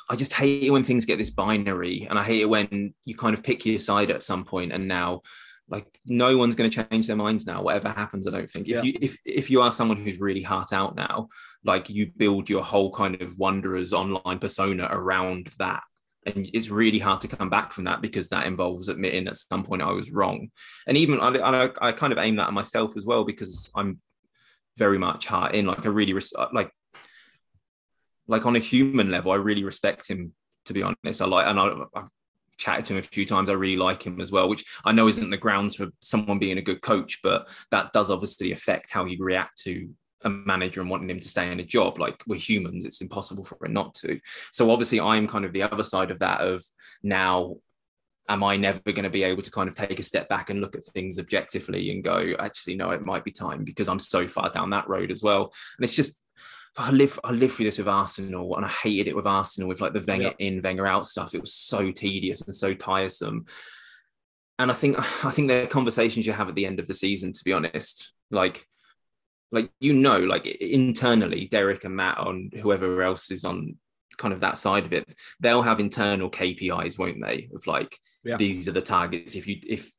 I 0.09 0.15
just 0.15 0.33
hate 0.33 0.63
it 0.63 0.71
when 0.71 0.83
things 0.83 1.05
get 1.05 1.17
this 1.17 1.31
binary 1.31 2.07
and 2.09 2.17
I 2.17 2.23
hate 2.23 2.41
it 2.41 2.49
when 2.49 2.93
you 3.05 3.15
kind 3.15 3.33
of 3.33 3.43
pick 3.43 3.65
your 3.65 3.79
side 3.79 4.11
at 4.11 4.23
some 4.23 4.45
point 4.45 4.71
and 4.71 4.87
now 4.87 5.21
like 5.67 5.87
no 6.05 6.37
one's 6.37 6.55
going 6.55 6.69
to 6.69 6.85
change 6.89 7.07
their 7.07 7.15
minds 7.15 7.47
now 7.47 7.61
whatever 7.61 7.89
happens 7.89 8.27
i 8.27 8.31
don't 8.31 8.49
think 8.49 8.67
if 8.67 8.75
yeah. 8.75 8.81
you 8.83 8.93
if 9.01 9.17
if 9.25 9.49
you 9.49 9.61
are 9.61 9.71
someone 9.71 9.97
who's 9.97 10.19
really 10.19 10.41
Hart 10.41 10.71
out 10.73 10.95
now 10.95 11.27
like 11.63 11.89
you 11.89 12.11
build 12.15 12.49
your 12.49 12.63
whole 12.63 12.91
kind 12.91 13.19
of 13.21 13.39
wanderers 13.39 13.93
online 13.93 14.37
persona 14.39 14.87
around 14.91 15.49
that 15.57 15.81
and 16.25 16.49
it's 16.53 16.69
really 16.69 16.99
hard 16.99 17.21
to 17.21 17.27
come 17.27 17.49
back 17.49 17.71
from 17.71 17.83
that 17.83 18.01
because 18.01 18.29
that 18.29 18.47
involves 18.47 18.89
admitting 18.89 19.27
at 19.27 19.37
some 19.37 19.63
point 19.63 19.81
I 19.81 19.91
was 19.91 20.11
wrong. 20.11 20.49
And 20.87 20.97
even 20.97 21.19
I, 21.19 21.29
I, 21.29 21.69
I 21.81 21.91
kind 21.91 22.11
of 22.11 22.19
aim 22.19 22.37
that 22.37 22.47
at 22.47 22.53
myself 22.53 22.97
as 22.97 23.05
well 23.05 23.23
because 23.23 23.69
I'm 23.75 24.01
very 24.77 24.97
much 24.97 25.27
Hart 25.27 25.53
in. 25.53 25.67
Like 25.67 25.85
I 25.85 25.89
really 25.89 26.13
res- 26.13 26.33
uh, 26.35 26.47
like 26.51 26.71
like 28.27 28.45
on 28.45 28.55
a 28.55 28.59
human 28.59 29.11
level, 29.11 29.31
I 29.31 29.35
really 29.35 29.63
respect 29.63 30.07
him. 30.07 30.33
To 30.65 30.73
be 30.73 30.81
honest, 30.81 31.21
I 31.21 31.25
like 31.25 31.45
and 31.45 31.59
I, 31.59 31.67
I've 31.95 32.09
chatted 32.57 32.85
to 32.85 32.93
him 32.93 32.99
a 32.99 33.03
few 33.03 33.25
times. 33.25 33.49
I 33.49 33.53
really 33.53 33.77
like 33.77 34.03
him 34.05 34.21
as 34.21 34.31
well, 34.31 34.49
which 34.49 34.65
I 34.83 34.91
know 34.91 35.07
isn't 35.07 35.29
the 35.29 35.37
grounds 35.37 35.75
for 35.75 35.87
someone 35.99 36.39
being 36.39 36.57
a 36.57 36.63
good 36.63 36.81
coach, 36.81 37.19
but 37.21 37.47
that 37.71 37.93
does 37.93 38.11
obviously 38.11 38.51
affect 38.51 38.91
how 38.91 39.05
you 39.05 39.17
react 39.19 39.59
to 39.63 39.89
a 40.23 40.29
manager 40.29 40.81
and 40.81 40.89
wanting 40.89 41.09
him 41.09 41.19
to 41.19 41.29
stay 41.29 41.51
in 41.51 41.59
a 41.59 41.65
job. 41.65 41.99
Like 41.99 42.21
we're 42.27 42.39
humans, 42.39 42.85
it's 42.85 43.01
impossible 43.01 43.45
for 43.45 43.57
it 43.63 43.71
not 43.71 43.93
to. 43.95 44.19
So 44.51 44.71
obviously, 44.71 44.99
I'm 44.99 45.27
kind 45.27 45.45
of 45.45 45.53
the 45.53 45.63
other 45.63 45.83
side 45.83 46.11
of 46.11 46.19
that. 46.19 46.41
Of 46.41 46.65
now, 47.03 47.57
am 48.27 48.43
I 48.43 48.57
never 48.57 48.79
going 48.81 49.03
to 49.03 49.09
be 49.09 49.23
able 49.23 49.43
to 49.43 49.51
kind 49.51 49.69
of 49.69 49.75
take 49.75 49.99
a 49.99 50.03
step 50.03 50.27
back 50.27 50.49
and 50.49 50.61
look 50.61 50.75
at 50.75 50.83
things 50.85 51.19
objectively 51.19 51.91
and 51.91 52.03
go, 52.03 52.33
actually, 52.39 52.75
no, 52.75 52.89
it 52.89 53.05
might 53.05 53.23
be 53.23 53.31
time 53.31 53.63
because 53.63 53.87
I'm 53.87 53.99
so 53.99 54.27
far 54.27 54.49
down 54.49 54.71
that 54.71 54.89
road 54.89 55.11
as 55.11 55.21
well. 55.21 55.53
And 55.77 55.83
it's 55.83 55.95
just 55.95 56.19
I 56.77 56.91
live 56.91 57.19
I 57.23 57.31
live 57.31 57.53
through 57.53 57.65
this 57.65 57.77
with 57.77 57.87
Arsenal 57.87 58.55
and 58.55 58.65
I 58.65 58.69
hated 58.69 59.07
it 59.07 59.15
with 59.15 59.25
Arsenal 59.25 59.69
with 59.69 59.79
like 59.79 59.93
the 59.93 60.03
Wenger 60.05 60.33
yeah. 60.37 60.47
in, 60.47 60.61
Wenger 60.61 60.85
out 60.85 61.07
stuff. 61.07 61.33
It 61.33 61.41
was 61.41 61.53
so 61.53 61.91
tedious 61.91 62.41
and 62.41 62.53
so 62.53 62.73
tiresome. 62.73 63.45
And 64.59 64.69
I 64.69 64.73
think 64.73 64.97
I 65.25 65.31
think 65.31 65.51
are 65.51 65.67
conversations 65.67 66.27
you 66.27 66.33
have 66.33 66.49
at 66.49 66.55
the 66.55 66.65
end 66.65 66.79
of 66.79 66.87
the 66.87 66.93
season, 66.93 67.31
to 67.33 67.43
be 67.43 67.53
honest. 67.53 68.11
Like 68.29 68.67
like 69.51 69.69
you 69.79 69.93
know, 69.93 70.19
like 70.19 70.45
internally, 70.45 71.47
Derek 71.47 71.85
and 71.85 71.95
Matt 71.95 72.17
on 72.17 72.51
whoever 72.61 73.01
else 73.01 73.31
is 73.31 73.45
on 73.45 73.77
kind 74.17 74.33
of 74.33 74.41
that 74.41 74.57
side 74.57 74.85
of 74.85 74.93
it, 74.93 75.07
they'll 75.39 75.61
have 75.61 75.79
internal 75.79 76.29
KPIs, 76.29 76.97
won't 76.97 77.21
they? 77.21 77.49
Of 77.53 77.67
like 77.67 77.97
yeah. 78.23 78.37
these 78.37 78.67
are 78.67 78.73
the 78.73 78.81
targets. 78.81 79.35
If 79.35 79.47
you 79.47 79.59
if 79.67 79.91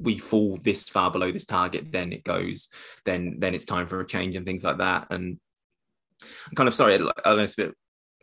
we 0.00 0.18
fall 0.18 0.58
this 0.62 0.88
far 0.88 1.10
below 1.10 1.30
this 1.30 1.44
target, 1.44 1.92
then 1.92 2.12
it 2.12 2.24
goes, 2.24 2.68
then 3.04 3.36
then 3.38 3.54
it's 3.54 3.64
time 3.64 3.86
for 3.86 4.00
a 4.00 4.06
change 4.06 4.34
and 4.34 4.44
things 4.44 4.64
like 4.64 4.78
that. 4.78 5.06
And 5.10 5.38
I'm 6.22 6.54
kind 6.54 6.68
of 6.68 6.74
sorry, 6.74 6.94
I 6.94 6.98
know 6.98 7.38
it's 7.38 7.54
a 7.54 7.64
bit 7.64 7.74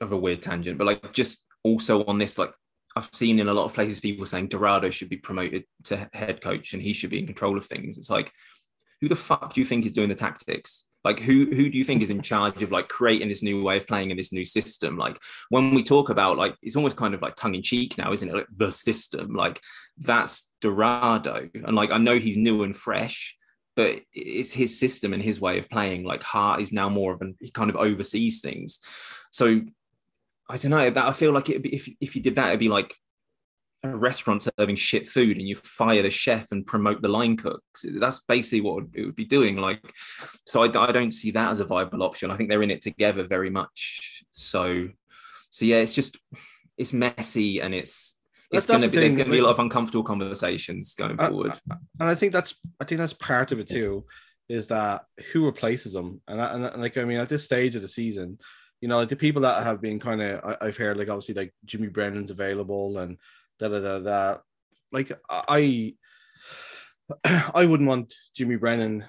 of 0.02 0.12
a 0.12 0.18
weird 0.18 0.42
tangent, 0.42 0.78
but 0.78 0.88
like 0.88 1.14
just 1.14 1.46
also 1.64 2.04
on 2.06 2.18
this, 2.18 2.38
like 2.38 2.52
I've 2.96 3.10
seen 3.14 3.40
in 3.40 3.48
a 3.48 3.54
lot 3.54 3.66
of 3.66 3.74
places 3.74 4.00
people 4.00 4.26
saying 4.26 4.48
Dorado 4.48 4.90
should 4.90 5.10
be 5.10 5.18
promoted 5.18 5.66
to 5.86 6.10
head 6.14 6.42
coach 6.42 6.74
and 6.74 6.82
he 6.82 6.94
should 6.94 7.10
be 7.10 7.20
in 7.20 7.26
control 7.28 7.58
of 7.58 7.66
things. 7.66 7.98
It's 7.98 8.10
like, 8.10 8.32
who 9.02 9.10
the 9.10 9.16
fuck 9.16 9.54
do 9.54 9.62
you 9.62 9.66
think 9.66 9.86
is 9.86 9.94
doing 9.94 10.10
the 10.10 10.16
tactics? 10.16 10.86
Like 11.04 11.20
who 11.20 11.48
who 11.48 11.70
do 11.70 11.78
you 11.78 11.84
think 11.84 12.02
is 12.02 12.10
in 12.10 12.22
charge 12.22 12.64
of 12.64 12.72
like 12.72 12.88
creating 12.88 13.28
this 13.28 13.44
new 13.44 13.62
way 13.62 13.76
of 13.76 13.86
playing 13.86 14.12
in 14.12 14.18
this 14.18 14.32
new 14.32 14.46
system? 14.46 14.98
Like 14.98 15.20
when 15.50 15.74
we 15.74 15.84
talk 15.84 16.10
about 16.10 16.38
like 16.38 16.56
it's 16.62 16.78
almost 16.78 16.96
kind 16.96 17.14
of 17.14 17.22
like 17.22 17.36
tongue 17.36 17.56
in 17.56 17.62
cheek 17.62 17.98
now, 17.98 18.14
isn't 18.14 18.30
it? 18.30 18.34
Like 18.34 18.48
the 18.56 18.72
system, 18.72 19.34
like 19.36 19.60
that's 19.98 20.50
Dorado, 20.62 21.50
and 21.54 21.76
like 21.76 21.92
I 21.92 21.98
know 21.98 22.18
he's 22.18 22.38
new 22.38 22.64
and 22.64 22.74
fresh, 22.74 23.36
but 23.76 24.02
it's 24.14 24.52
his 24.52 24.80
system 24.80 25.14
and 25.14 25.24
his 25.24 25.42
way 25.42 25.58
of 25.60 25.70
playing. 25.70 26.04
Like 26.04 26.24
Hart 26.24 26.62
is 26.62 26.72
now 26.72 26.90
more 26.90 27.14
of 27.14 27.22
an 27.22 27.36
he 27.40 27.52
kind 27.52 27.70
of 27.70 27.76
oversees 27.76 28.42
things. 28.42 28.80
So 29.32 29.62
I 30.50 30.58
don't 30.58 30.72
know 30.72 30.90
that 30.90 31.06
I 31.06 31.14
feel 31.14 31.32
like 31.32 31.50
it 31.50 31.66
if 31.66 31.90
if 32.00 32.16
you 32.16 32.22
did 32.22 32.36
that, 32.36 32.50
it'd 32.50 32.60
be 32.60 32.70
like 32.70 32.96
a 33.84 33.96
restaurant 33.96 34.48
serving 34.58 34.78
shit 34.78 35.06
food 35.06 35.38
and 35.38 35.48
you 35.48 35.56
fire 35.56 36.02
the 36.02 36.10
chef 36.10 36.52
and 36.52 36.66
promote 36.66 37.02
the 37.02 37.10
line 37.10 37.36
cooks. 37.36 37.86
That's 37.96 38.22
basically 38.28 38.62
what 38.62 38.86
it 38.94 39.06
would 39.06 39.16
be 39.16 39.26
doing. 39.26 39.58
Like, 39.58 39.82
so 40.46 40.64
I, 40.64 40.88
I 40.88 40.92
don't 40.94 41.12
see 41.12 41.32
that 41.32 41.52
as 41.52 41.60
a 41.60 41.66
viable 41.66 42.02
option. 42.02 42.32
I 42.32 42.38
think 42.38 42.50
they're 42.50 42.64
in 42.64 42.72
it 42.72 42.82
together 42.82 43.24
very 43.24 43.50
much. 43.50 44.24
So, 44.32 44.88
so 45.50 45.66
yeah, 45.66 45.78
it's 45.78 45.94
just 45.94 46.18
it's 46.78 46.94
messy 46.94 47.60
and 47.60 47.74
it's 47.74 48.20
it's 48.54 48.66
going 48.66 48.82
to 48.82 48.90
be 48.90 48.98
there's 48.98 49.16
going 49.16 49.26
to 49.26 49.32
be 49.32 49.40
a 49.40 49.44
lot 49.44 49.52
of 49.52 49.60
uncomfortable 49.60 50.04
conversations 50.04 50.96
going 50.96 51.18
forward. 51.18 51.54
And 52.00 52.10
I 52.10 52.16
think 52.16 52.34
that's 52.34 52.56
I 52.80 52.86
think 52.86 53.00
that's 53.00 53.14
part 53.14 53.52
of 53.52 53.60
it 53.60 53.68
too, 53.68 54.06
is 54.50 54.68
that 54.68 55.06
who 55.32 55.46
replaces 55.46 55.94
them 55.94 56.22
and, 56.28 56.40
and, 56.40 56.66
and 56.66 56.82
like 56.82 56.98
I 56.98 57.06
mean 57.06 57.20
at 57.20 57.30
this 57.30 57.44
stage 57.44 57.76
of 57.76 57.82
the 57.82 57.88
season. 57.88 58.40
You 58.82 58.90
know, 58.90 58.98
like 58.98 59.08
the 59.08 59.16
people 59.16 59.44
that 59.44 59.64
have 59.64 59.80
been 59.80 59.98
kind 59.98 60.22
of, 60.22 60.58
I've 60.60 60.76
heard 60.76 60.98
like 60.98 61.08
obviously 61.08 61.36
like 61.36 61.54
Jimmy 61.64 61.88
Brennan's 61.88 62.32
available 62.32 62.98
and 62.98 63.18
da 63.58 63.70
da 63.70 63.80
da 63.80 64.00
da. 64.00 64.38
Like 64.92 65.10
I, 65.30 65.96
I 67.24 67.66
wouldn't 67.66 67.88
want 67.88 68.14
Jimmy 68.36 68.58
Brennan 68.58 69.06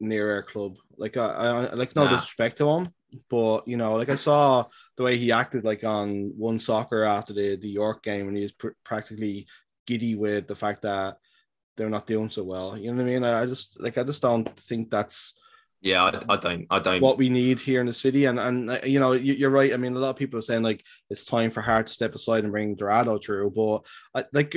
near 0.00 0.34
our 0.34 0.42
club. 0.42 0.74
Like 0.96 1.16
I, 1.16 1.26
I 1.26 1.74
like 1.74 1.94
no 1.94 2.04
nah. 2.04 2.10
disrespect 2.10 2.58
to 2.58 2.68
him, 2.68 2.88
but 3.28 3.66
you 3.66 3.76
know, 3.76 3.94
like 3.94 4.08
I 4.08 4.16
saw 4.16 4.66
the 4.96 5.02
way 5.02 5.16
he 5.16 5.32
acted 5.32 5.64
like 5.64 5.84
on 5.84 6.32
OneSoccer 6.38 7.06
after 7.06 7.32
the 7.32 7.56
the 7.56 7.68
York 7.68 8.02
game, 8.02 8.28
and 8.28 8.36
he 8.36 8.42
was 8.42 8.52
pr- 8.52 8.68
practically 8.84 9.46
giddy 9.86 10.14
with 10.14 10.46
the 10.46 10.54
fact 10.54 10.82
that 10.82 11.16
they're 11.76 11.88
not 11.88 12.06
doing 12.06 12.28
so 12.28 12.44
well. 12.44 12.76
You 12.76 12.92
know 12.92 13.02
what 13.02 13.08
I 13.08 13.12
mean? 13.12 13.24
I, 13.24 13.42
I 13.42 13.46
just 13.46 13.80
like 13.80 13.98
I 13.98 14.02
just 14.02 14.22
don't 14.22 14.48
think 14.58 14.90
that's 14.90 15.34
yeah, 15.80 16.02
I, 16.02 16.08
I, 16.28 16.36
don't, 16.36 16.66
I 16.70 16.78
don't. 16.80 17.00
What 17.00 17.18
we 17.18 17.28
need 17.28 17.60
here 17.60 17.80
in 17.80 17.86
the 17.86 17.92
city, 17.92 18.24
and 18.24 18.40
and 18.40 18.70
uh, 18.70 18.80
you 18.84 18.98
know, 18.98 19.12
you, 19.12 19.46
are 19.46 19.50
right. 19.50 19.72
I 19.72 19.76
mean, 19.76 19.94
a 19.94 19.98
lot 19.98 20.10
of 20.10 20.16
people 20.16 20.38
are 20.38 20.42
saying 20.42 20.62
like 20.62 20.82
it's 21.08 21.24
time 21.24 21.50
for 21.50 21.60
Hart 21.60 21.86
to 21.86 21.92
step 21.92 22.14
aside 22.14 22.42
and 22.42 22.52
bring 22.52 22.74
Dorado 22.74 23.18
through, 23.18 23.52
but 23.52 23.84
I, 24.14 24.24
like 24.32 24.56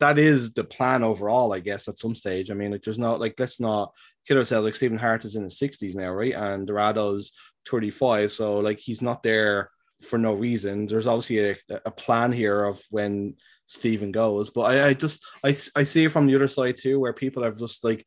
that 0.00 0.18
is 0.18 0.52
the 0.52 0.64
plan 0.64 1.04
overall, 1.04 1.52
I 1.52 1.60
guess. 1.60 1.86
At 1.86 1.98
some 1.98 2.16
stage, 2.16 2.50
I 2.50 2.54
mean, 2.54 2.72
like 2.72 2.82
there's 2.82 2.98
not 2.98 3.20
like 3.20 3.34
let's 3.38 3.60
not 3.60 3.92
kid 4.26 4.36
ourselves. 4.36 4.64
Like 4.64 4.74
Stephen 4.74 4.98
Hart 4.98 5.24
is 5.24 5.36
in 5.36 5.44
his 5.44 5.58
sixties 5.58 5.94
now, 5.94 6.10
right? 6.10 6.34
And 6.34 6.66
Dorado's 6.66 7.32
thirty 7.68 7.90
five, 7.90 8.32
so 8.32 8.58
like 8.58 8.78
he's 8.78 9.02
not 9.02 9.22
there 9.22 9.70
for 10.02 10.18
no 10.18 10.34
reason. 10.34 10.86
There's 10.86 11.06
obviously 11.06 11.50
a, 11.50 11.56
a 11.84 11.90
plan 11.90 12.32
here 12.32 12.64
of 12.64 12.82
when 12.90 13.36
Stephen 13.66 14.12
goes, 14.12 14.50
but 14.50 14.62
I, 14.62 14.88
I 14.88 14.94
just 14.94 15.24
I 15.44 15.56
I 15.76 15.84
see 15.84 16.04
it 16.04 16.12
from 16.12 16.26
the 16.26 16.34
other 16.34 16.48
side 16.48 16.76
too, 16.76 17.00
where 17.00 17.12
people 17.12 17.42
have 17.42 17.56
just 17.56 17.84
like 17.84 18.04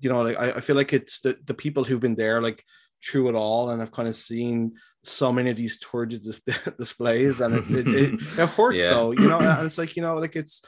you 0.00 0.08
know, 0.10 0.22
like 0.22 0.38
I, 0.38 0.52
I 0.52 0.60
feel 0.60 0.76
like 0.76 0.92
it's 0.92 1.20
the, 1.20 1.36
the 1.44 1.54
people 1.54 1.84
who've 1.84 2.00
been 2.00 2.14
there 2.14 2.42
like 2.42 2.64
through 3.04 3.28
it 3.28 3.34
all 3.34 3.70
and 3.70 3.80
I've 3.80 3.92
kind 3.92 4.08
of 4.08 4.14
seen 4.14 4.72
so 5.04 5.32
many 5.32 5.50
of 5.50 5.56
these 5.56 5.78
turgid 5.78 6.22
displays 6.78 7.40
and 7.40 7.56
it, 7.56 7.70
it, 7.70 7.88
it, 7.88 8.14
it 8.14 8.48
hurts 8.48 8.80
yeah. 8.80 8.90
though, 8.90 9.12
you 9.12 9.28
know, 9.28 9.38
and 9.38 9.66
it's 9.66 9.78
like, 9.78 9.96
you 9.96 10.02
know, 10.02 10.16
like 10.16 10.36
it's, 10.36 10.62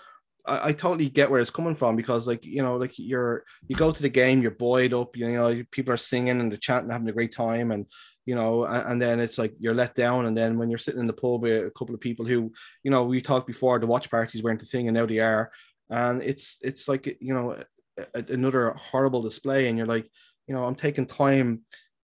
I, 0.47 0.69
I, 0.69 0.73
totally 0.73 1.09
get 1.09 1.31
where 1.31 1.41
it's 1.41 1.51
coming 1.51 1.75
from 1.75 1.97
because 1.97 2.27
like, 2.27 2.45
you 2.45 2.63
know, 2.63 2.77
like 2.77 2.95
you're, 2.97 3.45
you 3.69 3.77
go 3.77 3.91
to 3.91 4.03
the 4.03 4.09
game, 4.09 4.43
you're 4.43 4.51
buoyed 4.51 4.93
up, 4.93 5.17
you 5.17 5.33
know, 5.33 5.63
people 5.71 5.93
are 5.93 5.99
singing 5.99 6.41
and 6.41 6.51
they're 6.51 6.59
chanting, 6.59 6.91
having 6.91 7.09
a 7.09 7.13
great 7.13 7.33
time. 7.33 7.71
And, 7.71 7.87
you 8.27 8.35
know, 8.35 8.65
and, 8.65 8.93
and, 8.93 9.03
then 9.03 9.21
it's 9.21 9.39
like 9.39 9.55
you're 9.59 9.75
let 9.75 9.95
down. 9.95 10.27
And 10.27 10.37
then 10.37 10.59
when 10.59 10.71
you're 10.71 10.79
sitting 10.79 11.01
in 11.01 11.07
the 11.07 11.13
pub 11.13 11.43
with 11.43 11.67
a 11.67 11.71
couple 11.71 11.95
of 11.95 12.01
people 12.01 12.27
who, 12.27 12.53
you 12.83 12.91
know, 12.91 13.05
we 13.05 13.21
talked 13.21 13.47
before 13.47 13.79
the 13.79 13.87
watch 13.87 14.11
parties 14.11 14.43
weren't 14.43 14.61
the 14.61 14.67
thing 14.67 14.89
and 14.89 14.97
now 14.97 15.07
they 15.07 15.19
are. 15.19 15.51
And 15.91 16.23
it's, 16.23 16.59
it's 16.63 16.89
like, 16.89 17.07
you 17.21 17.35
know, 17.35 17.57
another 18.15 18.71
horrible 18.71 19.23
display 19.23 19.69
and 19.69 19.77
you're 19.77 19.87
like 19.87 20.09
you 20.47 20.55
know 20.55 20.65
i'm 20.65 20.75
taking 20.75 21.07
time 21.07 21.61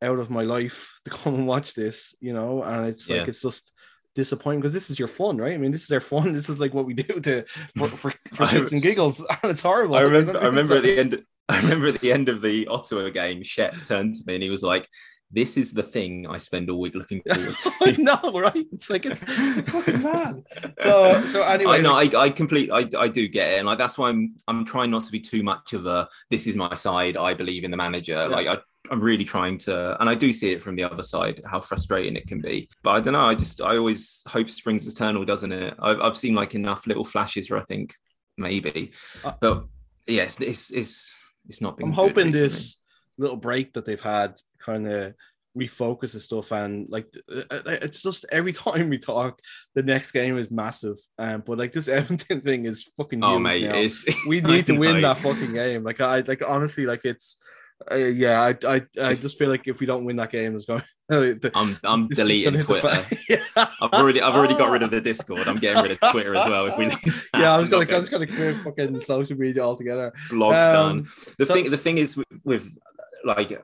out 0.03 0.19
of 0.19 0.31
my 0.31 0.43
life 0.43 0.99
to 1.05 1.11
come 1.11 1.35
and 1.35 1.47
watch 1.47 1.75
this 1.75 2.15
you 2.21 2.33
know 2.33 2.63
and 2.63 2.89
it's 2.89 3.09
yeah. 3.09 3.19
like 3.19 3.29
it's 3.29 3.43
just 3.43 3.73
disappointing 4.21 4.61
because 4.61 4.75
this 4.75 4.91
is 4.91 4.99
your 4.99 5.09
fun 5.09 5.39
right 5.39 5.55
i 5.55 5.57
mean 5.57 5.73
this 5.73 5.81
is 5.81 5.89
their 5.89 6.01
fun 6.01 6.33
this 6.39 6.51
is 6.51 6.61
like 6.61 6.75
what 6.75 6.85
we 6.85 6.93
do 6.93 7.21
to 7.21 7.43
for, 7.79 7.89
for, 8.03 8.11
for 8.35 8.45
shits 8.45 8.73
and 8.73 8.83
giggles 8.83 9.21
and 9.21 9.39
it's 9.45 9.63
horrible 9.63 9.97
i 9.97 10.03
remember 10.03 10.39
i 10.39 10.45
remember 10.45 10.77
at 10.77 10.83
the 10.83 10.99
end 10.99 11.25
i 11.49 11.59
remember 11.61 11.87
at 11.87 12.01
the 12.01 12.13
end 12.13 12.29
of 12.29 12.43
the 12.43 12.67
ottawa 12.67 13.09
game 13.09 13.43
shep 13.43 13.75
turned 13.87 14.15
to 14.15 14.23
me 14.27 14.35
and 14.35 14.43
he 14.43 14.51
was 14.51 14.63
like 14.63 14.87
this 15.33 15.57
is 15.57 15.73
the 15.73 15.83
thing 15.83 16.27
I 16.27 16.39
spend 16.39 16.69
all 16.71 16.81
week 16.81 16.97
looking 16.97 17.23
forward 17.23 17.57
to. 17.57 18.03
no, 18.03 18.19
right? 18.35 18.67
It's 18.73 18.91
like 18.91 19.07
it's, 19.07 19.23
it's 19.25 19.71
fucking 19.71 20.03
mad. 20.03 20.43
So, 20.81 21.21
so 21.23 21.43
anyway, 21.45 21.79
I 21.79 21.81
know 21.81 21.95
I, 21.95 22.11
I 22.17 22.31
complete 22.31 22.69
I, 22.73 22.85
I 22.99 23.07
do 23.07 23.29
get 23.29 23.53
it, 23.53 23.59
and 23.59 23.67
like 23.69 23.79
that's 23.79 23.97
why 23.97 24.09
I'm 24.09 24.35
I'm 24.49 24.65
trying 24.65 24.91
not 24.91 25.05
to 25.05 25.13
be 25.13 25.21
too 25.21 25.45
much 25.45 25.73
of 25.73 25.87
a 25.87 26.09
this 26.31 26.49
is 26.49 26.57
my 26.57 26.75
side. 26.75 27.17
I 27.17 27.35
believe 27.35 27.63
in 27.63 27.71
the 27.71 27.77
manager. 27.77 28.15
Yeah. 28.15 28.27
Like 28.27 28.49
I 28.49 28.59
I'm 28.91 29.01
really 29.01 29.25
trying 29.25 29.59
to, 29.59 30.01
and 30.01 30.09
I 30.09 30.15
do 30.15 30.33
see 30.33 30.53
it 30.53 30.63
from 30.63 30.77
the 30.77 30.85
other 30.85 31.03
side 31.03 31.43
how 31.45 31.61
frustrating 31.61 32.17
it 32.17 32.27
can 32.27 32.41
be. 32.41 32.69
But 32.83 32.91
I 32.91 33.01
don't 33.01 33.15
know. 33.15 33.21
I 33.21 33.35
just 33.35 33.61
I 33.61 33.77
always 33.77 34.23
hope 34.27 34.49
springs 34.49 34.87
eternal, 34.87 35.25
doesn't 35.25 35.53
it? 35.53 35.75
I've 35.81 36.01
I've 36.01 36.17
seen 36.17 36.35
like 36.35 36.55
enough 36.55 36.87
little 36.87 37.05
flashes 37.05 37.51
where 37.51 37.61
I 37.61 37.65
think 37.65 37.95
maybe, 38.39 38.93
uh, 39.25 39.33
but 39.41 39.65
yes, 40.07 40.41
it's 40.41 40.71
it's 40.71 41.23
it's 41.47 41.61
not 41.61 41.77
been. 41.77 41.89
I'm 41.89 41.93
hoping 41.93 42.33
this 42.33 42.79
little 43.19 43.37
break 43.37 43.75
that 43.75 43.85
they've 43.85 44.01
had 44.01 44.41
kind 44.61 44.91
of 44.91 45.15
refocus 45.59 46.13
the 46.13 46.21
stuff 46.21 46.53
and 46.53 46.87
like 46.91 47.07
uh, 47.31 47.43
uh, 47.51 47.63
it's 47.83 48.03
just 48.03 48.25
every 48.31 48.53
time 48.67 48.89
we 48.89 48.99
talk 48.99 49.41
the 49.75 49.83
next 49.83 50.13
game 50.13 50.39
is 50.39 50.51
massive 50.51 50.97
um 51.19 51.43
but 51.45 51.59
like 51.59 51.73
this 51.73 51.89
Everton 51.89 52.41
thing 52.41 52.67
is 52.67 52.89
fucking 52.97 53.23
oh 53.25 53.39
mate 53.39 53.93
we 54.29 54.41
need 54.41 54.67
to 54.67 54.79
win 54.79 55.03
that 55.03 55.19
fucking 55.19 55.53
game 55.53 55.83
like 55.83 56.01
I 56.01 56.21
like 56.21 56.43
honestly 56.47 56.87
like 56.87 57.05
it's 57.05 57.37
uh, 57.91 57.95
yeah 57.95 58.41
I, 58.43 58.57
I 58.67 58.83
I 59.01 59.15
just 59.15 59.39
feel 59.39 59.49
like 59.49 59.67
if 59.67 59.81
we 59.81 59.87
don't 59.87 60.05
win 60.05 60.17
that 60.17 60.31
game 60.31 60.57
it's 60.57 60.67
going 60.67 60.83
I'm 61.55 61.79
I'm 61.83 62.09
deleting 62.15 62.61
Twitter. 62.61 63.03
yeah. 63.29 63.43
I've 63.57 63.93
already 63.93 64.23
I've 64.23 64.35
already 64.35 64.55
got 64.55 64.71
rid 64.71 64.83
of 64.83 64.91
the 64.91 65.01
Discord. 65.01 65.49
I'm 65.49 65.57
getting 65.57 65.83
rid 65.83 65.93
of 65.93 66.11
Twitter 66.13 66.37
as 66.37 66.49
well. 66.49 66.67
If 66.67 66.79
we 66.79 66.87
lose, 66.87 67.29
yeah, 67.35 67.53
I 67.53 67.59
was 67.59 67.69
gonna 67.69 67.93
I 67.93 67.99
was 67.99 68.09
gonna 68.09 68.27
clear 68.27 68.55
fucking 68.55 69.01
social 69.01 69.37
media 69.37 69.63
altogether. 69.63 70.13
Blogs 70.29 70.63
um, 70.63 70.73
done. 70.73 71.09
The 71.39 71.47
thing 71.47 71.69
the 71.69 71.77
thing 71.77 71.99
is 71.99 72.17
with, 72.17 72.29
with 72.45 72.79
like 73.25 73.61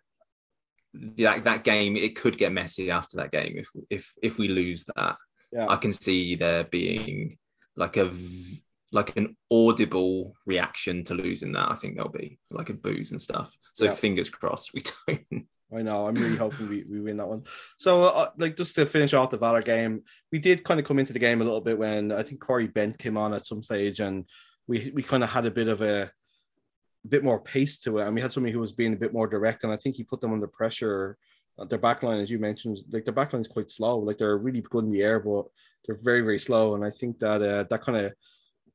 that 0.94 1.44
that 1.44 1.62
game, 1.62 1.96
it 1.96 2.16
could 2.16 2.36
get 2.36 2.52
messy 2.52 2.90
after 2.90 3.18
that 3.18 3.30
game 3.30 3.54
if 3.56 3.68
if 3.90 4.12
if 4.22 4.38
we 4.38 4.48
lose 4.48 4.84
that. 4.96 5.16
Yeah. 5.52 5.68
I 5.68 5.76
can 5.76 5.92
see 5.92 6.34
there 6.34 6.64
being 6.64 7.38
like 7.76 7.96
a 7.96 8.06
v- 8.06 8.62
like 8.96 9.16
an 9.16 9.36
audible 9.50 10.34
reaction 10.46 11.04
to 11.04 11.14
losing 11.14 11.52
that. 11.52 11.70
I 11.70 11.74
think 11.74 11.94
there'll 11.94 12.10
be 12.10 12.38
like 12.50 12.70
a 12.70 12.74
booze 12.74 13.10
and 13.12 13.20
stuff. 13.20 13.56
So 13.72 13.84
Yeah. 13.84 13.92
fingers 13.92 14.28
crossed 14.30 14.72
we 14.74 14.82
don't. 15.06 15.46
I 15.76 15.82
know. 15.82 16.06
I'm 16.06 16.14
really 16.14 16.36
hoping 16.36 16.68
we, 16.68 16.84
we 16.88 17.00
win 17.00 17.16
that 17.16 17.26
one. 17.26 17.42
So, 17.76 18.04
uh, 18.04 18.30
like, 18.38 18.56
just 18.56 18.76
to 18.76 18.86
finish 18.86 19.14
off 19.14 19.30
the 19.30 19.36
Valour 19.36 19.62
game, 19.62 20.02
we 20.30 20.38
did 20.38 20.62
kind 20.62 20.78
of 20.78 20.86
come 20.86 21.00
into 21.00 21.12
the 21.12 21.18
game 21.18 21.40
a 21.40 21.44
little 21.44 21.60
bit 21.60 21.76
when 21.76 22.12
I 22.12 22.22
think 22.22 22.40
Corey 22.40 22.68
Bent 22.68 22.96
came 22.98 23.16
on 23.16 23.34
at 23.34 23.46
some 23.46 23.62
stage, 23.64 23.98
and 23.98 24.24
we 24.68 24.92
we 24.94 25.02
kind 25.02 25.24
of 25.24 25.30
had 25.30 25.44
a 25.44 25.50
bit 25.50 25.66
of 25.68 25.82
a, 25.82 26.02
a 27.04 27.08
bit 27.08 27.24
more 27.24 27.40
pace 27.40 27.78
to 27.80 27.98
it, 27.98 28.06
and 28.06 28.14
we 28.14 28.20
had 28.20 28.32
somebody 28.32 28.52
who 28.52 28.60
was 28.60 28.72
being 28.72 28.92
a 28.92 29.02
bit 29.04 29.12
more 29.12 29.26
direct, 29.26 29.64
and 29.64 29.72
I 29.72 29.76
think 29.76 29.96
he 29.96 30.04
put 30.04 30.20
them 30.20 30.32
under 30.32 30.46
pressure. 30.46 31.18
Uh, 31.58 31.64
Their 31.64 31.80
backline, 31.80 32.22
as 32.22 32.30
you 32.30 32.38
mentioned, 32.38 32.78
like 32.92 33.04
their 33.04 33.14
backline 33.20 33.40
is 33.40 33.48
quite 33.56 33.68
slow. 33.70 33.98
Like 33.98 34.18
they're 34.18 34.38
really 34.38 34.62
good 34.70 34.84
in 34.84 34.92
the 34.92 35.02
air, 35.02 35.18
but 35.18 35.46
they're 35.84 35.98
very 36.10 36.20
very 36.20 36.38
slow, 36.38 36.74
and 36.76 36.84
I 36.84 36.90
think 36.90 37.18
that 37.18 37.42
uh, 37.42 37.64
that 37.70 37.82
kind 37.82 37.98
of 38.06 38.12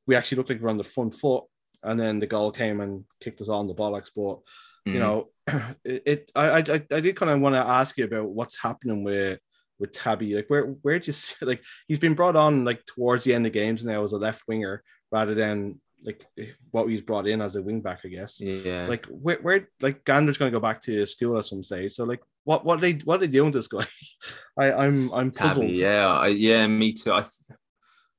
we 0.06 0.14
actually 0.16 0.36
looked 0.36 0.50
like 0.50 0.58
we 0.58 0.64
were 0.64 0.70
on 0.70 0.76
the 0.76 0.84
front 0.84 1.14
foot, 1.14 1.44
and 1.82 1.98
then 1.98 2.18
the 2.18 2.26
goal 2.26 2.50
came 2.52 2.80
and 2.80 3.04
kicked 3.20 3.40
us 3.40 3.48
on 3.48 3.66
the 3.66 3.74
bollocks, 3.74 4.10
but 4.14 4.38
you 4.86 4.98
Mm. 4.98 5.00
know, 5.00 5.28
it, 5.84 6.02
it 6.06 6.30
I, 6.34 6.58
I 6.58 6.82
I 6.96 7.00
did 7.00 7.16
kind 7.16 7.30
of 7.30 7.40
want 7.40 7.54
to 7.54 7.60
ask 7.60 7.96
you 7.96 8.04
about 8.04 8.28
what's 8.28 8.60
happening 8.60 9.04
with 9.04 9.38
with 9.78 9.92
Tabby. 9.92 10.34
Like 10.34 10.48
where 10.48 10.64
where 10.82 10.98
do 10.98 11.06
you 11.06 11.12
see 11.12 11.34
like 11.44 11.62
he's 11.88 11.98
been 12.00 12.14
brought 12.14 12.36
on 12.36 12.64
like 12.64 12.84
towards 12.86 13.24
the 13.24 13.34
end 13.34 13.46
of 13.46 13.52
games 13.52 13.84
now 13.84 14.02
as 14.04 14.12
a 14.12 14.18
left 14.18 14.42
winger 14.48 14.82
rather 15.10 15.34
than 15.34 15.80
like 16.04 16.26
what 16.72 16.88
he's 16.88 17.00
brought 17.02 17.28
in 17.28 17.40
as 17.40 17.54
a 17.54 17.62
wing 17.62 17.80
back, 17.80 18.00
I 18.04 18.08
guess. 18.08 18.40
yeah. 18.40 18.86
Like 18.88 19.06
where, 19.06 19.38
where 19.40 19.68
like 19.80 20.04
Gander's 20.04 20.36
gonna 20.38 20.50
go 20.50 20.58
back 20.60 20.80
to 20.82 21.06
school 21.06 21.38
at 21.38 21.44
some 21.44 21.62
stage. 21.62 21.92
So 21.92 22.04
like 22.04 22.20
what 22.44 22.64
what 22.64 22.80
they 22.80 22.94
what 23.04 23.16
are 23.16 23.26
they 23.26 23.28
doing 23.28 23.52
to 23.52 23.58
this 23.58 23.68
guy? 23.68 23.86
I 24.58 24.72
I'm 24.72 25.12
I'm 25.14 25.30
puzzled. 25.30 25.68
Tabby, 25.68 25.78
yeah, 25.80 26.08
I, 26.08 26.26
yeah, 26.28 26.66
me 26.66 26.92
too. 26.92 27.12
I 27.12 27.24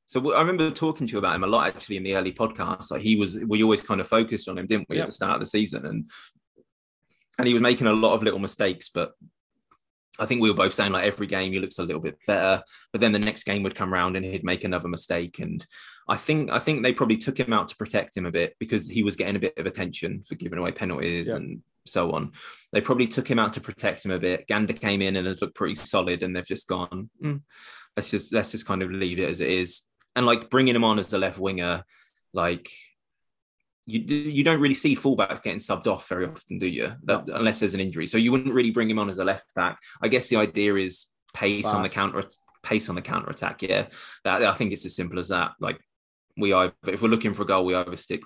so 0.05 0.33
I 0.33 0.39
remember 0.39 0.69
talking 0.71 1.07
to 1.07 1.11
you 1.13 1.17
about 1.19 1.35
him 1.35 1.43
a 1.43 1.47
lot 1.47 1.67
actually 1.67 1.97
in 1.97 2.03
the 2.03 2.15
early 2.15 2.33
podcast. 2.33 2.91
Like 2.91 3.01
he 3.01 3.15
was, 3.15 3.39
we 3.47 3.63
always 3.63 3.81
kind 3.81 4.01
of 4.01 4.07
focused 4.07 4.47
on 4.49 4.57
him, 4.57 4.67
didn't 4.67 4.89
we, 4.89 4.97
Yeah. 4.97 5.03
at 5.03 5.09
the 5.09 5.15
start 5.15 5.35
of 5.35 5.39
the 5.39 5.45
season, 5.45 5.85
and 5.85 6.07
and 7.39 7.47
he 7.47 7.53
was 7.53 7.63
making 7.63 7.87
a 7.87 7.93
lot 7.93 8.13
of 8.13 8.23
little 8.23 8.39
mistakes, 8.39 8.89
but. 8.89 9.13
I 10.19 10.27
think 10.27 10.41
we 10.43 10.49
were 10.51 10.55
both 10.55 10.75
saying 10.75 10.91
like 10.91 11.05
every 11.05 11.25
game 11.25 11.53
he 11.53 11.59
looks 11.59 11.79
a 11.79 11.83
little 11.83 11.99
bit 11.99 12.19
better, 12.27 12.61
but 12.91 13.01
then 13.01 13.13
the 13.13 13.17
next 13.17 13.45
game 13.45 13.63
would 13.63 13.73
come 13.73 13.91
around 13.91 14.15
and 14.15 14.23
he'd 14.23 14.43
make 14.43 14.63
another 14.63 14.87
mistake. 14.87 15.39
And 15.39 15.65
I 16.07 16.17
think 16.17 16.51
I 16.51 16.59
think 16.59 16.83
they 16.83 16.93
probably 16.93 17.17
took 17.17 17.39
him 17.39 17.51
out 17.51 17.67
to 17.69 17.75
protect 17.75 18.15
him 18.15 18.27
a 18.27 18.31
bit 18.31 18.53
because 18.59 18.87
he 18.87 19.01
was 19.01 19.15
getting 19.15 19.35
a 19.35 19.39
bit 19.39 19.57
of 19.57 19.65
attention 19.65 20.21
for 20.21 20.35
giving 20.35 20.59
away 20.59 20.71
penalties 20.71 21.29
Yeah. 21.29 21.37
and 21.37 21.63
so 21.87 22.11
on. 22.11 22.33
They 22.71 22.79
probably 22.79 23.07
took 23.07 23.27
him 23.27 23.39
out 23.39 23.53
to 23.53 23.61
protect 23.61 24.05
him 24.05 24.11
a 24.11 24.19
bit. 24.19 24.45
Gander 24.45 24.73
came 24.73 25.01
in 25.01 25.15
and 25.15 25.25
has 25.25 25.41
looked 25.41 25.55
pretty 25.55 25.73
solid, 25.73 26.21
and 26.21 26.35
they've 26.35 26.45
just 26.45 26.67
gone. 26.67 27.09
"Mm, 27.19 27.41
let's 27.97 28.11
just 28.11 28.31
let's 28.31 28.51
just 28.51 28.67
kind 28.67 28.83
of 28.83 28.91
leave 28.91 29.17
it 29.17 29.29
as 29.31 29.41
it 29.41 29.49
is. 29.49 29.81
And 30.15 30.25
like 30.25 30.49
bringing 30.49 30.75
him 30.75 30.83
on 30.83 30.99
as 30.99 31.11
a 31.13 31.17
left 31.17 31.39
winger, 31.39 31.83
like 32.33 32.69
you 33.85 33.99
you 33.99 34.43
don't 34.43 34.61
really 34.61 34.75
see 34.75 34.95
fullbacks 34.95 35.41
getting 35.41 35.59
subbed 35.59 35.87
off 35.87 36.07
very 36.07 36.25
often, 36.25 36.59
do 36.59 36.67
you? 36.67 36.93
That, 37.03 37.27
Unless 37.29 37.59
there's 37.59 37.73
an 37.73 37.79
injury, 37.79 38.05
so 38.05 38.17
you 38.17 38.31
wouldn't 38.31 38.53
really 38.53 38.71
bring 38.71 38.89
him 38.89 38.99
on 38.99 39.09
as 39.09 39.17
a 39.17 39.25
left 39.25 39.53
back. 39.55 39.79
I 40.01 40.07
guess 40.07 40.29
the 40.29 40.37
idea 40.37 40.75
is 40.75 41.07
pace 41.33 41.65
on 41.65 41.81
the 41.81 41.89
counter 41.89 42.23
pace 42.63 42.89
on 42.89 42.95
the 42.95 43.01
counter 43.01 43.29
attack. 43.29 43.61
Yeah, 43.61 43.87
that, 44.23 44.43
I 44.43 44.53
think 44.53 44.71
it's 44.71 44.85
as 44.85 44.95
simple 44.95 45.19
as 45.19 45.29
that. 45.29 45.51
Like 45.59 45.79
we 46.37 46.53
either 46.53 46.73
if 46.87 47.01
we're 47.01 47.09
looking 47.09 47.33
for 47.33 47.43
a 47.43 47.47
goal, 47.47 47.65
we 47.65 47.75
either 47.75 47.95
stick 47.95 48.21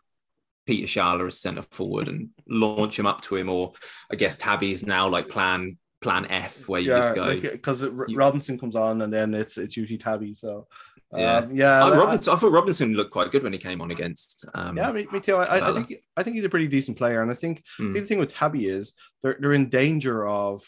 Peter 0.68 0.86
Schaale 0.88 1.26
as 1.26 1.40
centre 1.40 1.64
forward 1.72 2.08
and 2.08 2.30
launch 2.48 3.00
him 3.00 3.08
up 3.08 3.22
to 3.22 3.36
him, 3.38 3.50
or 3.50 3.74
I 4.12 4.16
guess 4.16 4.36
Tabby 4.36 4.72
is 4.72 4.86
now 4.86 5.08
like 5.10 5.30
plan 5.30 5.78
plan 6.02 6.28
F 6.30 6.70
where 6.70 6.80
you 6.80 6.92
yeah, 6.92 7.00
just 7.00 7.16
go. 7.16 7.40
because 7.40 7.82
you- 7.82 8.06
Robinson 8.16 8.60
comes 8.60 8.76
on 8.76 9.02
and 9.02 9.12
then 9.12 9.34
it's 9.34 9.58
it's 9.58 9.76
usually 9.76 9.98
Tabby. 9.98 10.34
So 10.36 10.68
Yeah. 11.16 11.38
um, 11.38 11.56
yeah, 11.56 11.86
I- 11.86 11.98
Robinson, 11.98 12.34
I 12.34 12.38
thought 12.38 12.52
Robinson 12.52 12.94
looked 12.94 13.12
quite 13.12 13.32
good 13.32 13.44
when 13.44 13.54
he 13.54 13.60
came 13.60 13.80
on 13.82 13.92
against. 13.92 14.46
Um, 14.54 14.76
Yeah, 14.76 14.92
me, 14.92 15.08
me 15.12 15.20
too. 15.22 15.36
I, 15.38 15.44
I, 15.60 15.70
I 15.70 15.74
think 15.74 15.94
I 16.18 16.24
think 16.24 16.36
he's 16.36 16.44
a 16.46 16.50
pretty 16.50 16.68
decent 16.68 16.98
player, 16.98 17.22
and 17.22 17.32
I 17.32 17.34
think 17.34 17.64
Mm. 17.80 17.94
the 17.94 18.02
thing 18.02 18.20
with 18.20 18.34
Tabby 18.34 18.68
is 18.68 18.94
they're 19.24 19.38
they're 19.40 19.54
in 19.54 19.70
danger 19.70 20.28
of 20.28 20.64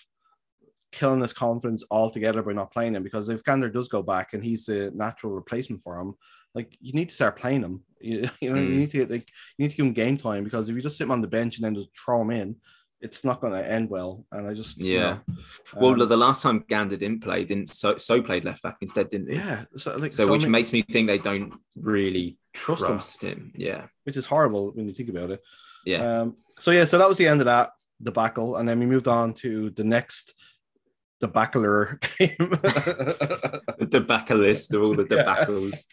killing 0.91 1.21
his 1.21 1.33
confidence 1.33 1.83
altogether 1.91 2.41
by 2.41 2.53
not 2.53 2.71
playing 2.71 2.95
him 2.95 3.03
because 3.03 3.29
if 3.29 3.43
Gander 3.43 3.69
does 3.69 3.87
go 3.89 4.01
back 4.01 4.33
and 4.33 4.43
he's 4.43 4.65
the 4.65 4.91
natural 4.95 5.33
replacement 5.33 5.81
for 5.83 5.99
him, 5.99 6.15
like 6.55 6.75
you 6.81 6.93
need 6.93 7.09
to 7.09 7.15
start 7.15 7.37
playing 7.37 7.61
him. 7.61 7.83
You, 8.01 8.29
you 8.39 8.49
know, 8.53 8.61
you 8.61 8.69
Mm. 8.69 8.77
need 8.77 8.91
to 8.91 8.97
get 8.99 9.11
like 9.11 9.27
you 9.57 9.63
need 9.65 9.71
to 9.71 9.75
give 9.75 9.85
him 9.85 9.91
game 9.91 10.15
time 10.15 10.45
because 10.45 10.69
if 10.69 10.75
you 10.75 10.81
just 10.81 10.97
sit 10.97 11.03
him 11.03 11.11
on 11.11 11.19
the 11.19 11.27
bench 11.27 11.57
and 11.57 11.65
then 11.65 11.75
just 11.75 11.89
throw 11.97 12.21
him 12.21 12.31
in, 12.31 12.55
it's 13.01 13.23
not 13.23 13.39
going 13.41 13.53
to 13.53 13.71
end 13.71 13.89
well. 13.89 14.25
And 14.31 14.47
I 14.47 14.53
just 14.53 14.81
you 14.81 14.93
Yeah. 14.95 15.19
know, 15.27 15.35
Well, 15.75 16.01
um, 16.01 16.09
the 16.09 16.17
last 16.17 16.43
time 16.43 16.63
Gander 16.67 16.97
didn't 16.97 17.21
play, 17.21 17.45
didn't 17.45 17.69
so, 17.69 17.97
so 17.97 18.21
played 18.21 18.43
left 18.45 18.61
back 18.63 18.77
instead, 18.81 19.09
didn't 19.09 19.29
he? 19.29 19.35
yeah, 19.37 19.65
so 19.75 19.95
like 19.97 20.11
So, 20.11 20.25
so 20.25 20.31
which 20.31 20.41
many- 20.41 20.51
makes 20.51 20.73
me 20.73 20.81
think 20.81 21.07
they 21.07 21.17
don't 21.17 21.53
really 21.77 22.37
Trust 22.53 22.81
trust, 22.81 23.23
him. 23.23 23.29
him. 23.29 23.53
Yeah. 23.55 23.87
which 24.03 24.17
is 24.17 24.25
horrible 24.25 24.71
when 24.71 24.87
you 24.87 24.93
think 24.93 25.09
about 25.09 25.29
it. 25.31 25.41
Yeah. 25.85 26.21
Um, 26.21 26.35
so 26.57 26.71
yeah, 26.71 26.83
so 26.85 26.97
that 26.97 27.07
was 27.07 27.17
the 27.17 27.27
end 27.27 27.41
of 27.41 27.45
that 27.45 27.71
debacle, 28.01 28.57
and 28.57 28.67
then 28.67 28.79
we 28.79 28.85
moved 28.85 29.07
on 29.07 29.33
to 29.35 29.69
the 29.71 29.83
next 29.83 30.33
debacular 31.19 31.99
game. 32.17 32.35
the 32.39 33.87
debacle 33.89 34.37
list 34.37 34.73
of 34.73 34.81
all 34.83 34.93
the 34.95 35.05
Yeah. 35.09 35.23
debacles. 35.23 35.83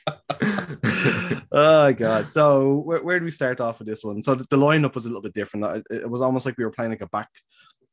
oh 1.53 1.93
god! 1.93 2.31
So 2.31 2.77
where, 2.79 3.03
where 3.03 3.19
do 3.19 3.25
we 3.25 3.31
start 3.31 3.61
off 3.61 3.79
with 3.79 3.89
this 3.89 4.05
one? 4.05 4.23
So 4.23 4.35
the, 4.35 4.45
the 4.51 4.57
lineup 4.57 4.95
was 4.95 5.05
a 5.05 5.09
little 5.09 5.23
bit 5.23 5.35
different. 5.35 5.85
It, 5.91 6.03
it 6.03 6.11
was 6.11 6.23
almost 6.23 6.47
like 6.47 6.57
we 6.59 6.65
were 6.65 6.71
playing 6.71 6.91
like 6.93 7.01
a 7.01 7.07
back 7.09 7.29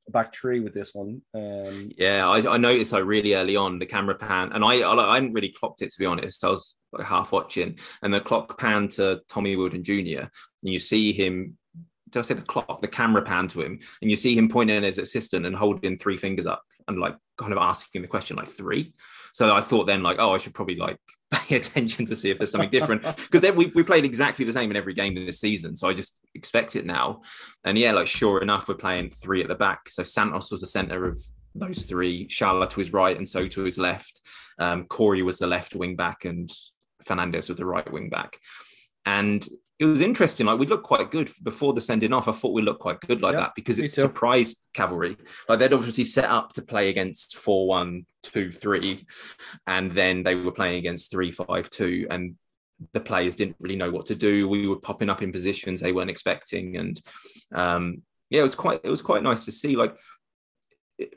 back 0.09 0.35
three 0.35 0.59
with 0.59 0.73
this 0.73 0.93
one. 0.93 1.21
Um, 1.33 1.91
Yeah, 1.97 2.27
I, 2.27 2.53
I 2.55 2.57
noticed 2.57 2.91
like 2.93 3.05
really 3.05 3.35
early 3.35 3.55
on 3.55 3.79
the 3.79 3.85
camera 3.85 4.15
pan, 4.15 4.51
and 4.53 4.63
I, 4.63 4.79
I 4.81 5.11
I 5.11 5.15
hadn't 5.15 5.33
really 5.33 5.49
clocked 5.57 5.81
it 5.81 5.91
to 5.91 5.99
be 5.99 6.05
honest. 6.05 6.43
I 6.43 6.49
was 6.49 6.75
like 6.91 7.07
half 7.07 7.31
watching, 7.31 7.79
and 8.01 8.13
the 8.13 8.21
clock 8.21 8.59
pan 8.59 8.87
to 8.89 9.21
Tommy 9.29 9.55
Wheeldon 9.55 9.83
Jr. 9.83 10.21
and 10.21 10.29
you 10.73 10.79
see 10.79 11.11
him. 11.13 11.57
Did 12.09 12.19
I 12.19 12.21
say 12.23 12.35
the 12.35 12.43
clock? 12.43 12.79
The 12.81 12.87
camera 12.87 13.23
pan 13.23 13.47
to 13.49 13.61
him, 13.61 13.79
and 14.01 14.11
you 14.11 14.15
see 14.15 14.35
him 14.37 14.47
pointing 14.47 14.77
at 14.77 14.83
his 14.83 14.99
assistant 14.99 15.45
and 15.47 15.55
holding 15.55 15.97
three 15.97 16.17
fingers 16.17 16.45
up 16.45 16.61
and 16.87 16.99
like 16.99 17.15
kind 17.37 17.51
of 17.51 17.57
asking 17.57 18.01
the 18.01 18.07
question 18.07 18.37
like 18.37 18.47
three. 18.47 18.93
So 19.33 19.55
I 19.55 19.61
thought 19.61 19.85
then 19.85 20.03
like, 20.03 20.17
oh, 20.19 20.33
I 20.33 20.37
should 20.37 20.53
probably 20.53 20.75
like 20.75 20.97
pay 21.31 21.55
attention 21.55 22.05
to 22.05 22.15
see 22.15 22.29
if 22.29 22.37
there's 22.37 22.51
something 22.51 22.69
different 22.69 23.03
because 23.17 23.41
then 23.41 23.55
we, 23.55 23.67
we 23.67 23.83
played 23.83 24.05
exactly 24.05 24.45
the 24.45 24.53
same 24.53 24.69
in 24.69 24.77
every 24.77 24.93
game 24.93 25.17
in 25.17 25.25
this 25.25 25.39
season. 25.39 25.75
So 25.75 25.89
I 25.89 25.93
just 25.93 26.19
expect 26.35 26.75
it 26.75 26.85
now. 26.85 27.21
And 27.63 27.77
yeah, 27.77 27.91
like 27.91 28.07
sure 28.07 28.41
enough, 28.41 28.67
we're 28.67 28.75
playing 28.75 29.09
three 29.09 29.41
at 29.41 29.47
the 29.47 29.55
back. 29.55 29.89
So 29.89 30.03
Santos 30.03 30.51
was 30.51 30.61
the 30.61 30.67
center 30.67 31.05
of 31.05 31.21
those 31.55 31.85
three, 31.85 32.27
Schaale 32.27 32.67
to 32.67 32.79
his 32.79 32.93
right 32.93 33.17
and 33.17 33.27
so 33.27 33.47
to 33.47 33.63
his 33.63 33.77
left. 33.77 34.21
Um, 34.59 34.85
Corey 34.85 35.23
was 35.23 35.39
the 35.39 35.47
left 35.47 35.75
wing 35.75 35.95
back 35.95 36.25
and 36.25 36.51
Fernandez 37.05 37.49
was 37.49 37.57
the 37.57 37.65
right 37.65 37.91
wing 37.91 38.09
back. 38.09 38.37
And 39.05 39.45
it 39.79 39.85
was 39.85 40.01
interesting. 40.01 40.45
Like 40.45 40.59
we 40.59 40.67
looked 40.67 40.85
quite 40.85 41.09
good 41.09 41.31
before 41.41 41.73
the 41.73 41.81
sending 41.81 42.13
off. 42.13 42.27
I 42.27 42.31
thought 42.31 42.53
we 42.53 42.61
looked 42.61 42.81
quite 42.81 42.99
good 43.01 43.21
like 43.21 43.35
that 43.35 43.53
because 43.55 43.79
it 43.79 43.87
surprised 43.87 44.67
Cavalry. 44.73 45.17
Like 45.49 45.59
they'd 45.59 45.73
obviously 45.73 46.03
set 46.03 46.29
up 46.29 46.53
to 46.53 46.61
play 46.61 46.89
against 46.89 47.37
4 47.37 47.67
1, 47.67 48.05
2 48.23 48.51
3, 48.51 49.05
and 49.67 49.91
then 49.91 50.23
they 50.23 50.35
were 50.35 50.51
playing 50.51 50.77
against 50.77 51.11
3 51.11 51.31
5 51.31 51.69
2. 51.69 52.07
And 52.09 52.35
the 52.93 52.99
players 52.99 53.35
didn't 53.35 53.55
really 53.59 53.75
know 53.75 53.91
what 53.91 54.05
to 54.07 54.15
do. 54.15 54.47
We 54.47 54.67
were 54.67 54.79
popping 54.79 55.09
up 55.09 55.21
in 55.21 55.31
positions 55.31 55.81
they 55.81 55.91
weren't 55.91 56.09
expecting. 56.09 56.77
And 56.77 57.01
um, 57.53 58.03
yeah, 58.29 58.39
it 58.41 58.43
was 58.43 58.55
quite 58.55 58.81
it 58.83 58.89
was 58.89 59.01
quite 59.01 59.23
nice 59.23 59.45
to 59.45 59.51
see. 59.51 59.75
Like 59.75 59.97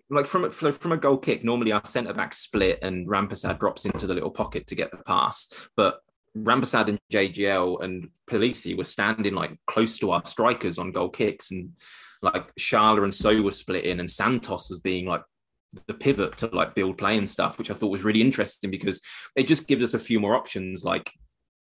like 0.08 0.26
from 0.26 0.44
a, 0.44 0.50
from 0.50 0.92
a 0.92 0.96
goal 0.96 1.18
kick, 1.18 1.44
normally 1.44 1.72
our 1.72 1.84
centre 1.84 2.14
back 2.14 2.32
split 2.32 2.78
and 2.82 3.06
Rampersad 3.06 3.58
drops 3.58 3.84
into 3.84 4.06
the 4.06 4.14
little 4.14 4.30
pocket 4.30 4.66
to 4.68 4.74
get 4.74 4.90
the 4.90 4.96
pass, 4.98 5.52
but 5.76 6.00
Rampersad 6.36 6.88
and 6.88 6.98
JGL 7.12 7.82
and 7.82 8.08
Polisi 8.30 8.76
were 8.76 8.84
standing 8.84 9.34
like 9.34 9.56
close 9.66 9.98
to 9.98 10.10
our 10.10 10.24
strikers 10.26 10.78
on 10.78 10.92
goal 10.92 11.08
kicks, 11.08 11.50
and 11.50 11.70
like 12.22 12.54
Schaale 12.56 13.02
and 13.04 13.14
So 13.14 13.40
were 13.42 13.52
split 13.52 13.84
in, 13.84 14.00
and 14.00 14.10
Santos 14.10 14.70
was 14.70 14.80
being 14.80 15.06
like 15.06 15.22
the 15.86 15.94
pivot 15.94 16.36
to 16.38 16.46
like 16.48 16.74
build 16.74 16.98
play 16.98 17.18
and 17.18 17.28
stuff, 17.28 17.58
which 17.58 17.70
I 17.70 17.74
thought 17.74 17.88
was 17.90 18.04
really 18.04 18.20
interesting 18.20 18.70
because 18.70 19.00
it 19.34 19.46
just 19.46 19.66
gives 19.68 19.82
us 19.82 19.94
a 19.94 19.98
few 19.98 20.20
more 20.20 20.34
options 20.34 20.84
like 20.84 21.10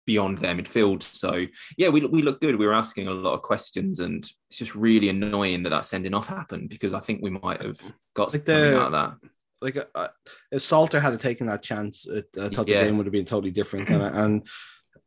beyond 0.06 0.38
their 0.38 0.56
midfield. 0.56 1.04
So 1.04 1.46
yeah, 1.78 1.90
we 1.90 2.06
we 2.06 2.22
look 2.22 2.40
good. 2.42 2.56
We 2.56 2.66
were 2.66 2.74
asking 2.74 3.08
a 3.08 3.12
lot 3.14 3.34
of 3.34 3.42
questions, 3.42 4.00
and 4.00 4.24
it's 4.50 4.58
just 4.58 4.76
really 4.76 5.10
annoying 5.10 5.64
that 5.64 5.70
that 5.72 5.86
sending 5.86 6.14
off 6.14 6.28
happened 6.28 6.70
because 6.70 6.94
I 6.94 7.00
think 7.00 7.22
we 7.22 7.32
might 7.32 7.62
have 7.62 7.80
got 8.16 8.34
Like 8.34 8.48
something 8.48 8.56
the- 8.56 8.80
out 8.80 8.94
of 8.94 9.20
that. 9.22 9.30
Like 9.62 9.78
uh, 9.96 10.08
if 10.52 10.64
Salter 10.64 11.00
had 11.00 11.20
taken 11.20 11.48
that 11.48 11.62
chance, 11.64 12.06
it, 12.06 12.26
I 12.40 12.50
thought 12.50 12.68
Yeah. 12.68 12.80
the 12.82 12.86
game 12.86 12.98
would 12.98 13.06
have 13.08 13.14
been 13.14 13.26
totally 13.26 13.52
different. 13.52 13.90
and, 13.90 14.04
and 14.04 14.48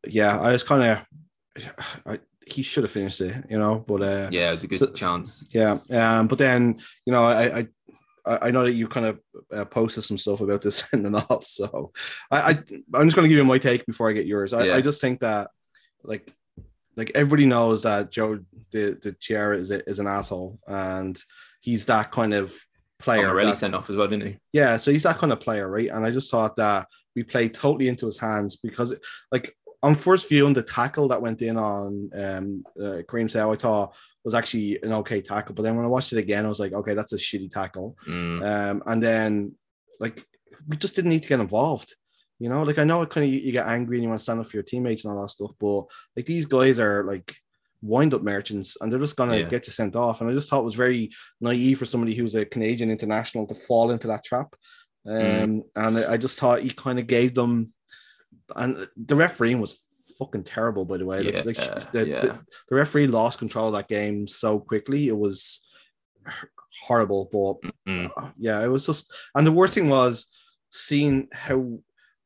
yeah, 0.06 0.38
I 0.40 0.52
was 0.52 0.62
kind 0.62 0.82
of, 2.06 2.18
he 2.46 2.62
should 2.62 2.84
have 2.84 2.90
finished 2.90 3.20
it, 3.20 3.44
you 3.48 3.58
know. 3.58 3.84
But 3.86 4.02
uh, 4.02 4.28
Yeah, 4.32 4.48
it 4.48 4.52
was 4.52 4.64
a 4.64 4.68
good 4.68 4.78
So- 4.78 4.86
chance. 4.92 5.46
yeah. 5.52 5.78
Um, 5.90 6.26
but 6.26 6.38
then 6.38 6.80
you 7.06 7.12
know, 7.12 7.24
I, 7.24 7.58
I, 7.60 7.68
I 8.26 8.50
know 8.50 8.64
that 8.64 8.72
you 8.72 8.86
kind 8.88 9.06
of 9.06 9.20
uh, 9.52 9.64
posted 9.64 10.04
some 10.04 10.18
stuff 10.18 10.40
about 10.40 10.62
this 10.62 10.76
sending 10.90 11.14
off, 11.14 11.44
so 11.44 11.92
I, 12.30 12.40
I 12.40 12.50
I'm 12.94 13.06
just 13.06 13.16
going 13.16 13.24
to 13.24 13.28
give 13.28 13.38
you 13.38 13.44
my 13.44 13.58
take 13.58 13.86
before 13.86 14.10
I 14.10 14.12
get 14.12 14.26
yours. 14.26 14.52
I, 14.52 14.64
Yeah. 14.66 14.74
I 14.76 14.80
just 14.80 15.00
think 15.00 15.20
that 15.20 15.50
like 16.02 16.32
like 16.96 17.12
everybody 17.14 17.46
knows 17.46 17.82
that 17.84 18.10
Joe 18.10 18.40
the 18.72 18.98
the 19.00 19.12
chair 19.12 19.52
is 19.52 19.70
a, 19.70 19.88
is 19.88 19.98
an 20.00 20.06
asshole, 20.06 20.58
and 20.66 21.20
he's 21.60 21.86
that 21.86 22.10
kind 22.10 22.34
of 22.34 22.54
player. 23.00 23.28
Already 23.28 23.48
that- 23.48 23.56
sent 23.56 23.74
off 23.74 23.90
as 23.90 23.96
well, 23.96 24.08
didn't 24.08 24.26
he? 24.26 24.38
yeah, 24.52 24.76
so 24.76 24.90
he's 24.90 25.02
that 25.04 25.18
kind 25.18 25.32
of 25.32 25.40
player, 25.40 25.68
right? 25.68 25.88
And 25.90 26.04
I 26.04 26.10
just 26.10 26.30
thought 26.30 26.56
that 26.56 26.86
we 27.14 27.20
we 27.20 27.24
played 27.24 27.52
totally 27.52 27.88
into 27.88 28.06
his 28.06 28.18
hands 28.18 28.56
because 28.56 28.94
like 29.32 29.54
on 29.82 29.94
first 29.94 30.28
viewing 30.28 30.52
the 30.54 30.62
tackle 30.62 31.08
that 31.08 31.20
went 31.20 31.42
in 31.42 31.56
on 31.56 32.10
um 32.14 32.64
uh, 32.80 33.02
Kareem 33.08 33.30
Sale, 33.30 33.50
I 33.50 33.56
thought 33.56 33.94
was 34.24 34.34
actually 34.34 34.78
an 34.82 34.92
okay 34.92 35.20
tackle. 35.20 35.54
But 35.54 35.62
then 35.62 35.76
when 35.76 35.84
I 35.84 35.88
watched 35.88 36.12
it 36.12 36.18
again, 36.18 36.44
I 36.44 36.48
was 36.48 36.60
like, 36.60 36.72
okay, 36.72 36.94
that's 36.94 37.12
a 37.12 37.16
shitty 37.16 37.50
tackle. 37.50 37.96
Mm. 38.06 38.44
Um, 38.44 38.82
and 38.86 39.02
then 39.02 39.56
like 39.98 40.24
we 40.68 40.76
just 40.76 40.94
didn't 40.94 41.10
need 41.10 41.22
to 41.22 41.28
get 41.28 41.40
involved. 41.40 41.94
You 42.38 42.48
know, 42.48 42.62
like 42.62 42.78
I 42.78 42.84
know 42.84 43.02
it 43.02 43.10
kind 43.10 43.26
of 43.26 43.32
you, 43.32 43.40
you 43.40 43.52
get 43.52 43.66
angry 43.66 43.96
and 43.96 44.02
you 44.04 44.08
want 44.08 44.20
to 44.20 44.22
stand 44.22 44.40
up 44.40 44.46
for 44.46 44.56
your 44.56 44.62
teammates 44.62 45.04
and 45.04 45.12
all 45.12 45.22
that 45.22 45.28
stuff, 45.30 45.52
but 45.58 45.84
like 46.16 46.26
these 46.26 46.46
guys 46.46 46.78
are 46.78 47.04
like 47.04 47.34
wind 47.82 48.12
up 48.14 48.22
merchants 48.22 48.76
and 48.80 48.92
they're 48.92 49.00
just 49.00 49.16
gonna 49.16 49.36
Yeah. 49.38 49.48
get 49.48 49.66
you 49.66 49.72
sent 49.72 49.96
off. 49.96 50.20
And 50.20 50.28
I 50.28 50.32
just 50.32 50.50
thought 50.50 50.60
it 50.60 50.64
was 50.64 50.74
very 50.74 51.10
naive 51.40 51.78
for 51.78 51.86
somebody 51.86 52.14
who's 52.14 52.34
a 52.34 52.44
Canadian 52.44 52.90
international 52.90 53.46
to 53.46 53.54
fall 53.54 53.90
into 53.90 54.06
that 54.08 54.24
trap. 54.24 54.54
Um, 55.06 55.14
Mm. 55.14 55.62
and 55.76 55.98
I 55.98 56.16
just 56.18 56.38
thought 56.38 56.60
he 56.60 56.70
kind 56.70 56.98
of 56.98 57.06
gave 57.06 57.34
them, 57.34 57.72
and 58.54 58.86
the 58.96 59.16
refereeing 59.16 59.60
was 59.60 59.78
fucking 60.18 60.42
terrible, 60.42 60.84
by 60.84 60.98
the 60.98 61.06
way. 61.06 61.22
Yeah, 61.22 61.42
like, 61.46 61.58
uh, 61.58 61.84
the, 61.92 62.06
yeah. 62.08 62.20
the, 62.20 62.38
the 62.68 62.74
referee 62.74 63.06
lost 63.06 63.38
control 63.38 63.68
of 63.68 63.72
that 63.72 63.88
game 63.88 64.28
so 64.28 64.60
quickly. 64.60 65.08
It 65.08 65.16
was 65.16 65.66
horrible, 66.82 67.28
but 67.32 67.72
Mm. 67.88 68.10
uh, 68.16 68.30
yeah, 68.38 68.62
it 68.62 68.68
was 68.68 68.84
just, 68.86 69.12
and 69.34 69.46
the 69.46 69.52
worst 69.52 69.72
thing 69.74 69.88
was 69.88 70.26
seeing 70.70 71.28
how 71.32 71.78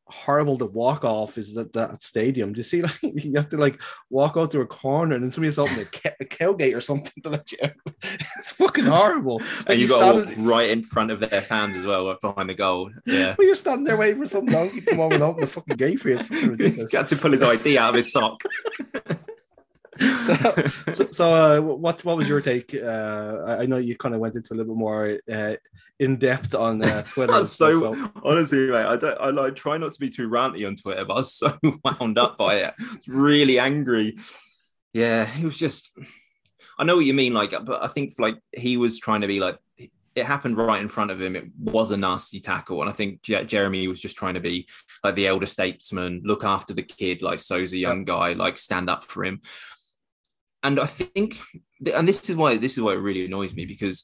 horrible 0.07 0.57
the 0.59 0.66
walk 0.66 1.05
off 1.05 1.38
is 1.38 1.57
at 1.57 1.72
that 1.72 2.02
stadium. 2.02 2.52
Do 2.52 2.59
you 2.59 2.62
see, 2.62 2.82
like, 3.02 3.02
you 3.02 3.32
have 3.36 3.48
to 3.50 3.57
like 3.57 3.80
walk 4.11 4.36
out 4.36 4.50
to 4.52 4.61
a 4.61 4.66
corner 4.66 5.14
and 5.14 5.24
then 5.24 5.30
somebody's 5.30 5.59
opening 5.59 5.86
a, 6.05 6.12
a 6.20 6.24
tailgate 6.26 6.74
or 6.76 6.80
something 6.80 7.22
to 7.22 7.30
let 7.30 7.50
you 7.52 7.59
out. 7.62 7.72
It's 8.38 8.52
fucking 8.52 8.84
horrible. 8.84 9.38
Like, 9.38 9.68
And 9.70 9.78
you 9.78 9.86
you 9.86 9.88
got 9.88 10.12
to 10.12 10.18
standing- 10.22 10.44
walk 10.44 10.52
right 10.55 10.70
in 10.70 10.82
front 10.82 11.11
of 11.11 11.20
their 11.20 11.40
fans 11.40 11.76
as 11.76 11.86
well, 11.86 12.16
behind 12.20 12.50
the 12.50 12.55
goal. 12.55 12.90
Yeah. 13.07 13.34
Well, 13.38 13.46
you're 13.46 13.55
standing 13.55 13.84
there 13.84 13.96
waiting 13.96 14.20
for 14.20 14.26
some 14.28 14.44
donkey 14.46 14.80
to 14.82 14.90
come 14.90 15.00
over 15.00 15.14
and 15.14 15.22
open 15.22 15.40
the 15.40 15.46
fucking 15.46 15.76
gate 15.76 16.00
for 16.00 16.11
you. 16.11 16.18
It's 16.18 16.28
fucking 16.28 16.50
ridiculous. 16.50 16.90
Got 16.92 17.09
to 17.09 17.16
pull 17.16 17.32
his 17.32 17.42
ID 17.42 17.78
out 17.78 17.90
of 17.90 17.96
his 17.96 18.12
sock. 18.12 18.42
so, 20.18 20.34
so, 20.92 21.11
so 21.11 21.34
uh, 21.34 21.61
what 21.61 22.05
what 22.05 22.16
was 22.16 22.28
your 22.28 22.40
take? 22.40 22.74
Uh, 22.74 23.57
I 23.61 23.66
know 23.66 23.76
you 23.76 23.97
kind 23.97 24.14
of 24.14 24.20
went 24.20 24.34
into 24.34 24.53
a 24.53 24.57
little 24.57 24.74
bit 24.74 24.78
more 24.78 25.18
uh, 25.30 25.55
in 26.01 26.16
depth 26.16 26.55
on 26.55 26.82
uh, 26.82 27.03
Twitter. 27.09 27.32
I 27.32 27.36
and 27.36 27.42
was 27.42 27.53
stuff, 27.53 27.74
so, 27.74 28.11
honestly, 28.22 28.70
mate. 28.70 28.86
I 28.86 28.97
don't. 28.97 29.20
I 29.20 29.30
like 29.30 29.57
try 29.57 29.78
not 29.78 29.92
to 29.92 30.01
be 30.01 30.11
too 30.11 30.28
ranty 30.28 30.66
on 30.66 30.76
Twitter, 30.76 31.05
but 31.05 31.14
I 31.14 31.16
was 31.18 31.32
so 31.32 31.59
wound 31.84 32.18
up 32.18 32.38
by 32.38 32.57
it. 32.57 32.74
I 32.78 32.95
was 32.97 33.09
really 33.09 33.59
angry. 33.59 34.16
Yeah, 34.92 35.28
it 35.38 35.45
was 35.45 35.57
just. 35.57 35.90
I 36.78 36.84
know 36.84 36.97
what 36.97 37.05
you 37.05 37.14
mean, 37.14 37.34
like, 37.34 37.51
but 37.51 37.84
I 37.84 37.88
think 37.88 38.11
like 38.18 38.38
he 38.53 38.76
was 38.76 38.99
trying 38.99 39.20
to 39.22 39.26
be 39.26 39.40
like. 39.40 39.59
It 40.16 40.26
happened 40.26 40.57
right 40.57 40.80
in 40.80 40.86
front 40.86 41.11
of 41.11 41.20
him. 41.20 41.34
It 41.34 41.47
was 41.59 41.90
a 41.90 41.97
nasty 41.97 42.38
tackle, 42.38 42.80
and 42.80 42.88
I 42.88 42.92
think 42.92 43.20
Je- 43.22 43.47
Jeremy 43.47 43.88
was 43.88 44.01
just 44.01 44.16
trying 44.16 44.34
to 44.34 44.40
be 44.40 44.68
like 45.03 45.16
the 45.16 45.26
elder 45.26 45.47
statesman, 45.47 46.22
look 46.24 46.45
after 46.45 46.72
the 46.72 46.84
kid, 46.84 47.20
like 47.20 47.40
so's 47.40 47.72
a 47.72 47.78
young 47.78 48.05
guy, 48.05 48.34
like 48.34 48.57
stand 48.57 48.88
up 48.88 49.03
for 49.03 49.24
him. 49.24 49.40
And 50.64 50.80
I 50.80 50.86
think, 50.86 51.38
and 51.94 52.08
this 52.08 52.28
is 52.28 52.34
why 52.34 52.56
this 52.56 52.72
is 52.72 52.82
why 52.82 52.92
it 52.94 52.96
really 52.96 53.26
annoys 53.26 53.54
me 53.54 53.66
because 53.66 54.02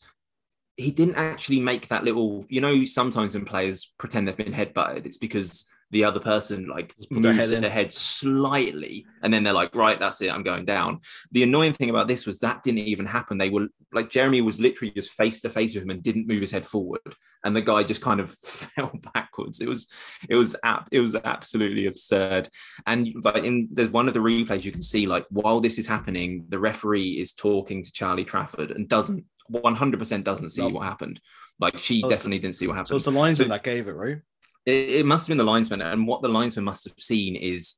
he 0.80 0.90
didn't 0.90 1.16
actually 1.16 1.60
make 1.60 1.88
that 1.88 2.04
little 2.04 2.44
you 2.48 2.60
know 2.60 2.84
sometimes 2.84 3.34
when 3.34 3.44
players 3.44 3.92
pretend 3.98 4.26
they've 4.26 4.36
been 4.36 4.52
headbutted 4.52 5.06
it's 5.06 5.18
because 5.18 5.66
the 5.90 6.04
other 6.04 6.20
person 6.20 6.68
like 6.68 6.94
put 7.10 7.22
their 7.22 7.32
moves 7.32 7.50
head 7.50 7.62
their 7.62 7.70
head 7.70 7.92
slightly 7.92 9.04
and 9.22 9.34
then 9.34 9.42
they're 9.42 9.52
like 9.52 9.74
right 9.74 9.98
that's 9.98 10.20
it 10.22 10.32
i'm 10.32 10.42
going 10.42 10.64
down. 10.64 11.00
The 11.32 11.42
annoying 11.42 11.72
thing 11.72 11.90
about 11.90 12.08
this 12.08 12.26
was 12.26 12.38
that 12.40 12.62
didn't 12.62 12.80
even 12.80 13.06
happen. 13.06 13.38
They 13.38 13.50
were 13.50 13.68
like 13.92 14.10
jeremy 14.10 14.40
was 14.40 14.60
literally 14.60 14.92
just 14.92 15.12
face 15.12 15.40
to 15.40 15.50
face 15.50 15.74
with 15.74 15.84
him 15.84 15.90
and 15.90 16.02
didn't 16.02 16.28
move 16.28 16.40
his 16.40 16.52
head 16.52 16.66
forward 16.66 17.00
and 17.44 17.56
the 17.56 17.60
guy 17.60 17.82
just 17.82 18.00
kind 18.00 18.20
of 18.20 18.30
fell 18.34 18.92
backwards. 19.14 19.60
It 19.60 19.68
was 19.68 19.88
it 20.28 20.36
was 20.36 20.54
ab- 20.62 20.88
it 20.92 21.00
was 21.00 21.16
absolutely 21.16 21.86
absurd. 21.86 22.48
And 22.86 23.12
like 23.24 23.44
in 23.44 23.68
there's 23.72 23.90
one 23.90 24.08
of 24.08 24.14
the 24.14 24.20
replays 24.20 24.64
you 24.64 24.72
can 24.72 24.82
see 24.82 25.06
like 25.06 25.26
while 25.30 25.60
this 25.60 25.78
is 25.78 25.86
happening 25.86 26.46
the 26.48 26.58
referee 26.58 27.18
is 27.20 27.32
talking 27.32 27.82
to 27.82 27.92
charlie 27.92 28.24
trafford 28.24 28.70
and 28.70 28.88
doesn't 28.88 29.24
100% 29.50 30.24
doesn't 30.24 30.50
see 30.50 30.62
what 30.62 30.84
happened. 30.84 31.20
Like 31.58 31.78
she 31.78 32.02
oh, 32.02 32.08
So 32.08 32.10
definitely 32.10 32.38
didn't 32.38 32.54
see 32.56 32.66
what 32.66 32.74
So 32.74 32.76
happened. 32.78 32.96
it's 32.96 33.04
the 33.04 33.10
linesman 33.12 33.48
So- 33.48 33.52
that 33.54 33.64
gave 33.64 33.88
it, 33.88 33.92
right? 33.92 34.18
it, 34.66 34.72
it 35.00 35.06
must 35.06 35.26
have 35.26 35.30
been 35.36 35.44
the 35.44 35.50
linesman 35.52 35.80
and 35.82 36.06
what 36.06 36.22
the 36.22 36.28
linesman 36.28 36.64
must 36.64 36.84
have 36.84 36.94
seen 36.98 37.36
is 37.36 37.76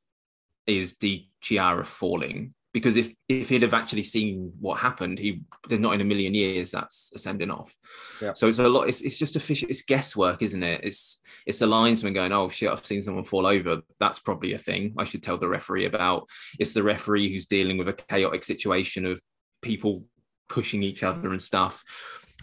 is 0.67 0.97
the 0.97 1.25
Chiara 1.41 1.83
falling. 1.85 2.53
Because 2.73 2.97
if 2.97 3.13
if 3.29 3.49
he'd 3.49 3.61
have 3.61 3.73
actually 3.75 4.01
seen 4.03 4.51
what 4.59 4.79
happened 4.79 5.19
he 5.19 5.41
there's 5.67 5.79
not 5.79 5.93
in 5.93 6.01
a 6.01 6.05
million 6.05 6.33
years 6.33 6.71
that's 6.71 7.11
a 7.13 7.19
sending 7.19 7.51
off. 7.51 7.75
Yeah. 8.21 8.33
so 8.33 8.47
it's 8.47 8.59
a 8.59 8.67
lot 8.67 8.87
it's, 8.89 9.01
it's 9.01 9.17
just 9.17 9.35
a 9.35 9.39
fish. 9.39 9.63
it's 9.63 9.83
guesswork 9.83 10.41
isn't 10.41 10.63
it? 10.63 10.81
It's 10.83 11.21
it's 11.45 11.59
the 11.59 11.67
linesman 11.67 12.13
going 12.13 12.31
oh 12.31 12.49
shit 12.49 12.69
i've 12.71 12.85
seen 12.85 13.01
someone 13.01 13.25
fall 13.25 13.45
over. 13.45 13.81
That's 13.99 14.19
probably 14.19 14.53
a 14.53 14.57
thing. 14.57 14.95
I 14.97 15.03
should 15.03 15.21
tell 15.23 15.37
the 15.37 15.47
referee 15.47 15.85
about 15.85 16.27
it's 16.59 16.73
the 16.73 16.83
referee 16.83 17.31
who's 17.31 17.45
dealing 17.45 17.77
with 17.77 17.89
a 17.89 17.93
chaotic 17.93 18.43
situation 18.43 19.05
of 19.05 19.21
people 19.61 20.05
pushing 20.49 20.83
each 20.83 21.03
other 21.03 21.31
and 21.31 21.41
stuff 21.41 21.83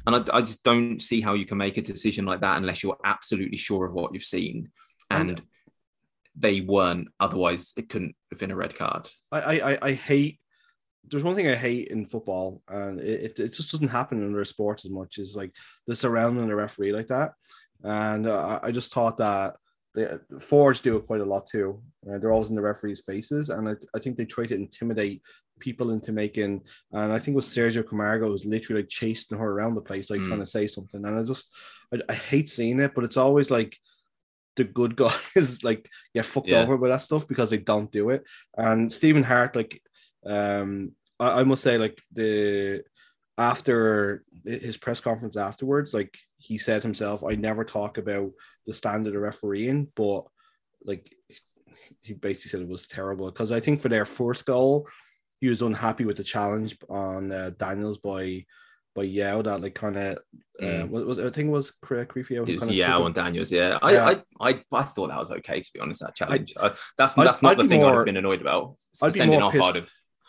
and 0.07 0.17
I, 0.17 0.39
I 0.39 0.41
just 0.41 0.65
don't 0.65 1.01
see 1.01 1.21
how 1.21 1.35
you 1.35 1.45
can 1.45 1.59
make 1.59 1.77
a 1.77 1.83
decision 1.83 2.25
like 2.25 2.41
that 2.41 2.57
unless 2.57 2.83
you're 2.83 2.99
absolutely 3.05 3.59
sure 3.59 3.87
of 3.87 3.93
what 3.93 4.15
you've 4.15 4.25
seen. 4.25 4.71
And, 5.11 5.43
they 6.37 6.61
weren't. 6.61 7.09
Otherwise, 7.19 7.75
it 7.77 7.89
couldn't 7.89 8.15
have 8.31 8.39
been 8.39 8.51
a 8.51 8.57
red 8.57 8.75
card. 8.75 9.09
I, 9.33 9.41
I, 9.41 9.73
I- 9.73 9.79
I 9.83 9.93
hate. 9.93 10.39
There's 11.05 11.25
one 11.25 11.35
thing 11.35 11.49
I 11.49 11.55
hate 11.57 11.89
in 11.89 12.05
football, 12.05 12.63
and 12.69 13.01
it, 13.01 13.23
it, 13.23 13.41
it 13.41 13.53
just 13.53 13.73
doesn't 13.73 13.89
happen 13.89 14.23
in 14.23 14.33
other 14.33 14.45
sports 14.45 14.85
as 14.85 14.91
much 14.91 15.19
Is 15.19 15.35
like 15.35 15.53
the 15.87 15.97
surrounding 15.97 16.47
the 16.47 16.55
referee 16.55 16.93
like 16.93 17.09
that. 17.09 17.33
And 17.83 18.27
uh, 18.27 18.61
I 18.63 18.69
I 18.69 18.71
just 18.71 18.93
thought 18.93 19.17
that 19.19 19.57
the 19.95 20.21
forwards 20.39 20.81
do 20.81 20.97
it 20.97 21.07
quite 21.07 21.21
a 21.21 21.25
lot 21.25 21.47
too. 21.47 21.83
Uh, 22.09 22.19
they're 22.19 22.33
always 22.33 22.51
in 22.51 22.55
the 22.57 22.63
referee's 22.63 23.01
faces, 23.01 23.51
and 23.51 23.69
I, 23.69 23.75
I 23.95 23.99
think 23.99 24.17
they 24.17 24.25
try 24.25 24.45
to 24.47 24.55
intimidate 24.55 25.23
people 25.61 25.91
into 25.91 26.13
making. 26.13 26.63
And 26.93 27.13
I 27.13 27.19
think 27.19 27.35
it 27.35 27.37
was 27.37 27.47
Sergio 27.47 27.87
Camargo 27.87 28.29
who's 28.29 28.45
literally 28.45 28.83
like 28.83 28.89
chasing 28.89 29.39
her 29.39 29.51
around 29.53 29.75
the 29.75 29.81
place, 29.81 30.11
like 30.11 30.21
Mm. 30.23 30.29
trying 30.29 30.41
to 30.41 30.47
say 30.47 30.67
something. 30.67 31.05
And 31.05 31.19
I 31.19 31.23
just, 31.23 31.53
I, 31.95 32.01
I 32.09 32.15
hate 32.15 32.49
seeing 32.49 32.81
it, 32.81 32.93
but 32.95 33.05
it's 33.05 33.17
always 33.17 33.51
like 33.51 33.77
the 34.57 34.65
good 34.65 34.97
guys 35.05 35.63
like 35.63 35.89
get 36.15 36.25
fucked 36.27 36.49
Yeah. 36.49 36.63
over 36.63 36.77
by 36.79 36.89
that 36.89 37.03
stuff 37.03 37.29
because 37.29 37.51
they 37.51 37.59
don't 37.59 37.93
do 37.93 38.11
it. 38.11 38.25
And 38.57 38.91
Stephen 38.91 39.23
Hart, 39.23 39.55
like, 39.55 39.81
um, 40.27 40.93
I, 41.21 41.41
I 41.41 41.45
must 41.45 41.63
say, 41.63 41.79
like 41.79 42.01
the 42.13 42.83
after 43.39 44.23
his 44.45 44.77
press 44.77 45.01
conference 45.01 45.37
afterwards, 45.37 45.95
like 45.95 46.19
he 46.37 46.59
said 46.59 46.83
himself, 46.83 47.25
I 47.25 47.37
never 47.37 47.65
talk 47.65 47.97
about 47.97 48.33
the 48.67 48.75
standard 48.75 49.15
of 49.15 49.23
refereeing, 49.23 49.89
but 49.95 50.25
like 50.85 51.11
he 52.03 52.13
basically 52.13 52.51
said 52.51 52.61
it 52.61 52.69
was 52.69 52.87
terrible 52.87 53.31
because 53.31 53.51
I 53.51 53.61
think 53.61 53.81
for 53.81 53.89
their 53.89 54.05
first 54.05 54.45
goal, 54.45 54.87
he 55.41 55.49
was 55.49 55.63
unhappy 55.63 56.05
with 56.05 56.17
the 56.17 56.25
challenge 56.25 56.77
on 56.89 57.33
uh, 57.33 57.51
Daniels 57.59 57.99
by 57.99 58.45
by 58.95 59.03
Yao 59.05 59.41
that 59.43 59.61
like 59.61 59.75
kind 59.75 59.97
of 59.97 60.19
uh, 60.61 60.65
Mm. 60.65 60.91
was, 60.91 61.05
was 61.05 61.19
I 61.19 61.31
think 61.31 61.49
it 61.49 61.53
was 61.53 61.71
Cre- 61.81 62.01
Creepio. 62.03 62.47
It 62.49 62.55
was 62.57 62.65
kinda 62.65 62.75
yeah, 62.75 62.93
took 62.93 63.01
it. 63.01 63.05
on 63.05 63.13
Daniels. 63.13 63.51
Yeah, 63.53 63.79
I, 63.81 63.93
Yeah. 63.93 64.09
I, 64.41 64.49
I, 64.51 64.65
I 64.73 64.83
thought 64.83 65.09
that 65.09 65.19
was 65.19 65.31
okay 65.33 65.61
to 65.61 65.71
be 65.73 65.81
honest. 65.81 66.01
That 66.03 66.15
challenge. 66.17 66.55
I, 66.61 66.73
that's 66.99 67.17
I'd- 67.17 67.25
that's 67.27 67.43
not 67.43 67.53
I'd 67.53 67.59
the 67.65 67.69
thing 67.69 67.83
I'd 67.83 67.87
more- 67.87 67.95
have 67.97 68.05
been 68.05 68.17
annoyed 68.19 68.41
about. 68.41 68.75
I'd 69.03 69.13
be 69.15 69.27
more 69.27 69.43
off. 69.45 69.53
pissed- 69.53 69.77
I'd. 69.77 69.87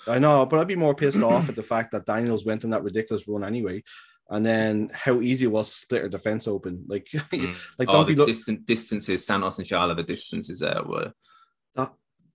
I 0.08 0.20
know, 0.20 0.46
but 0.46 0.60
I'd 0.60 0.68
be 0.68 0.76
more 0.76 0.96
pissed 0.96 1.22
off 1.22 1.50
at 1.50 1.56
the 1.56 1.64
fact 1.64 1.92
that 1.92 2.06
Daniels 2.06 2.46
went 2.46 2.64
on 2.64 2.70
that 2.72 2.84
ridiculous 2.84 3.28
run 3.28 3.44
anyway, 3.44 3.84
and 4.30 4.46
then 4.46 4.90
how 4.94 5.20
easy 5.22 5.46
it 5.46 5.52
was 5.52 5.70
to 5.70 5.76
split 5.76 6.04
her 6.04 6.10
defense 6.10 6.48
open. 6.48 6.86
Like, 6.88 7.08
Mm. 7.14 7.56
like 7.78 7.90
oh, 7.90 7.94
don't 7.94 8.08
the 8.08 8.14
be 8.14 8.18
look 8.20 8.28
distant 8.28 8.66
distances. 8.66 9.26
Santos 9.26 9.58
and 9.58 9.68
Schaale, 9.68 9.96
the 9.96 10.04
distances 10.04 10.60
there 10.60 10.82
were. 10.86 11.12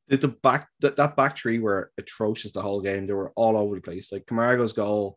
The, 0.08 0.16
the 0.16 0.28
back 0.28 0.68
that, 0.80 0.96
that 0.96 1.16
back 1.16 1.36
three 1.36 1.58
were 1.58 1.90
atrocious 1.98 2.52
the 2.52 2.62
whole 2.62 2.80
game. 2.80 3.06
They 3.06 3.12
were 3.12 3.32
all 3.36 3.56
over 3.56 3.74
the 3.74 3.80
place. 3.80 4.12
Like 4.12 4.26
Camargo's 4.26 4.72
goal, 4.72 5.16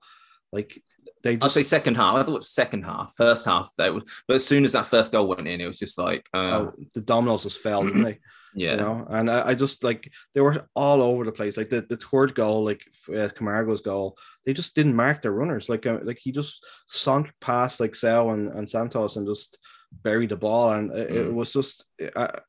like 0.52 0.82
they 1.24 1.34
I'd 1.42 1.52
say 1.52 1.64
second 1.64 1.96
half. 1.96 2.16
I 2.16 2.24
thought 2.24 2.32
it 2.32 2.36
was 2.40 2.50
second 2.50 2.84
half. 2.84 3.14
First 3.16 3.46
half, 3.46 3.72
they 3.78 3.90
was, 3.90 4.04
but 4.28 4.36
as 4.36 4.46
soon 4.46 4.64
as 4.64 4.74
that 4.74 4.86
first 4.86 5.12
goal 5.12 5.28
went 5.28 5.48
in, 5.48 5.62
it 5.62 5.68
was 5.68 5.80
just 5.80 5.98
like, 5.98 6.28
uh, 6.34 6.38
oh, 6.70 6.74
the 6.96 7.02
dominoes 7.02 7.44
just 7.44 7.62
fell, 7.62 7.84
didn't 7.84 8.04
they? 8.04 8.20
yeah, 8.56 8.72
You 8.72 8.78
know, 8.78 9.06
and 9.10 9.30
I, 9.30 9.50
I 9.50 9.54
just 9.54 9.84
like 9.84 10.10
they 10.34 10.42
were 10.42 10.68
all 10.76 11.02
over 11.04 11.24
the 11.24 11.32
place. 11.32 11.56
Like 11.58 11.70
the, 11.70 11.82
the 11.82 11.98
third 11.98 12.34
goal, 12.36 12.64
like 12.64 12.82
uh, 13.16 13.30
Camargo's 13.36 13.82
goal, 13.82 14.18
they 14.46 14.54
just 14.54 14.74
didn't 14.76 14.96
mark 14.96 15.22
their 15.22 15.34
runners. 15.34 15.70
Like 15.70 15.86
uh, 15.86 16.00
like 16.04 16.18
he 16.20 16.32
just 16.32 16.66
sunk 16.88 17.32
past 17.42 17.80
like 17.80 17.94
Sal 17.96 18.32
and, 18.32 18.50
and 18.54 18.68
Santos 18.68 19.18
and 19.18 19.28
just 19.28 19.60
buried 19.92 20.30
the 20.30 20.38
ball, 20.38 20.72
and 20.72 20.92
it, 20.92 21.12
it 21.12 21.26
Mm. 21.28 21.34
was 21.34 21.54
just 21.54 21.86
uh, 22.16 22.40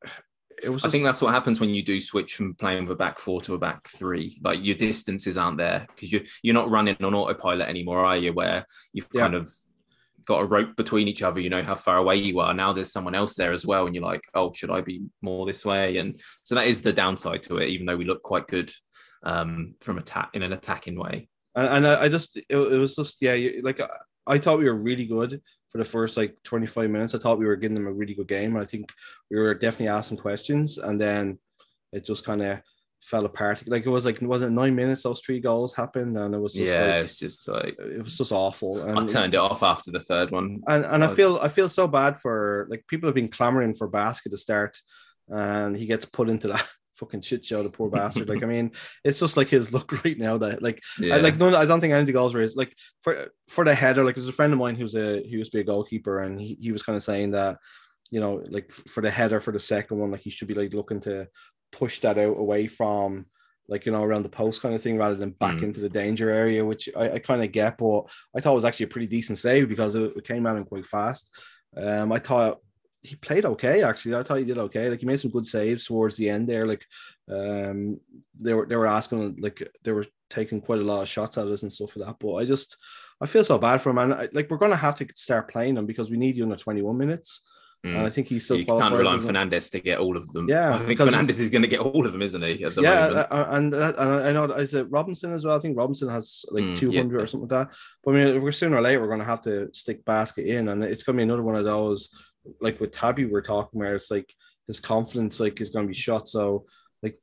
it 0.62 0.68
was. 0.70 0.82
I 0.82 0.86
Just, 0.86 0.92
think 0.92 1.04
that's 1.04 1.22
what 1.22 1.32
happens 1.32 1.60
when 1.60 1.70
you 1.70 1.82
do 1.82 2.00
switch 2.00 2.34
from 2.34 2.54
playing 2.54 2.84
with 2.84 2.92
a 2.92 2.96
back 2.96 3.18
four 3.18 3.40
to 3.42 3.54
a 3.54 3.58
back 3.58 3.88
three. 3.88 4.40
Like 4.42 4.62
your 4.62 4.76
distances 4.76 5.36
aren't 5.36 5.58
there 5.58 5.86
because 5.94 6.12
you 6.12 6.24
you're 6.42 6.54
not 6.54 6.70
running 6.70 6.96
on 7.02 7.14
autopilot 7.14 7.68
anymore, 7.68 8.04
are 8.04 8.16
you? 8.16 8.32
Where 8.32 8.64
you've 8.92 9.08
Yeah. 9.12 9.22
kind 9.22 9.34
of 9.34 9.48
got 10.26 10.42
a 10.42 10.44
rope 10.44 10.76
between 10.76 11.08
each 11.08 11.22
other. 11.22 11.40
You 11.40 11.50
know 11.50 11.62
how 11.62 11.74
far 11.74 11.96
away 11.96 12.16
you 12.16 12.38
are. 12.40 12.54
Now 12.54 12.72
there's 12.72 12.92
someone 12.92 13.14
else 13.14 13.34
there 13.36 13.52
as 13.52 13.66
well, 13.66 13.86
and 13.86 13.94
you're 13.94 14.04
like, 14.04 14.24
oh, 14.34 14.52
should 14.52 14.70
I 14.70 14.80
be 14.80 15.02
more 15.22 15.46
this 15.46 15.64
way? 15.64 15.96
And 15.96 16.20
so 16.44 16.54
that 16.54 16.66
is 16.66 16.82
the 16.82 16.92
downside 16.92 17.42
to 17.44 17.58
it. 17.58 17.68
Even 17.70 17.86
though 17.86 17.96
we 17.96 18.04
look 18.04 18.22
quite 18.22 18.46
good 18.46 18.70
um, 19.22 19.74
from 19.80 19.98
attack 19.98 20.30
in 20.34 20.42
an 20.42 20.52
attacking 20.52 20.98
way. 20.98 21.28
and, 21.54 21.68
and 21.68 21.86
I, 21.86 22.04
I 22.04 22.08
just 22.08 22.36
it, 22.36 22.44
it 22.48 22.78
was 22.78 22.94
just 22.96 23.20
yeah, 23.22 23.34
you, 23.34 23.60
like 23.62 23.80
I, 23.80 23.88
I 24.26 24.38
thought 24.38 24.58
we 24.58 24.66
were 24.66 24.74
really 24.82 25.06
good 25.06 25.40
for 25.70 25.78
the 25.78 25.84
first 25.84 26.16
like 26.16 26.36
25 26.44 26.90
minutes. 26.90 27.14
I 27.14 27.18
thought 27.18 27.38
we 27.38 27.46
were 27.46 27.56
giving 27.56 27.74
them 27.74 27.86
a 27.86 27.92
really 27.92 28.14
good 28.14 28.28
game. 28.28 28.56
I 28.56 28.64
think 28.64 28.92
we 29.30 29.38
were 29.38 29.54
definitely 29.54 29.88
asking 29.88 30.18
questions, 30.18 30.78
and 30.78 31.00
then 31.00 31.38
it 31.92 32.04
just 32.04 32.24
kind 32.24 32.42
of 32.42 32.60
fell 33.02 33.24
apart. 33.24 33.66
Like 33.68 33.86
it 33.86 33.90
was 33.90 34.04
like 34.04 34.20
was 34.20 34.42
it 34.42 34.50
nine 34.50 34.74
minutes 34.74 35.02
those 35.02 35.20
three 35.20 35.40
goals 35.40 35.74
happened, 35.74 36.16
and 36.18 36.34
it 36.34 36.38
was 36.38 36.54
just 36.54 36.66
yeah, 36.66 36.96
like, 36.96 37.04
it's 37.04 37.18
just 37.18 37.48
like 37.48 37.76
it 37.78 38.02
was 38.02 38.18
just 38.18 38.32
awful. 38.32 38.82
And 38.82 38.98
I 38.98 39.06
turned 39.06 39.34
it 39.34 39.38
off 39.38 39.62
after 39.62 39.90
the 39.90 40.00
third 40.00 40.30
one. 40.30 40.60
and 40.68 40.84
and 40.84 41.04
I 41.04 41.10
I 41.10 41.14
feel 41.14 41.38
I 41.40 41.48
feel 41.48 41.68
so 41.68 41.86
bad 41.86 42.18
for 42.18 42.66
like 42.68 42.84
people 42.88 43.08
have 43.08 43.14
been 43.14 43.28
clamoring 43.28 43.74
for 43.74 43.88
Baskett 43.88 44.32
to 44.32 44.38
start, 44.38 44.76
and 45.28 45.76
he 45.76 45.86
gets 45.86 46.04
put 46.04 46.28
into 46.28 46.48
that 46.48 46.66
fucking 47.00 47.22
shit 47.22 47.44
show. 47.44 47.62
The 47.62 47.70
poor 47.70 47.90
bastard. 47.98 48.28
Like 48.28 48.42
I 48.44 48.46
mean, 48.46 48.70
it's 49.02 49.18
just 49.18 49.36
like 49.36 49.48
his 49.48 49.72
look 49.72 49.90
right 50.04 50.18
now 50.18 50.38
that 50.38 50.62
like 50.62 50.80
Yeah, 51.00 51.16
I 51.16 51.18
like 51.18 51.38
no, 51.38 51.54
I 51.56 51.64
don't 51.66 51.80
think 51.80 51.92
any 51.92 52.00
of 52.02 52.06
the 52.06 52.12
goals 52.12 52.34
were 52.34 52.42
his, 52.42 52.54
like 52.54 52.72
for 53.02 53.28
for 53.48 53.64
the 53.64 53.74
header. 53.74 54.04
Like 54.04 54.14
there's 54.14 54.28
a 54.28 54.32
friend 54.32 54.52
of 54.52 54.58
mine 54.58 54.76
who's 54.76 54.94
a 54.94 55.20
he 55.22 55.30
used 55.30 55.50
to 55.52 55.58
be 55.58 55.62
a 55.62 55.64
goalkeeper, 55.72 56.20
and 56.20 56.40
he, 56.40 56.56
he 56.60 56.70
was 56.72 56.82
kind 56.84 56.96
of 56.96 57.02
saying 57.02 57.32
that 57.32 57.56
you 58.10 58.20
know 58.20 58.42
like 58.48 58.70
for 58.72 59.00
the 59.02 59.10
header 59.10 59.40
for 59.40 59.52
the 59.52 59.60
second 59.60 59.98
one, 59.98 60.10
like 60.12 60.20
he 60.20 60.30
should 60.30 60.48
be 60.48 60.54
like 60.54 60.74
looking 60.74 61.00
to 61.00 61.26
push 61.72 62.00
that 62.00 62.18
out 62.18 62.36
away 62.38 62.66
from 62.66 63.26
like 63.68 63.86
you 63.86 63.92
know 63.92 64.02
around 64.02 64.24
the 64.24 64.28
post 64.28 64.60
kind 64.62 64.74
of 64.74 64.82
thing 64.82 64.98
rather 64.98 65.14
than 65.14 65.30
back 65.30 65.56
Mm. 65.58 65.62
into 65.64 65.80
the 65.80 65.88
danger 65.88 66.28
area, 66.30 66.64
which 66.64 66.88
I, 66.96 67.12
I 67.12 67.18
kind 67.20 67.42
of 67.44 67.52
get, 67.52 67.78
but 67.78 68.02
I 68.36 68.40
thought 68.40 68.52
it 68.52 68.56
was 68.62 68.64
actually 68.64 68.86
a 68.86 68.94
pretty 68.94 69.06
decent 69.06 69.38
save 69.38 69.68
because 69.68 69.94
it, 69.94 70.12
it 70.16 70.24
came 70.26 70.46
at 70.46 70.56
him 70.56 70.64
quite 70.64 70.86
fast. 70.86 71.30
Um, 71.76 72.10
I 72.10 72.18
thought 72.18 72.58
he 73.02 73.16
played 73.16 73.44
okay 73.46 73.82
actually. 73.82 74.14
I 74.14 74.22
thought 74.22 74.38
he 74.38 74.44
did 74.44 74.58
okay. 74.58 74.90
Like 74.90 75.00
he 75.00 75.06
made 75.06 75.20
some 75.20 75.30
good 75.30 75.46
saves 75.46 75.86
towards 75.86 76.16
the 76.16 76.28
end 76.28 76.48
there. 76.48 76.66
Like 76.66 76.84
um, 77.30 77.98
they 78.38 78.54
were 78.54 78.66
they 78.66 78.76
were 78.76 78.86
asking 78.86 79.36
like 79.40 79.62
they 79.82 79.92
were 79.92 80.06
taking 80.28 80.60
quite 80.60 80.80
a 80.80 80.84
lot 80.84 81.02
of 81.02 81.08
shots 81.08 81.38
at 81.38 81.46
us 81.46 81.62
and 81.62 81.72
stuff 81.72 81.96
like 81.96 82.06
that. 82.06 82.16
But 82.20 82.34
I 82.34 82.44
just 82.44 82.76
I 83.20 83.26
feel 83.26 83.44
so 83.44 83.58
bad 83.58 83.80
for 83.82 83.90
him, 83.90 83.98
and 83.98 84.14
I, 84.14 84.28
like 84.32 84.50
we're 84.50 84.58
gonna 84.58 84.76
have 84.76 84.96
to 84.96 85.06
start 85.14 85.50
playing 85.50 85.76
him 85.76 85.86
because 85.86 86.10
we 86.10 86.16
need 86.16 86.36
you 86.36 86.42
in 86.44 86.50
the 86.50 86.56
twenty 86.56 86.82
one 86.82 86.98
minutes, 86.98 87.42
Mm. 87.82 87.96
and 87.96 88.06
I 88.06 88.10
think 88.10 88.26
he's 88.28 88.44
still 88.44 88.58
you 88.58 88.66
can't 88.66 88.94
rely 88.94 89.14
on 89.14 89.22
Fernandez 89.22 89.70
to 89.70 89.80
get 89.80 90.00
all 90.00 90.14
of 90.14 90.30
them. 90.32 90.46
Yeah, 90.50 90.74
I 90.74 90.78
think 90.80 91.00
Fernandez 91.00 91.40
is 91.40 91.48
going 91.48 91.62
to 91.62 91.68
get 91.68 91.80
all 91.80 92.04
of 92.04 92.12
them, 92.12 92.20
isn't 92.20 92.42
he? 92.44 92.62
At 92.62 92.74
the 92.74 92.82
yeah, 92.82 93.08
moment. 93.08 93.28
uh, 93.32 93.46
and 93.52 93.74
uh, 93.74 93.94
and 93.96 94.10
I 94.26 94.32
know 94.34 94.44
is 94.52 94.74
it 94.74 94.86
Robinson 94.90 95.32
as 95.32 95.46
well. 95.46 95.56
I 95.56 95.60
think 95.60 95.78
Robinson 95.78 96.10
has 96.10 96.44
like 96.50 96.64
Mm, 96.64 96.76
two 96.76 96.92
hundred 96.92 97.16
yeah. 97.16 97.22
or 97.22 97.26
something 97.26 97.48
like 97.48 97.68
that. 97.68 97.74
But 98.04 98.10
I 98.10 98.14
mean, 98.22 98.42
we're 98.42 98.52
sooner 98.52 98.76
or 98.76 98.82
later 98.82 99.00
we're 99.00 99.06
going 99.06 99.20
to 99.20 99.24
have 99.24 99.40
to 99.44 99.70
stick 99.72 100.04
Baskett 100.04 100.44
in, 100.46 100.68
and 100.68 100.84
it's 100.84 101.02
going 101.04 101.16
to 101.16 101.20
be 101.20 101.22
another 101.22 101.42
one 101.42 101.56
of 101.56 101.64
those 101.64 102.10
like 102.60 102.80
with 102.80 102.92
Tabby 102.92 103.24
we're 103.26 103.42
talking 103.42 103.78
where 103.80 103.94
it's 103.94 104.10
like 104.10 104.32
his 104.66 104.80
confidence 104.80 105.40
like 105.40 105.60
is 105.60 105.70
going 105.70 105.84
to 105.86 105.88
be 105.88 105.94
shot. 105.94 106.28
So 106.28 106.66
like 107.02 107.18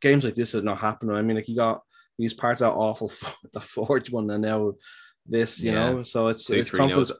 games 0.00 0.24
like 0.24 0.34
this 0.34 0.54
are 0.54 0.62
not 0.62 0.78
happening. 0.78 1.14
I 1.16 1.22
mean, 1.22 1.36
like 1.36 1.46
he 1.46 1.54
got 1.54 1.82
he's 2.16 2.34
part 2.34 2.54
of 2.54 2.58
that 2.60 2.78
awful 2.78 3.12
the 3.52 3.60
Forge 3.60 4.10
one, 4.10 4.30
and 4.30 4.42
now 4.42 4.74
this, 5.26 5.62
you 5.62 5.72
Yeah. 5.72 5.90
know. 5.92 6.02
So 6.02 6.28
it's 6.28 6.46
Two, 6.46 6.54
it's 6.54 6.72
nils. 6.72 7.12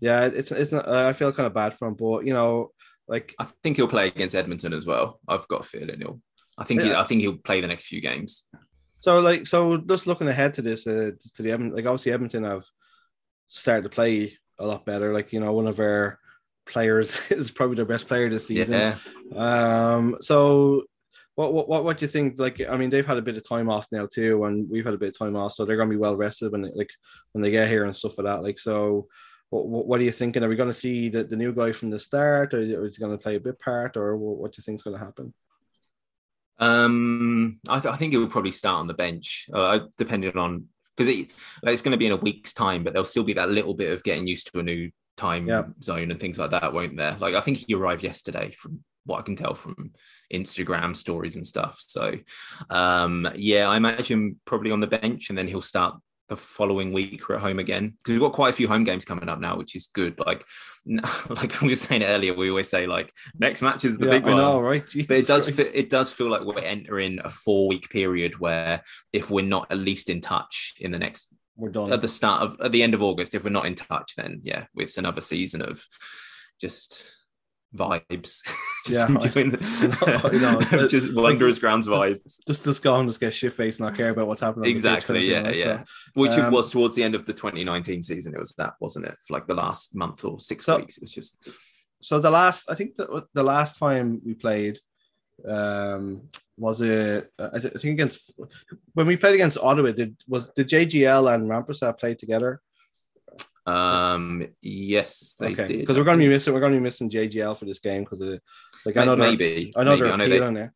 Yeah, 0.00 0.24
it's 0.26 0.50
it's 0.52 0.72
not, 0.72 0.88
I 0.88 1.12
feel 1.12 1.32
kind 1.32 1.46
of 1.46 1.54
bad 1.54 1.74
for 1.78 1.88
him, 1.88 1.94
but 1.94 2.26
you 2.26 2.34
know, 2.34 2.72
like 3.06 3.34
I 3.38 3.44
think 3.62 3.76
he'll 3.76 3.88
play 3.88 4.08
against 4.08 4.34
Edmonton 4.34 4.72
as 4.72 4.86
well. 4.86 5.20
I've 5.28 5.46
got 5.48 5.60
a 5.60 5.64
feeling 5.64 5.98
he'll. 6.00 6.20
I 6.56 6.64
think 6.64 6.82
he, 6.82 6.92
I 6.92 7.04
think 7.04 7.20
he'll 7.20 7.36
play 7.38 7.60
the 7.60 7.66
next 7.66 7.86
few 7.86 8.00
games. 8.00 8.44
So 9.00 9.20
like 9.20 9.46
so 9.46 9.76
just 9.76 10.06
looking 10.06 10.28
ahead 10.28 10.54
to 10.54 10.62
this 10.62 10.86
uh, 10.86 11.10
to 11.34 11.42
the 11.42 11.52
Edmonton 11.52 11.76
like 11.76 11.86
obviously 11.86 12.12
Edmonton 12.12 12.44
have 12.44 12.64
started 13.46 13.82
to 13.82 13.88
play 13.88 14.36
a 14.58 14.66
lot 14.66 14.86
better. 14.86 15.12
Like 15.12 15.32
you 15.32 15.40
know 15.40 15.52
one 15.52 15.66
of 15.66 15.78
our 15.80 16.18
players 16.66 17.20
is 17.30 17.50
probably 17.50 17.76
their 17.76 17.84
best 17.84 18.08
player 18.08 18.28
this 18.28 18.48
season. 18.48 18.98
Yeah, 19.32 19.96
Um 19.96 20.16
so 20.20 20.84
what 21.36 21.52
what 21.52 21.84
what 21.84 21.98
do 21.98 22.04
you 22.04 22.08
think? 22.08 22.38
Like 22.38 22.60
I 22.68 22.76
mean 22.76 22.90
they've 22.90 23.06
had 23.06 23.16
a 23.16 23.22
bit 23.22 23.36
of 23.36 23.48
time 23.48 23.68
off 23.68 23.86
now 23.90 24.06
too, 24.06 24.44
and 24.44 24.68
we've 24.70 24.84
had 24.84 24.94
a 24.94 24.98
bit 24.98 25.08
of 25.08 25.18
time 25.18 25.36
off, 25.36 25.52
so 25.52 25.64
they're 25.64 25.76
gonna 25.76 25.90
be 25.90 25.96
well 25.96 26.16
rested 26.16 26.52
when 26.52 26.62
they 26.62 26.70
like 26.74 26.90
when 27.32 27.42
they 27.42 27.50
get 27.50 27.68
here 27.68 27.84
and 27.84 27.94
stuff 27.94 28.18
like 28.18 28.26
that. 28.26 28.42
Like 28.42 28.58
so. 28.58 29.08
What, 29.50 29.86
what, 29.86 30.00
are 30.00 30.02
you 30.02 30.10
thinking? 30.10 30.42
Are 30.42 30.48
we 30.48 30.56
going 30.56 30.70
to 30.70 30.72
see 30.72 31.08
the, 31.08 31.22
the 31.22 31.36
new 31.36 31.52
guy 31.52 31.70
from 31.70 31.88
the 31.88 31.98
start, 31.98 32.54
or 32.54 32.60
is 32.60 32.96
he 32.96 33.00
going 33.00 33.16
to 33.16 33.22
play 33.22 33.36
a 33.36 33.40
bit 33.40 33.56
part, 33.60 33.96
or 33.96 34.16
what, 34.16 34.38
what 34.38 34.52
do 34.52 34.58
you 34.58 34.64
think 34.64 34.76
is 34.76 34.82
going 34.82 34.98
to 34.98 35.04
happen? 35.04 35.32
Um, 36.58 37.60
I, 37.68 37.78
th- 37.78 37.92
I 37.92 37.96
think 37.96 38.14
it 38.14 38.18
will 38.18 38.26
probably 38.26 38.50
start 38.50 38.80
on 38.80 38.88
the 38.88 38.94
bench, 38.94 39.48
uh, 39.52 39.80
depending 39.96 40.36
on 40.36 40.66
because 40.96 41.08
it, 41.08 41.28
like, 41.62 41.72
it's 41.72 41.82
going 41.82 41.92
to 41.92 41.98
be 41.98 42.06
in 42.06 42.12
a 42.12 42.16
week's 42.16 42.52
time, 42.52 42.84
but 42.84 42.92
there'll 42.92 43.04
still 43.04 43.24
be 43.24 43.32
that 43.34 43.50
little 43.50 43.74
bit 43.74 43.92
of 43.92 44.02
getting 44.02 44.26
used 44.26 44.52
to 44.52 44.60
a 44.60 44.62
new 44.62 44.90
time 45.16 45.46
Yeah. 45.46 45.64
zone 45.82 46.10
and 46.10 46.20
things 46.20 46.38
like 46.38 46.50
that, 46.50 46.72
won't 46.72 46.96
there? 46.96 47.16
Like 47.18 47.34
I 47.34 47.40
think 47.40 47.58
he 47.58 47.74
arrived 47.74 48.02
yesterday, 48.02 48.50
from 48.52 48.84
what 49.06 49.18
I 49.18 49.22
can 49.22 49.36
tell 49.36 49.54
from 49.54 49.92
Instagram 50.32 50.96
stories 50.96 51.36
and 51.36 51.46
stuff. 51.46 51.82
So, 51.86 52.18
um, 52.70 53.28
yeah, 53.34 53.68
I 53.68 53.76
imagine 53.76 54.40
probably 54.46 54.70
on 54.70 54.80
the 54.80 54.86
bench, 54.86 55.28
and 55.28 55.36
then 55.38 55.48
he'll 55.48 55.62
start 55.62 55.96
the 56.30 56.36
following 56.36 56.90
week 56.90 57.28
we're 57.28 57.34
at 57.34 57.42
home 57.42 57.58
again 57.58 57.90
because 57.98 58.12
we've 58.12 58.20
got 58.20 58.32
quite 58.32 58.48
a 58.48 58.56
few 58.56 58.66
home 58.66 58.82
games 58.82 59.04
coming 59.04 59.28
up 59.28 59.40
now, 59.40 59.56
which 59.58 59.76
is 59.76 59.88
good. 59.92 60.18
Like, 60.18 60.42
like 60.86 61.60
we 61.60 61.68
were 61.68 61.74
saying 61.76 62.02
earlier, 62.02 62.32
we 62.32 62.48
always 62.48 62.68
say 62.70 62.86
like 62.86 63.12
next 63.38 63.60
match 63.60 63.84
is 63.84 63.98
the 63.98 64.06
Yeah, 64.06 64.12
big 64.12 64.24
I 64.24 64.28
one 64.32 64.36
know, 64.38 64.60
right? 64.60 64.82
but 65.06 65.16
it 65.18 65.26
does 65.26 65.48
feel, 65.50 65.66
it 65.74 65.90
does 65.90 66.10
feel 66.10 66.30
like 66.30 66.42
we're 66.42 66.60
entering 66.60 67.18
a 67.22 67.28
four 67.28 67.68
week 67.68 67.90
period 67.90 68.38
where 68.40 68.82
if 69.12 69.30
we're 69.30 69.44
not 69.44 69.70
at 69.70 69.76
least 69.78 70.08
in 70.08 70.22
touch 70.22 70.72
in 70.80 70.92
the 70.92 70.98
next 70.98 71.30
We're 71.56 71.70
done. 71.70 71.92
at 71.92 72.00
the 72.00 72.08
start 72.08 72.42
of 72.42 72.60
at 72.60 72.72
the 72.72 72.82
end 72.82 72.94
of 72.94 73.02
August, 73.02 73.34
if 73.34 73.44
we're 73.44 73.50
not 73.50 73.66
in 73.66 73.74
touch, 73.74 74.14
then 74.16 74.40
yeah, 74.42 74.64
it's 74.76 74.98
another 74.98 75.20
season 75.20 75.62
of 75.62 75.86
just 76.60 77.10
vibes. 77.74 78.40
just 78.86 79.08
Yeah, 79.08 79.16
enjoying 79.22 79.50
the- 79.52 80.60
I 80.72 80.72
know, 80.76 80.88
just 80.88 81.14
Wanderers 81.14 81.58
Grounds 81.58 81.88
vibes. 81.88 82.38
just 82.46 82.64
just 82.64 82.82
go 82.82 82.98
and 82.98 83.08
just 83.08 83.20
get 83.20 83.34
shit 83.34 83.52
faced 83.52 83.80
and 83.80 83.88
not 83.88 83.96
care 83.96 84.10
about 84.10 84.26
what's 84.26 84.40
happening. 84.40 84.62
on 84.62 84.62
the 84.62 84.68
pitch 84.68 84.76
Exactly, 84.76 85.30
yeah, 85.30 85.42
right? 85.42 85.56
yeah. 85.56 85.82
Which 86.14 86.32
um, 86.32 86.52
was 86.52 86.70
towards 86.70 86.94
the 86.96 87.02
end 87.02 87.14
of 87.14 87.24
the 87.26 87.32
2019 87.32 88.02
season. 88.02 88.34
It 88.34 88.40
was 88.40 88.52
that, 88.58 88.74
wasn't 88.80 89.06
it? 89.06 89.16
For 89.26 89.34
like 89.34 89.46
the 89.46 89.54
last 89.54 89.94
month 89.94 90.24
or 90.24 90.38
six 90.40 90.64
So- 90.64 90.76
weeks. 90.78 90.96
It 90.98 91.02
was 91.02 91.12
just 91.12 91.44
So, 91.44 91.52
so 92.00 92.18
the 92.20 92.30
last, 92.30 92.70
I 92.70 92.74
think 92.74 92.96
the, 92.96 93.24
the 93.32 93.42
last 93.42 93.78
time 93.78 94.20
we 94.24 94.34
played, 94.34 94.78
um, 95.48 96.28
was 96.56 96.80
it? 96.80 97.30
I 97.38 97.58
th- 97.58 97.74
I 97.74 97.78
think 97.78 97.94
against 97.94 98.32
when 98.94 99.06
we 99.06 99.16
played 99.16 99.34
against 99.34 99.58
Ottawa. 99.58 99.92
Did 99.92 100.16
was 100.28 100.50
did 100.50 100.68
JGL 100.68 101.34
and 101.34 101.48
Rampersad 101.50 101.98
play 101.98 102.14
together? 102.14 102.60
um 103.66 104.46
yes, 104.60 105.36
they 105.40 105.52
okay, 105.52 105.66
did. 105.66 105.78
because 105.80 105.96
we're 105.96 106.04
going 106.04 106.18
to 106.18 106.24
be 106.24 106.28
missing. 106.28 106.52
We're 106.52 106.60
going 106.60 106.72
to 106.72 106.78
be 106.78 106.82
missing 106.82 107.08
JGL 107.08 107.58
for 107.58 107.64
this 107.64 107.78
game 107.78 108.04
because 108.04 108.20
like 108.84 108.96
I 108.96 109.04
know 109.04 109.16
maybe. 109.16 109.72
I 109.76 109.84
know 109.84 109.92
maybe. 109.92 110.02
they're 110.02 110.12
I 110.12 110.16
know 110.16 110.28
they, 110.28 110.36
appealing 110.36 110.56
it. 110.56 110.70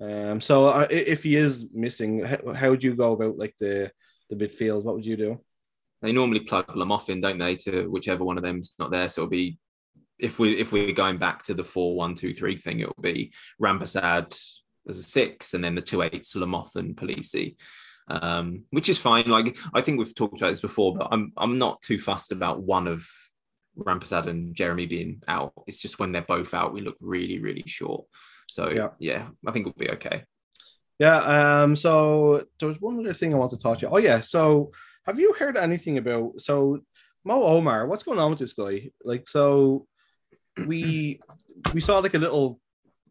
Um, 0.00 0.40
so 0.40 0.68
uh, 0.68 0.86
if 0.88 1.24
he 1.24 1.34
is 1.34 1.66
missing, 1.74 2.24
how, 2.24 2.52
how 2.54 2.70
would 2.70 2.84
you 2.84 2.94
go 2.94 3.12
about 3.12 3.36
like 3.36 3.54
the 3.58 3.90
the 4.30 4.36
midfield? 4.36 4.84
What 4.84 4.94
would 4.94 5.06
you 5.06 5.16
do? 5.16 5.40
they 6.02 6.12
normally 6.12 6.40
plug 6.40 6.66
them 6.74 6.92
off 6.92 7.08
in, 7.08 7.20
don't 7.20 7.38
they, 7.38 7.56
to 7.56 7.86
whichever 7.86 8.24
one 8.24 8.36
of 8.36 8.42
them's 8.42 8.74
not 8.78 8.90
there. 8.90 9.08
So 9.08 9.22
it'll 9.22 9.30
be 9.30 9.58
if 10.18 10.38
we 10.38 10.58
if 10.58 10.72
we're 10.72 10.92
going 10.92 11.18
back 11.18 11.42
to 11.44 11.54
the 11.54 11.64
four 11.64 11.96
one 11.96 12.14
two 12.14 12.32
three 12.32 12.56
thing, 12.56 12.80
it'll 12.80 12.94
be 13.00 13.32
Rampersad 13.60 14.38
as 14.88 14.98
a 14.98 15.02
six, 15.02 15.54
and 15.54 15.62
then 15.62 15.74
the 15.74 15.82
two 15.82 16.02
eights, 16.02 16.34
Lamoth 16.34 16.76
and 16.76 16.96
Polisi. 16.96 17.56
Um, 18.10 18.64
which 18.70 18.88
is 18.88 18.98
fine. 18.98 19.28
Like 19.28 19.58
I 19.74 19.82
think 19.82 19.98
we've 19.98 20.14
talked 20.14 20.40
about 20.40 20.48
this 20.48 20.60
before, 20.62 20.96
but 20.96 21.08
I'm 21.10 21.32
I'm 21.36 21.58
not 21.58 21.82
too 21.82 21.98
fussed 21.98 22.32
about 22.32 22.62
one 22.62 22.86
of 22.88 23.06
Rampersad 23.76 24.26
and 24.26 24.54
Jeremy 24.54 24.86
being 24.86 25.22
out. 25.28 25.52
It's 25.66 25.80
just 25.80 25.98
when 25.98 26.12
they're 26.12 26.22
both 26.22 26.54
out, 26.54 26.72
we 26.72 26.80
look 26.80 26.96
really, 27.00 27.38
really 27.38 27.64
short. 27.66 28.06
So 28.48 28.70
Yeah. 28.70 28.88
yeah, 28.98 29.28
I 29.46 29.52
think 29.52 29.66
we'll 29.66 29.74
be 29.76 29.90
okay. 29.90 30.24
Yeah. 30.98 31.18
Um. 31.62 31.76
So 31.76 32.44
there 32.58 32.68
was 32.68 32.80
one 32.80 32.98
other 32.98 33.14
thing 33.14 33.34
I 33.34 33.36
want 33.36 33.50
to 33.50 33.58
talk 33.58 33.78
to 33.78 33.86
you. 33.86 33.92
Oh 33.92 33.98
yeah. 33.98 34.20
So 34.20 34.72
have 35.06 35.20
you 35.20 35.34
heard 35.34 35.56
anything 35.56 35.98
about 35.98 36.40
so 36.40 36.80
Mo 37.24 37.42
Omar? 37.42 37.86
What's 37.86 38.04
going 38.04 38.18
on 38.18 38.30
with 38.30 38.38
this 38.38 38.54
guy? 38.54 38.90
Like, 39.04 39.28
so 39.28 39.86
we 40.66 41.20
we 41.74 41.80
saw 41.80 41.98
like 41.98 42.14
a 42.14 42.18
little 42.18 42.58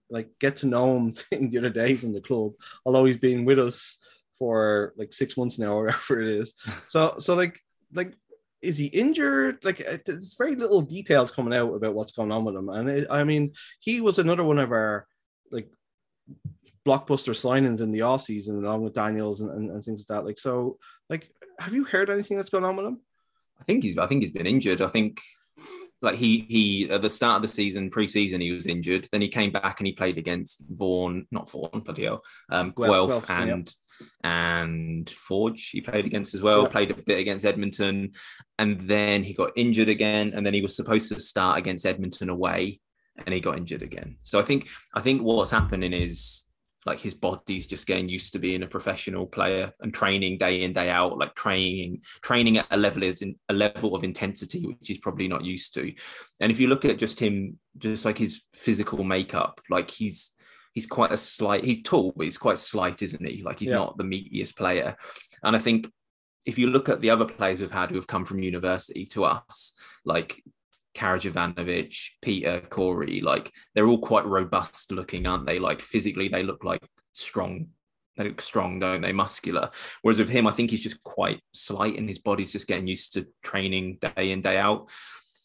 like 0.09 0.29
get 0.39 0.57
to 0.57 0.67
know 0.67 0.97
him 0.97 1.11
thing 1.13 1.49
the 1.49 1.57
other 1.59 1.69
day 1.69 1.95
from 1.95 2.13
the 2.13 2.21
club, 2.21 2.53
although 2.85 3.05
he's 3.05 3.17
been 3.17 3.45
with 3.45 3.59
us 3.59 3.97
for 4.37 4.93
like 4.97 5.13
six 5.13 5.37
months 5.37 5.57
now 5.59 5.73
or 5.73 5.85
whatever 5.85 6.21
it 6.21 6.29
is. 6.29 6.53
So 6.87 7.15
so 7.19 7.35
like 7.35 7.59
like 7.93 8.13
is 8.61 8.77
he 8.77 8.87
injured? 8.87 9.63
Like 9.63 9.85
uh, 9.87 9.97
there's 10.05 10.35
very 10.37 10.55
little 10.55 10.81
details 10.81 11.31
coming 11.31 11.53
out 11.53 11.73
about 11.73 11.93
what's 11.93 12.11
going 12.11 12.33
on 12.33 12.43
with 12.43 12.55
him, 12.55 12.69
and 12.69 12.89
it, 12.89 13.07
I 13.09 13.23
mean 13.23 13.53
he 13.79 14.01
was 14.01 14.19
another 14.19 14.43
one 14.43 14.59
of 14.59 14.71
our 14.71 15.05
like 15.51 15.69
blockbuster 16.85 17.33
signings 17.33 17.81
in 17.81 17.91
the 17.91 18.01
off 18.01 18.21
season 18.23 18.63
along 18.63 18.81
with 18.81 18.93
Daniels 18.93 19.41
and, 19.41 19.51
and, 19.51 19.71
and 19.71 19.83
things 19.83 20.05
like 20.07 20.17
that. 20.17 20.25
Like 20.25 20.39
so, 20.39 20.77
like 21.09 21.29
have 21.59 21.73
you 21.73 21.83
heard 21.83 22.09
anything 22.09 22.37
that's 22.37 22.49
going 22.49 22.63
on 22.63 22.75
with 22.75 22.85
him? 22.85 23.01
I 23.59 23.63
think 23.63 23.83
he's 23.83 23.97
I 23.97 24.07
think 24.07 24.21
he's 24.21 24.31
been 24.31 24.47
injured. 24.47 24.81
I 24.81 24.87
think 24.87 25.19
like 26.01 26.15
he 26.15 26.39
he 26.39 26.89
at 26.89 27.01
the 27.01 27.09
start 27.09 27.37
of 27.37 27.41
the 27.41 27.47
season, 27.47 27.89
pre-season, 27.89 28.41
he 28.41 28.51
was 28.51 28.67
injured. 28.67 29.07
Then 29.11 29.21
he 29.21 29.29
came 29.29 29.51
back 29.51 29.79
and 29.79 29.87
he 29.87 29.93
played 29.93 30.17
against 30.17 30.63
Vaughan, 30.69 31.27
not 31.31 31.49
Vaughan, 31.49 31.81
bloody 31.81 32.05
hell, 32.05 32.23
um, 32.51 32.73
Guelph, 32.75 32.89
Guelph, 32.89 33.27
Guelph, 33.27 33.29
yeah. 33.29 33.53
and 33.53 33.75
and 34.23 35.09
Forge. 35.09 35.69
He 35.69 35.81
played 35.81 36.05
against 36.05 36.35
as 36.35 36.41
well. 36.41 36.63
Yeah. 36.63 36.69
Played 36.69 36.91
a 36.91 36.95
bit 36.95 37.19
against 37.19 37.45
Edmonton, 37.45 38.11
and 38.59 38.79
then 38.81 39.23
he 39.23 39.33
got 39.33 39.51
injured 39.55 39.89
again. 39.89 40.33
And 40.35 40.45
then 40.45 40.53
he 40.53 40.61
was 40.61 40.75
supposed 40.75 41.09
to 41.09 41.19
start 41.19 41.57
against 41.57 41.85
Edmonton 41.85 42.29
away, 42.29 42.79
and 43.25 43.33
he 43.33 43.39
got 43.39 43.57
injured 43.57 43.81
again. 43.81 44.17
So 44.23 44.39
I 44.39 44.43
think 44.43 44.67
I 44.93 45.01
think 45.01 45.21
what's 45.21 45.51
happening 45.51 45.93
is 45.93 46.43
like 46.87 46.99
his 46.99 47.13
body's 47.13 47.67
just 47.67 47.85
getting 47.85 48.07
used 48.07 48.31
to 48.31 48.39
being 48.39 48.63
a 48.63 48.67
professional 48.67 49.27
player 49.27 49.73
and 49.81 49.93
training 49.93 50.37
day 50.37 50.63
in 50.63 50.71
day 50.71 50.89
out 50.89 51.17
like 51.17 51.35
training 51.35 52.01
training 52.21 52.57
at 52.57 52.65
a 52.71 52.77
level 52.77 53.03
is 53.03 53.21
in 53.21 53.35
a 53.49 53.53
level 53.53 53.93
of 53.93 54.05
intensity 54.05 54.65
which 54.65 54.87
he's 54.87 54.97
probably 54.97 55.27
not 55.27 55.43
used 55.43 55.73
to. 55.73 55.93
And 56.39 56.49
if 56.49 56.61
you 56.61 56.69
look 56.69 56.85
at 56.85 56.97
just 56.97 57.19
him 57.19 57.59
just 57.77 58.05
like 58.05 58.17
his 58.17 58.41
physical 58.53 59.03
makeup 59.03 59.59
like 59.69 59.91
he's 59.91 60.31
he's 60.73 60.87
quite 60.87 61.11
a 61.11 61.17
slight 61.17 61.65
he's 61.65 61.83
tall 61.83 62.13
but 62.15 62.23
he's 62.23 62.37
quite 62.37 62.57
slight 62.57 63.01
isn't 63.01 63.27
he? 63.27 63.43
Like 63.43 63.59
he's 63.59 63.69
yeah. 63.69 63.77
not 63.77 63.97
the 63.97 64.05
meatiest 64.05 64.55
player. 64.55 64.95
And 65.43 65.55
i 65.55 65.59
think 65.59 65.91
if 66.45 66.57
you 66.57 66.69
look 66.69 66.87
at 66.87 67.01
the 67.01 67.09
other 67.09 67.25
players 67.25 67.59
we've 67.59 67.69
had 67.69 67.89
who 67.89 67.97
have 67.97 68.07
come 68.07 68.23
from 68.23 68.39
university 68.39 69.05
to 69.07 69.25
us 69.25 69.73
like 70.05 70.41
Karađorđević, 70.97 72.11
Peter, 72.21 72.61
Corey, 72.69 73.21
like 73.21 73.51
they're 73.73 73.87
all 73.87 73.99
quite 73.99 74.25
robust 74.25 74.91
looking, 74.91 75.27
aren't 75.27 75.45
they? 75.45 75.59
Like 75.59 75.81
physically, 75.81 76.27
they 76.27 76.43
look 76.43 76.63
like 76.63 76.81
strong. 77.13 77.67
They 78.17 78.23
look 78.23 78.41
strong, 78.41 78.79
don't 78.79 79.01
they? 79.01 79.13
Muscular. 79.13 79.69
Whereas 80.01 80.19
with 80.19 80.29
him, 80.29 80.47
I 80.47 80.51
think 80.51 80.71
he's 80.71 80.83
just 80.83 81.03
quite 81.03 81.39
slight, 81.53 81.97
and 81.97 82.09
his 82.09 82.19
body's 82.19 82.51
just 82.51 82.67
getting 82.67 82.87
used 82.87 83.13
to 83.13 83.27
training 83.43 83.99
day 84.01 84.31
in 84.31 84.41
day 84.41 84.57
out. 84.57 84.89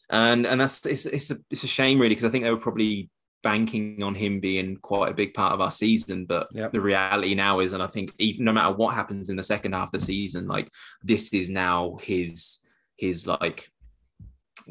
And 0.09 0.45
and 0.45 0.59
that's 0.59 0.85
it's 0.85 1.05
it's 1.05 1.31
a 1.31 1.37
it's 1.49 1.63
a 1.63 1.67
shame 1.67 1.99
really 1.99 2.09
because 2.09 2.25
I 2.25 2.29
think 2.29 2.43
they 2.43 2.51
were 2.51 2.57
probably 2.57 3.09
banking 3.43 4.01
on 4.01 4.15
him 4.15 4.39
being 4.39 4.77
quite 4.77 5.11
a 5.11 5.13
big 5.13 5.33
part 5.33 5.53
of 5.53 5.61
our 5.61 5.71
season. 5.71 6.25
But 6.25 6.47
yep. 6.53 6.71
the 6.71 6.81
reality 6.81 7.35
now 7.35 7.59
is, 7.59 7.73
and 7.73 7.83
I 7.83 7.87
think 7.87 8.11
even 8.17 8.45
no 8.45 8.53
matter 8.53 8.73
what 8.73 8.95
happens 8.95 9.29
in 9.29 9.35
the 9.35 9.43
second 9.43 9.73
half 9.73 9.89
of 9.89 9.91
the 9.91 9.99
season, 9.99 10.47
like 10.47 10.69
this 11.03 11.33
is 11.33 11.49
now 11.49 11.97
his 12.01 12.59
his 12.97 13.27
like 13.27 13.69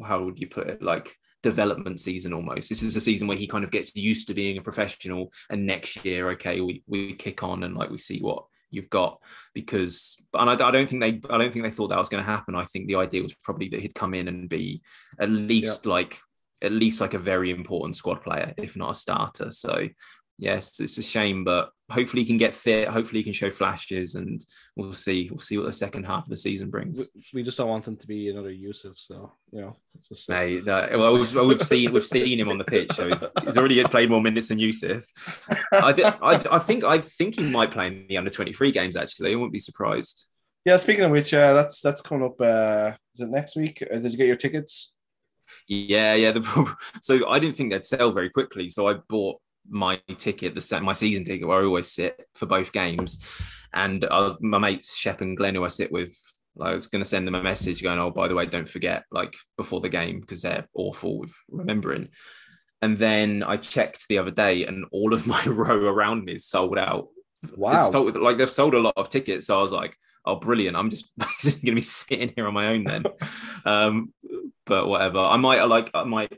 how 0.05 0.23
would 0.23 0.39
you 0.39 0.47
put 0.47 0.67
it 0.67 0.81
like 0.81 1.15
development 1.41 1.99
season 1.99 2.33
almost? 2.33 2.69
This 2.69 2.83
is 2.83 2.95
a 2.95 3.01
season 3.01 3.27
where 3.27 3.37
he 3.37 3.47
kind 3.47 3.63
of 3.63 3.71
gets 3.71 3.95
used 3.95 4.27
to 4.27 4.33
being 4.33 4.57
a 4.57 4.61
professional 4.61 5.31
and 5.49 5.65
next 5.65 6.03
year 6.05 6.29
okay 6.31 6.61
we 6.61 6.83
we 6.87 7.13
kick 7.13 7.43
on 7.43 7.63
and 7.63 7.75
like 7.75 7.89
we 7.89 7.97
see 7.97 8.19
what 8.19 8.45
you've 8.71 8.89
got. 8.89 9.19
Because 9.53 10.17
and 10.33 10.49
I, 10.49 10.53
I 10.53 10.71
don't 10.71 10.89
think 10.89 11.01
they 11.01 11.21
I 11.29 11.37
don't 11.37 11.53
think 11.53 11.63
they 11.63 11.71
thought 11.71 11.89
that 11.89 11.99
was 11.99 12.09
going 12.09 12.23
to 12.23 12.29
happen. 12.29 12.55
I 12.55 12.65
think 12.65 12.87
the 12.87 12.95
idea 12.95 13.23
was 13.23 13.35
probably 13.35 13.69
that 13.69 13.79
he'd 13.79 13.95
come 13.95 14.13
in 14.13 14.27
and 14.27 14.49
be 14.49 14.81
at 15.19 15.29
least 15.29 15.85
yeah. 15.85 15.91
like 15.91 16.19
at 16.61 16.71
least 16.71 17.01
like 17.01 17.13
a 17.13 17.19
very 17.19 17.51
important 17.51 17.95
squad 17.95 18.21
player 18.21 18.53
if 18.57 18.75
not 18.75 18.91
a 18.91 18.95
starter. 18.95 19.51
So 19.51 19.87
yes, 20.43 20.79
it's 20.79 20.97
a 20.97 21.03
shame, 21.03 21.43
but 21.43 21.71
hopefully 21.89 22.21
he 22.21 22.27
can 22.27 22.37
get 22.37 22.53
fit. 22.53 22.89
Hopefully 22.89 23.21
he 23.21 23.23
can 23.23 23.33
show 23.33 23.49
flashes, 23.49 24.15
and 24.15 24.43
we'll 24.75 24.93
see. 24.93 25.29
We'll 25.31 25.39
see 25.39 25.57
what 25.57 25.65
the 25.65 25.73
second 25.73 26.05
half 26.05 26.23
of 26.23 26.29
the 26.29 26.37
season 26.37 26.69
brings. 26.69 27.09
We 27.33 27.43
just 27.43 27.57
don't 27.57 27.69
want 27.69 27.87
him 27.87 27.95
to 27.95 28.07
be 28.07 28.29
another 28.29 28.51
Yusuf, 28.51 28.95
so 28.97 29.31
you 29.51 29.61
know. 29.61 29.75
Just, 30.07 30.29
uh... 30.29 30.33
Mate, 30.33 30.65
no, 30.65 30.87
well, 30.93 31.13
we've, 31.13 31.33
we've, 31.33 31.63
seen 31.63 31.93
we've 31.93 32.05
seen 32.05 32.39
him 32.39 32.49
on 32.49 32.57
the 32.57 32.65
pitch, 32.65 32.91
so 32.91 33.07
he's, 33.07 33.25
he's 33.43 33.57
already 33.57 33.81
played 33.85 34.09
more 34.09 34.21
minutes 34.21 34.49
than 34.49 34.59
Yusuf. 34.59 35.03
I, 35.71 35.93
th- 35.93 36.13
I, 36.21 36.43
I 36.51 36.59
think 36.59 36.83
I 36.83 36.99
think 36.99 37.35
he 37.35 37.49
might 37.49 37.71
play 37.71 37.87
in 37.87 38.05
the 38.07 38.17
under 38.17 38.29
twenty 38.29 38.53
three 38.53 38.71
games. 38.71 38.97
Actually, 38.97 39.31
I 39.31 39.35
wouldn't 39.35 39.53
be 39.53 39.59
surprised. 39.59 40.27
Yeah, 40.65 40.77
speaking 40.77 41.05
of 41.05 41.11
which, 41.11 41.33
uh, 41.33 41.53
that's 41.53 41.81
that's 41.81 42.01
coming 42.01 42.25
up. 42.25 42.39
Uh, 42.39 42.93
is 43.15 43.21
it 43.21 43.29
next 43.29 43.55
week? 43.55 43.81
Uh, 43.81 43.97
did 43.97 44.11
you 44.11 44.17
get 44.17 44.27
your 44.27 44.35
tickets? 44.35 44.93
Yeah, 45.67 46.15
yeah. 46.15 46.31
The, 46.31 46.75
so 47.01 47.29
I 47.29 47.39
didn't 47.39 47.55
think 47.55 47.71
they'd 47.71 47.85
sell 47.85 48.11
very 48.11 48.29
quickly, 48.29 48.69
so 48.69 48.87
I 48.87 48.95
bought 49.09 49.39
my 49.69 49.99
ticket, 50.17 50.55
the 50.55 50.61
set 50.61 50.83
my 50.83 50.93
season 50.93 51.23
ticket, 51.23 51.47
where 51.47 51.61
I 51.61 51.65
always 51.65 51.91
sit 51.91 52.19
for 52.35 52.45
both 52.45 52.71
games. 52.71 53.23
And 53.73 54.05
I 54.05 54.19
was 54.19 54.35
my 54.39 54.59
mates 54.59 54.95
Shep 54.95 55.21
and 55.21 55.35
Glenn, 55.35 55.55
who 55.55 55.65
I 55.65 55.69
sit 55.69 55.91
with. 55.91 56.15
I 56.61 56.71
was 56.71 56.87
going 56.87 57.01
to 57.01 57.09
send 57.09 57.25
them 57.25 57.35
a 57.35 57.41
message 57.41 57.81
going, 57.81 57.97
"Oh, 57.97 58.11
by 58.11 58.27
the 58.27 58.35
way, 58.35 58.45
don't 58.45 58.69
forget 58.69 59.05
like 59.11 59.35
before 59.57 59.81
the 59.81 59.89
game 59.89 60.19
because 60.19 60.43
they're 60.43 60.67
awful 60.75 61.19
with 61.19 61.33
remembering." 61.49 62.09
And 62.81 62.97
then 62.97 63.43
I 63.43 63.57
checked 63.57 64.07
the 64.07 64.19
other 64.19 64.31
day, 64.31 64.65
and 64.65 64.85
all 64.91 65.13
of 65.13 65.25
my 65.27 65.43
row 65.45 65.85
around 65.85 66.25
me 66.25 66.33
is 66.33 66.45
sold 66.45 66.77
out. 66.77 67.07
Wow! 67.55 67.89
Sold, 67.89 68.17
like 68.17 68.37
they've 68.37 68.49
sold 68.49 68.75
a 68.75 68.79
lot 68.79 68.93
of 68.97 69.09
tickets, 69.09 69.47
so 69.47 69.57
I 69.57 69.61
was 69.61 69.71
like, 69.71 69.97
"Oh, 70.25 70.35
brilliant! 70.35 70.77
I'm 70.77 70.91
just 70.91 71.11
basically 71.17 71.61
going 71.61 71.75
to 71.75 71.75
be 71.75 71.81
sitting 71.81 72.33
here 72.35 72.47
on 72.47 72.53
my 72.53 72.67
own 72.67 72.83
then." 72.83 73.05
um, 73.65 74.13
but 74.65 74.87
whatever, 74.87 75.19
I 75.19 75.37
might 75.37 75.63
like 75.63 75.89
I 75.93 76.03
might 76.03 76.37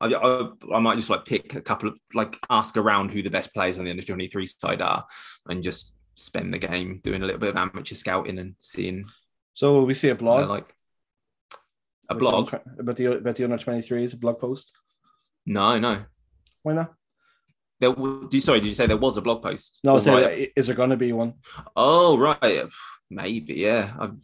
I, 0.00 0.06
I, 0.06 0.48
I, 0.74 0.78
might 0.78 0.96
just 0.96 1.10
like 1.10 1.24
pick 1.24 1.54
a 1.54 1.60
couple 1.60 1.88
of 1.88 1.98
like 2.14 2.38
ask 2.50 2.76
around 2.76 3.10
who 3.10 3.22
the 3.22 3.30
best 3.30 3.52
players 3.52 3.78
on 3.78 3.84
the 3.84 3.90
under 3.90 4.02
23 4.02 4.46
side 4.46 4.80
are 4.80 5.04
and 5.48 5.62
just 5.62 5.94
spend 6.14 6.52
the 6.52 6.58
game 6.58 7.00
doing 7.02 7.22
a 7.22 7.26
little 7.26 7.40
bit 7.40 7.50
of 7.50 7.56
amateur 7.56 7.94
scouting 7.94 8.38
and 8.38 8.54
seeing. 8.60 9.06
So 9.54 9.82
we 9.82 9.94
see 9.94 10.10
a 10.10 10.14
blog 10.14 10.44
uh, 10.44 10.48
like 10.48 10.72
a 12.08 12.14
blog 12.14 12.54
about 12.78 12.96
the 12.96 13.06
about 13.06 13.36
the 13.36 13.44
under 13.44 13.58
23 13.58 14.04
is 14.04 14.12
a 14.12 14.16
blog 14.16 14.38
post. 14.38 14.72
No, 15.46 15.78
no. 15.78 16.04
Why 16.62 16.74
not? 16.74 16.94
There, 17.80 17.94
do 17.94 18.28
you, 18.32 18.40
sorry, 18.40 18.60
did 18.60 18.68
you 18.68 18.74
say 18.74 18.86
there 18.86 18.96
was 18.96 19.16
a 19.16 19.22
blog 19.22 19.42
post? 19.42 19.78
No, 19.84 19.98
right? 20.00 20.50
is 20.56 20.66
there 20.66 20.74
going 20.74 20.90
to 20.90 20.96
be 20.96 21.12
one? 21.12 21.34
Oh, 21.76 22.18
right. 22.18 22.66
Maybe, 23.08 23.54
yeah. 23.54 23.94
I've, 23.98 24.16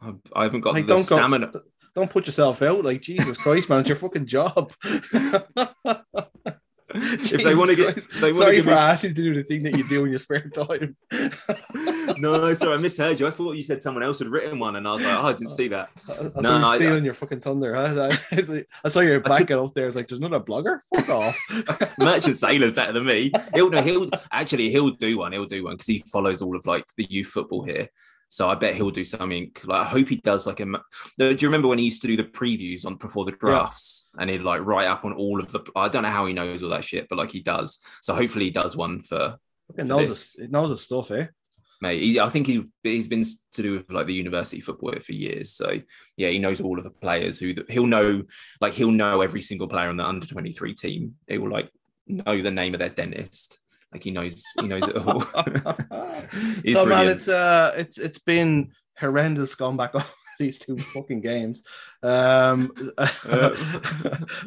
I've, 0.00 0.20
I 0.34 0.44
haven't 0.44 0.60
got 0.60 0.74
like, 0.74 0.86
the 0.86 0.98
stamina. 0.98 1.48
Go, 1.48 1.62
don't 1.94 2.10
put 2.10 2.26
yourself 2.26 2.62
out. 2.62 2.84
Like 2.84 3.00
Jesus 3.02 3.36
Christ, 3.36 3.68
man, 3.68 3.80
it's 3.80 3.88
your 3.88 3.96
fucking 3.96 4.26
job. 4.26 4.72
if 6.94 7.42
they 7.42 7.54
want 7.54 7.70
to 7.70 7.76
get, 7.76 7.96
they 8.20 8.32
sorry 8.32 8.60
for 8.62 8.70
me... 8.70 8.76
asking 8.76 9.14
to 9.14 9.22
do 9.22 9.34
the 9.34 9.42
thing 9.42 9.62
that 9.62 9.76
you 9.76 9.88
do 9.88 10.04
in 10.04 10.10
your 10.10 10.18
spare 10.18 10.48
time. 10.48 10.96
no, 12.18 12.52
sorry, 12.54 12.74
I 12.74 12.76
misheard 12.78 13.20
you. 13.20 13.26
I 13.26 13.30
thought 13.30 13.52
you 13.52 13.62
said 13.62 13.82
someone 13.82 14.02
else 14.02 14.18
had 14.18 14.28
written 14.28 14.58
one, 14.58 14.76
and 14.76 14.86
I 14.86 14.92
was 14.92 15.04
like, 15.04 15.16
oh, 15.16 15.26
I 15.26 15.32
didn't 15.32 15.50
see 15.50 15.68
that. 15.68 15.90
I, 16.08 16.38
I 16.38 16.40
no, 16.40 16.76
stealing 16.76 17.02
I, 17.02 17.04
your 17.04 17.14
fucking 17.14 17.40
thunder. 17.40 17.74
Huh? 17.74 18.10
I, 18.84 18.88
saw 18.88 19.00
your 19.00 19.20
back 19.20 19.48
could... 19.48 19.52
up 19.52 19.72
there. 19.74 19.84
I 19.84 19.86
was 19.86 19.96
like, 19.96 20.08
there's 20.08 20.20
not 20.20 20.34
a 20.34 20.40
blogger. 20.40 20.80
Fuck 20.94 21.08
off. 21.10 21.98
Merchant 21.98 22.36
Sailor's 22.36 22.72
better 22.72 22.92
than 22.92 23.06
me. 23.06 23.32
He'll 23.54 23.70
no, 23.70 23.82
he'll 23.82 24.08
actually 24.32 24.70
he'll 24.70 24.90
do 24.90 25.18
one. 25.18 25.32
He'll 25.32 25.46
do 25.46 25.64
one 25.64 25.74
because 25.74 25.86
he 25.86 26.02
follows 26.10 26.42
all 26.42 26.56
of 26.56 26.66
like 26.66 26.86
the 26.96 27.06
youth 27.08 27.28
football 27.28 27.62
here. 27.62 27.88
So 28.30 28.48
I 28.48 28.54
bet 28.54 28.76
he'll 28.76 28.92
do 28.92 29.04
something. 29.04 29.50
Like 29.64 29.80
I 29.80 29.84
hope 29.84 30.08
he 30.08 30.16
does 30.16 30.46
like 30.46 30.60
a. 30.60 30.64
Do 30.64 31.36
you 31.36 31.48
remember 31.48 31.66
when 31.66 31.80
he 31.80 31.84
used 31.84 32.00
to 32.02 32.08
do 32.08 32.16
the 32.16 32.24
previews 32.24 32.86
on 32.86 32.94
before 32.94 33.24
the 33.24 33.32
drafts, 33.32 34.08
yeah. 34.14 34.22
and 34.22 34.30
he'd 34.30 34.42
like 34.42 34.64
write 34.64 34.86
up 34.86 35.04
on 35.04 35.12
all 35.12 35.40
of 35.40 35.50
the. 35.50 35.60
I 35.74 35.88
don't 35.88 36.04
know 36.04 36.10
how 36.10 36.26
he 36.26 36.32
knows 36.32 36.62
all 36.62 36.70
that 36.70 36.84
shit, 36.84 37.08
but 37.08 37.18
like 37.18 37.32
he 37.32 37.42
does. 37.42 37.80
So 38.02 38.14
hopefully 38.14 38.44
he 38.46 38.50
does 38.52 38.76
one 38.76 39.00
for. 39.00 39.36
knows 39.76 40.36
his, 40.36 40.48
knows 40.48 40.70
his 40.70 40.82
stuff, 40.82 41.10
eh? 41.10 41.26
Mate, 41.82 42.02
he, 42.02 42.20
I 42.20 42.28
think 42.28 42.46
he 42.46 42.66
he's 42.84 43.08
been 43.08 43.24
to 43.24 43.62
do 43.62 43.72
with 43.72 43.90
like 43.90 44.06
the 44.06 44.14
university 44.14 44.60
football 44.60 44.94
for 45.00 45.12
years. 45.12 45.52
So 45.52 45.80
yeah, 46.16 46.28
he 46.28 46.38
knows 46.38 46.60
all 46.60 46.78
of 46.78 46.84
the 46.84 46.90
players 46.90 47.40
who 47.40 47.52
he'll 47.68 47.86
know. 47.86 48.22
Like 48.60 48.74
he'll 48.74 48.92
know 48.92 49.22
every 49.22 49.42
single 49.42 49.66
player 49.66 49.88
on 49.88 49.96
the 49.96 50.06
under 50.06 50.26
twenty 50.26 50.52
three 50.52 50.74
team. 50.74 51.16
He 51.26 51.38
will 51.38 51.50
like 51.50 51.68
know 52.06 52.40
the 52.40 52.52
name 52.52 52.74
of 52.74 52.78
their 52.78 52.90
dentist 52.90 53.58
like 53.92 54.04
he 54.04 54.10
knows, 54.10 54.42
he 54.60 54.68
knows 54.68 54.86
it 54.86 54.96
all. 54.96 55.20
so 55.20 55.42
brilliant. 56.62 56.88
man, 56.88 57.08
it's 57.08 57.28
uh, 57.28 57.74
it's 57.76 57.98
it's 57.98 58.18
been 58.18 58.72
horrendous 58.98 59.54
going 59.54 59.76
back 59.76 59.94
on 59.94 60.04
these 60.38 60.58
two 60.58 60.78
fucking 60.78 61.20
games. 61.20 61.62
Um, 62.02 62.72
but 62.96 63.56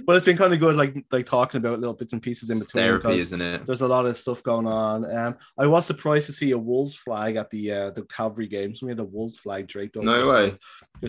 it's 0.10 0.26
been 0.26 0.38
kind 0.38 0.54
of 0.54 0.60
good, 0.60 0.76
like 0.76 1.06
like 1.12 1.26
talking 1.26 1.60
about 1.60 1.80
little 1.80 1.94
bits 1.94 2.14
and 2.14 2.22
pieces 2.22 2.50
in 2.50 2.60
between. 2.60 2.84
Therapy, 2.84 3.20
isn't 3.20 3.42
it? 3.42 3.66
There's 3.66 3.82
a 3.82 3.88
lot 3.88 4.06
of 4.06 4.18
stuff 4.18 4.42
going 4.44 4.68
on. 4.68 5.10
Um, 5.16 5.36
I 5.58 5.68
was 5.68 5.86
surprised 5.86 6.26
to 6.28 6.34
see 6.34 6.52
a 6.52 6.58
Wolves 6.58 6.96
flag 6.96 7.36
at 7.36 7.50
the 7.50 7.72
uh, 7.72 7.90
the 7.92 8.04
Cavalry 8.04 8.48
games. 8.48 8.82
We 8.82 8.90
had 8.90 9.00
a 9.00 9.04
Wolves 9.04 9.38
flag 9.38 9.68
draped 9.68 9.98
over. 9.98 10.06
No 10.06 10.34
way. 10.34 10.58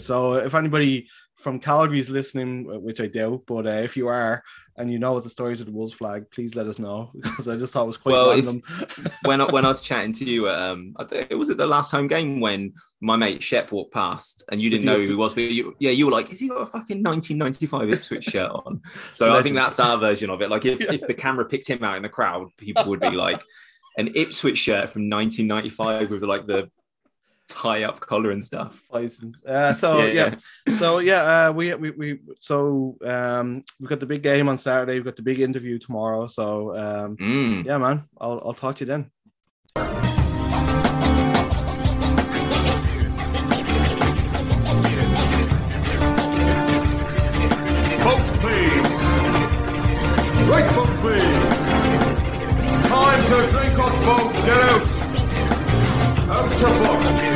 So 0.00 0.34
if 0.34 0.54
anybody 0.54 1.08
from 1.44 1.60
Calgary's 1.60 2.08
listening, 2.08 2.64
which 2.82 3.00
I 3.00 3.06
doubt, 3.06 3.42
but 3.46 3.66
uh, 3.66 3.82
if 3.82 3.98
you 3.98 4.08
are, 4.08 4.42
and 4.78 4.90
you 4.90 4.98
know 4.98 5.20
the 5.20 5.28
stories 5.28 5.60
of 5.60 5.66
the 5.66 5.72
Wolves 5.72 5.92
flag, 5.92 6.28
please 6.30 6.56
let 6.56 6.66
us 6.66 6.78
know 6.78 7.10
because 7.22 7.46
I 7.46 7.56
just 7.56 7.74
thought 7.74 7.84
it 7.84 7.88
was 7.88 7.96
quite 7.98 8.12
well, 8.12 8.30
random. 8.30 8.62
If, 8.66 9.12
when 9.24 9.42
I, 9.42 9.44
when 9.44 9.64
I 9.66 9.68
was 9.68 9.82
chatting 9.82 10.12
to 10.14 10.24
you, 10.24 10.48
um, 10.48 10.96
it 11.12 11.38
was 11.38 11.50
at 11.50 11.58
the 11.58 11.66
last 11.66 11.90
home 11.90 12.08
game 12.08 12.40
when 12.40 12.72
my 13.02 13.14
mate 13.14 13.42
Shep 13.42 13.70
walked 13.70 13.92
past 13.92 14.42
and 14.50 14.60
you 14.60 14.70
didn't 14.70 14.86
know 14.86 14.96
who 14.96 15.04
he 15.04 15.14
was, 15.14 15.34
but 15.34 15.42
you, 15.42 15.76
yeah, 15.78 15.90
you 15.90 16.06
were 16.06 16.12
like, 16.12 16.32
"Is 16.32 16.40
he 16.40 16.48
got 16.48 16.62
a 16.62 16.66
fucking 16.66 17.02
1995 17.02 17.90
Ipswich 17.90 18.24
shirt 18.24 18.50
on?" 18.50 18.80
So 19.12 19.26
Legend. 19.26 19.38
I 19.38 19.42
think 19.42 19.54
that's 19.56 19.78
our 19.78 19.98
version 19.98 20.30
of 20.30 20.40
it. 20.40 20.50
Like 20.50 20.64
if, 20.64 20.80
if 20.80 21.02
the 21.02 21.14
camera 21.14 21.44
picked 21.44 21.68
him 21.68 21.84
out 21.84 21.96
in 21.96 22.02
the 22.02 22.08
crowd, 22.08 22.48
people 22.56 22.86
would 22.86 23.00
be 23.00 23.10
like, 23.10 23.40
"An 23.98 24.08
Ipswich 24.14 24.58
shirt 24.58 24.90
from 24.90 25.10
1995 25.10 26.10
with 26.10 26.22
like 26.22 26.46
the 26.46 26.70
tie 27.48 27.84
up 27.84 28.00
collar 28.00 28.30
and 28.30 28.42
stuff. 28.42 28.82
License. 28.90 29.44
Uh, 29.44 29.74
so 29.74 30.02
yeah, 30.02 30.36
yeah. 30.66 30.76
so 30.76 30.98
yeah, 30.98 31.48
uh, 31.48 31.52
we, 31.52 31.74
we 31.74 31.90
we 31.90 32.18
so 32.40 32.96
um 33.04 33.64
we've 33.80 33.88
got 33.88 34.00
the 34.00 34.06
big 34.06 34.22
game 34.22 34.48
on 34.48 34.58
Saturday. 34.58 34.94
We've 34.94 35.04
got 35.04 35.16
the 35.16 35.22
big 35.22 35.40
interview 35.40 35.78
tomorrow. 35.78 36.26
So 36.26 36.76
um 36.76 37.16
mm. 37.16 37.64
yeah, 37.64 37.78
man, 37.78 38.04
I'll 38.20 38.42
I'll 38.44 38.54
talk 38.54 38.76
to 38.76 38.84
you 38.84 38.86
then. 38.86 39.10
Folks, 48.04 48.30
please. 48.40 48.94
Right 50.46 50.70
foot, 50.74 50.88
please. 51.00 51.64
Time 52.88 53.22
to 53.24 53.50
drink 53.50 53.78
us, 53.78 54.04
folks. 54.04 54.36
Get 54.44 54.60
out. 54.60 55.04
Out 56.28 56.50
to 56.58 56.66
book. 56.66 57.33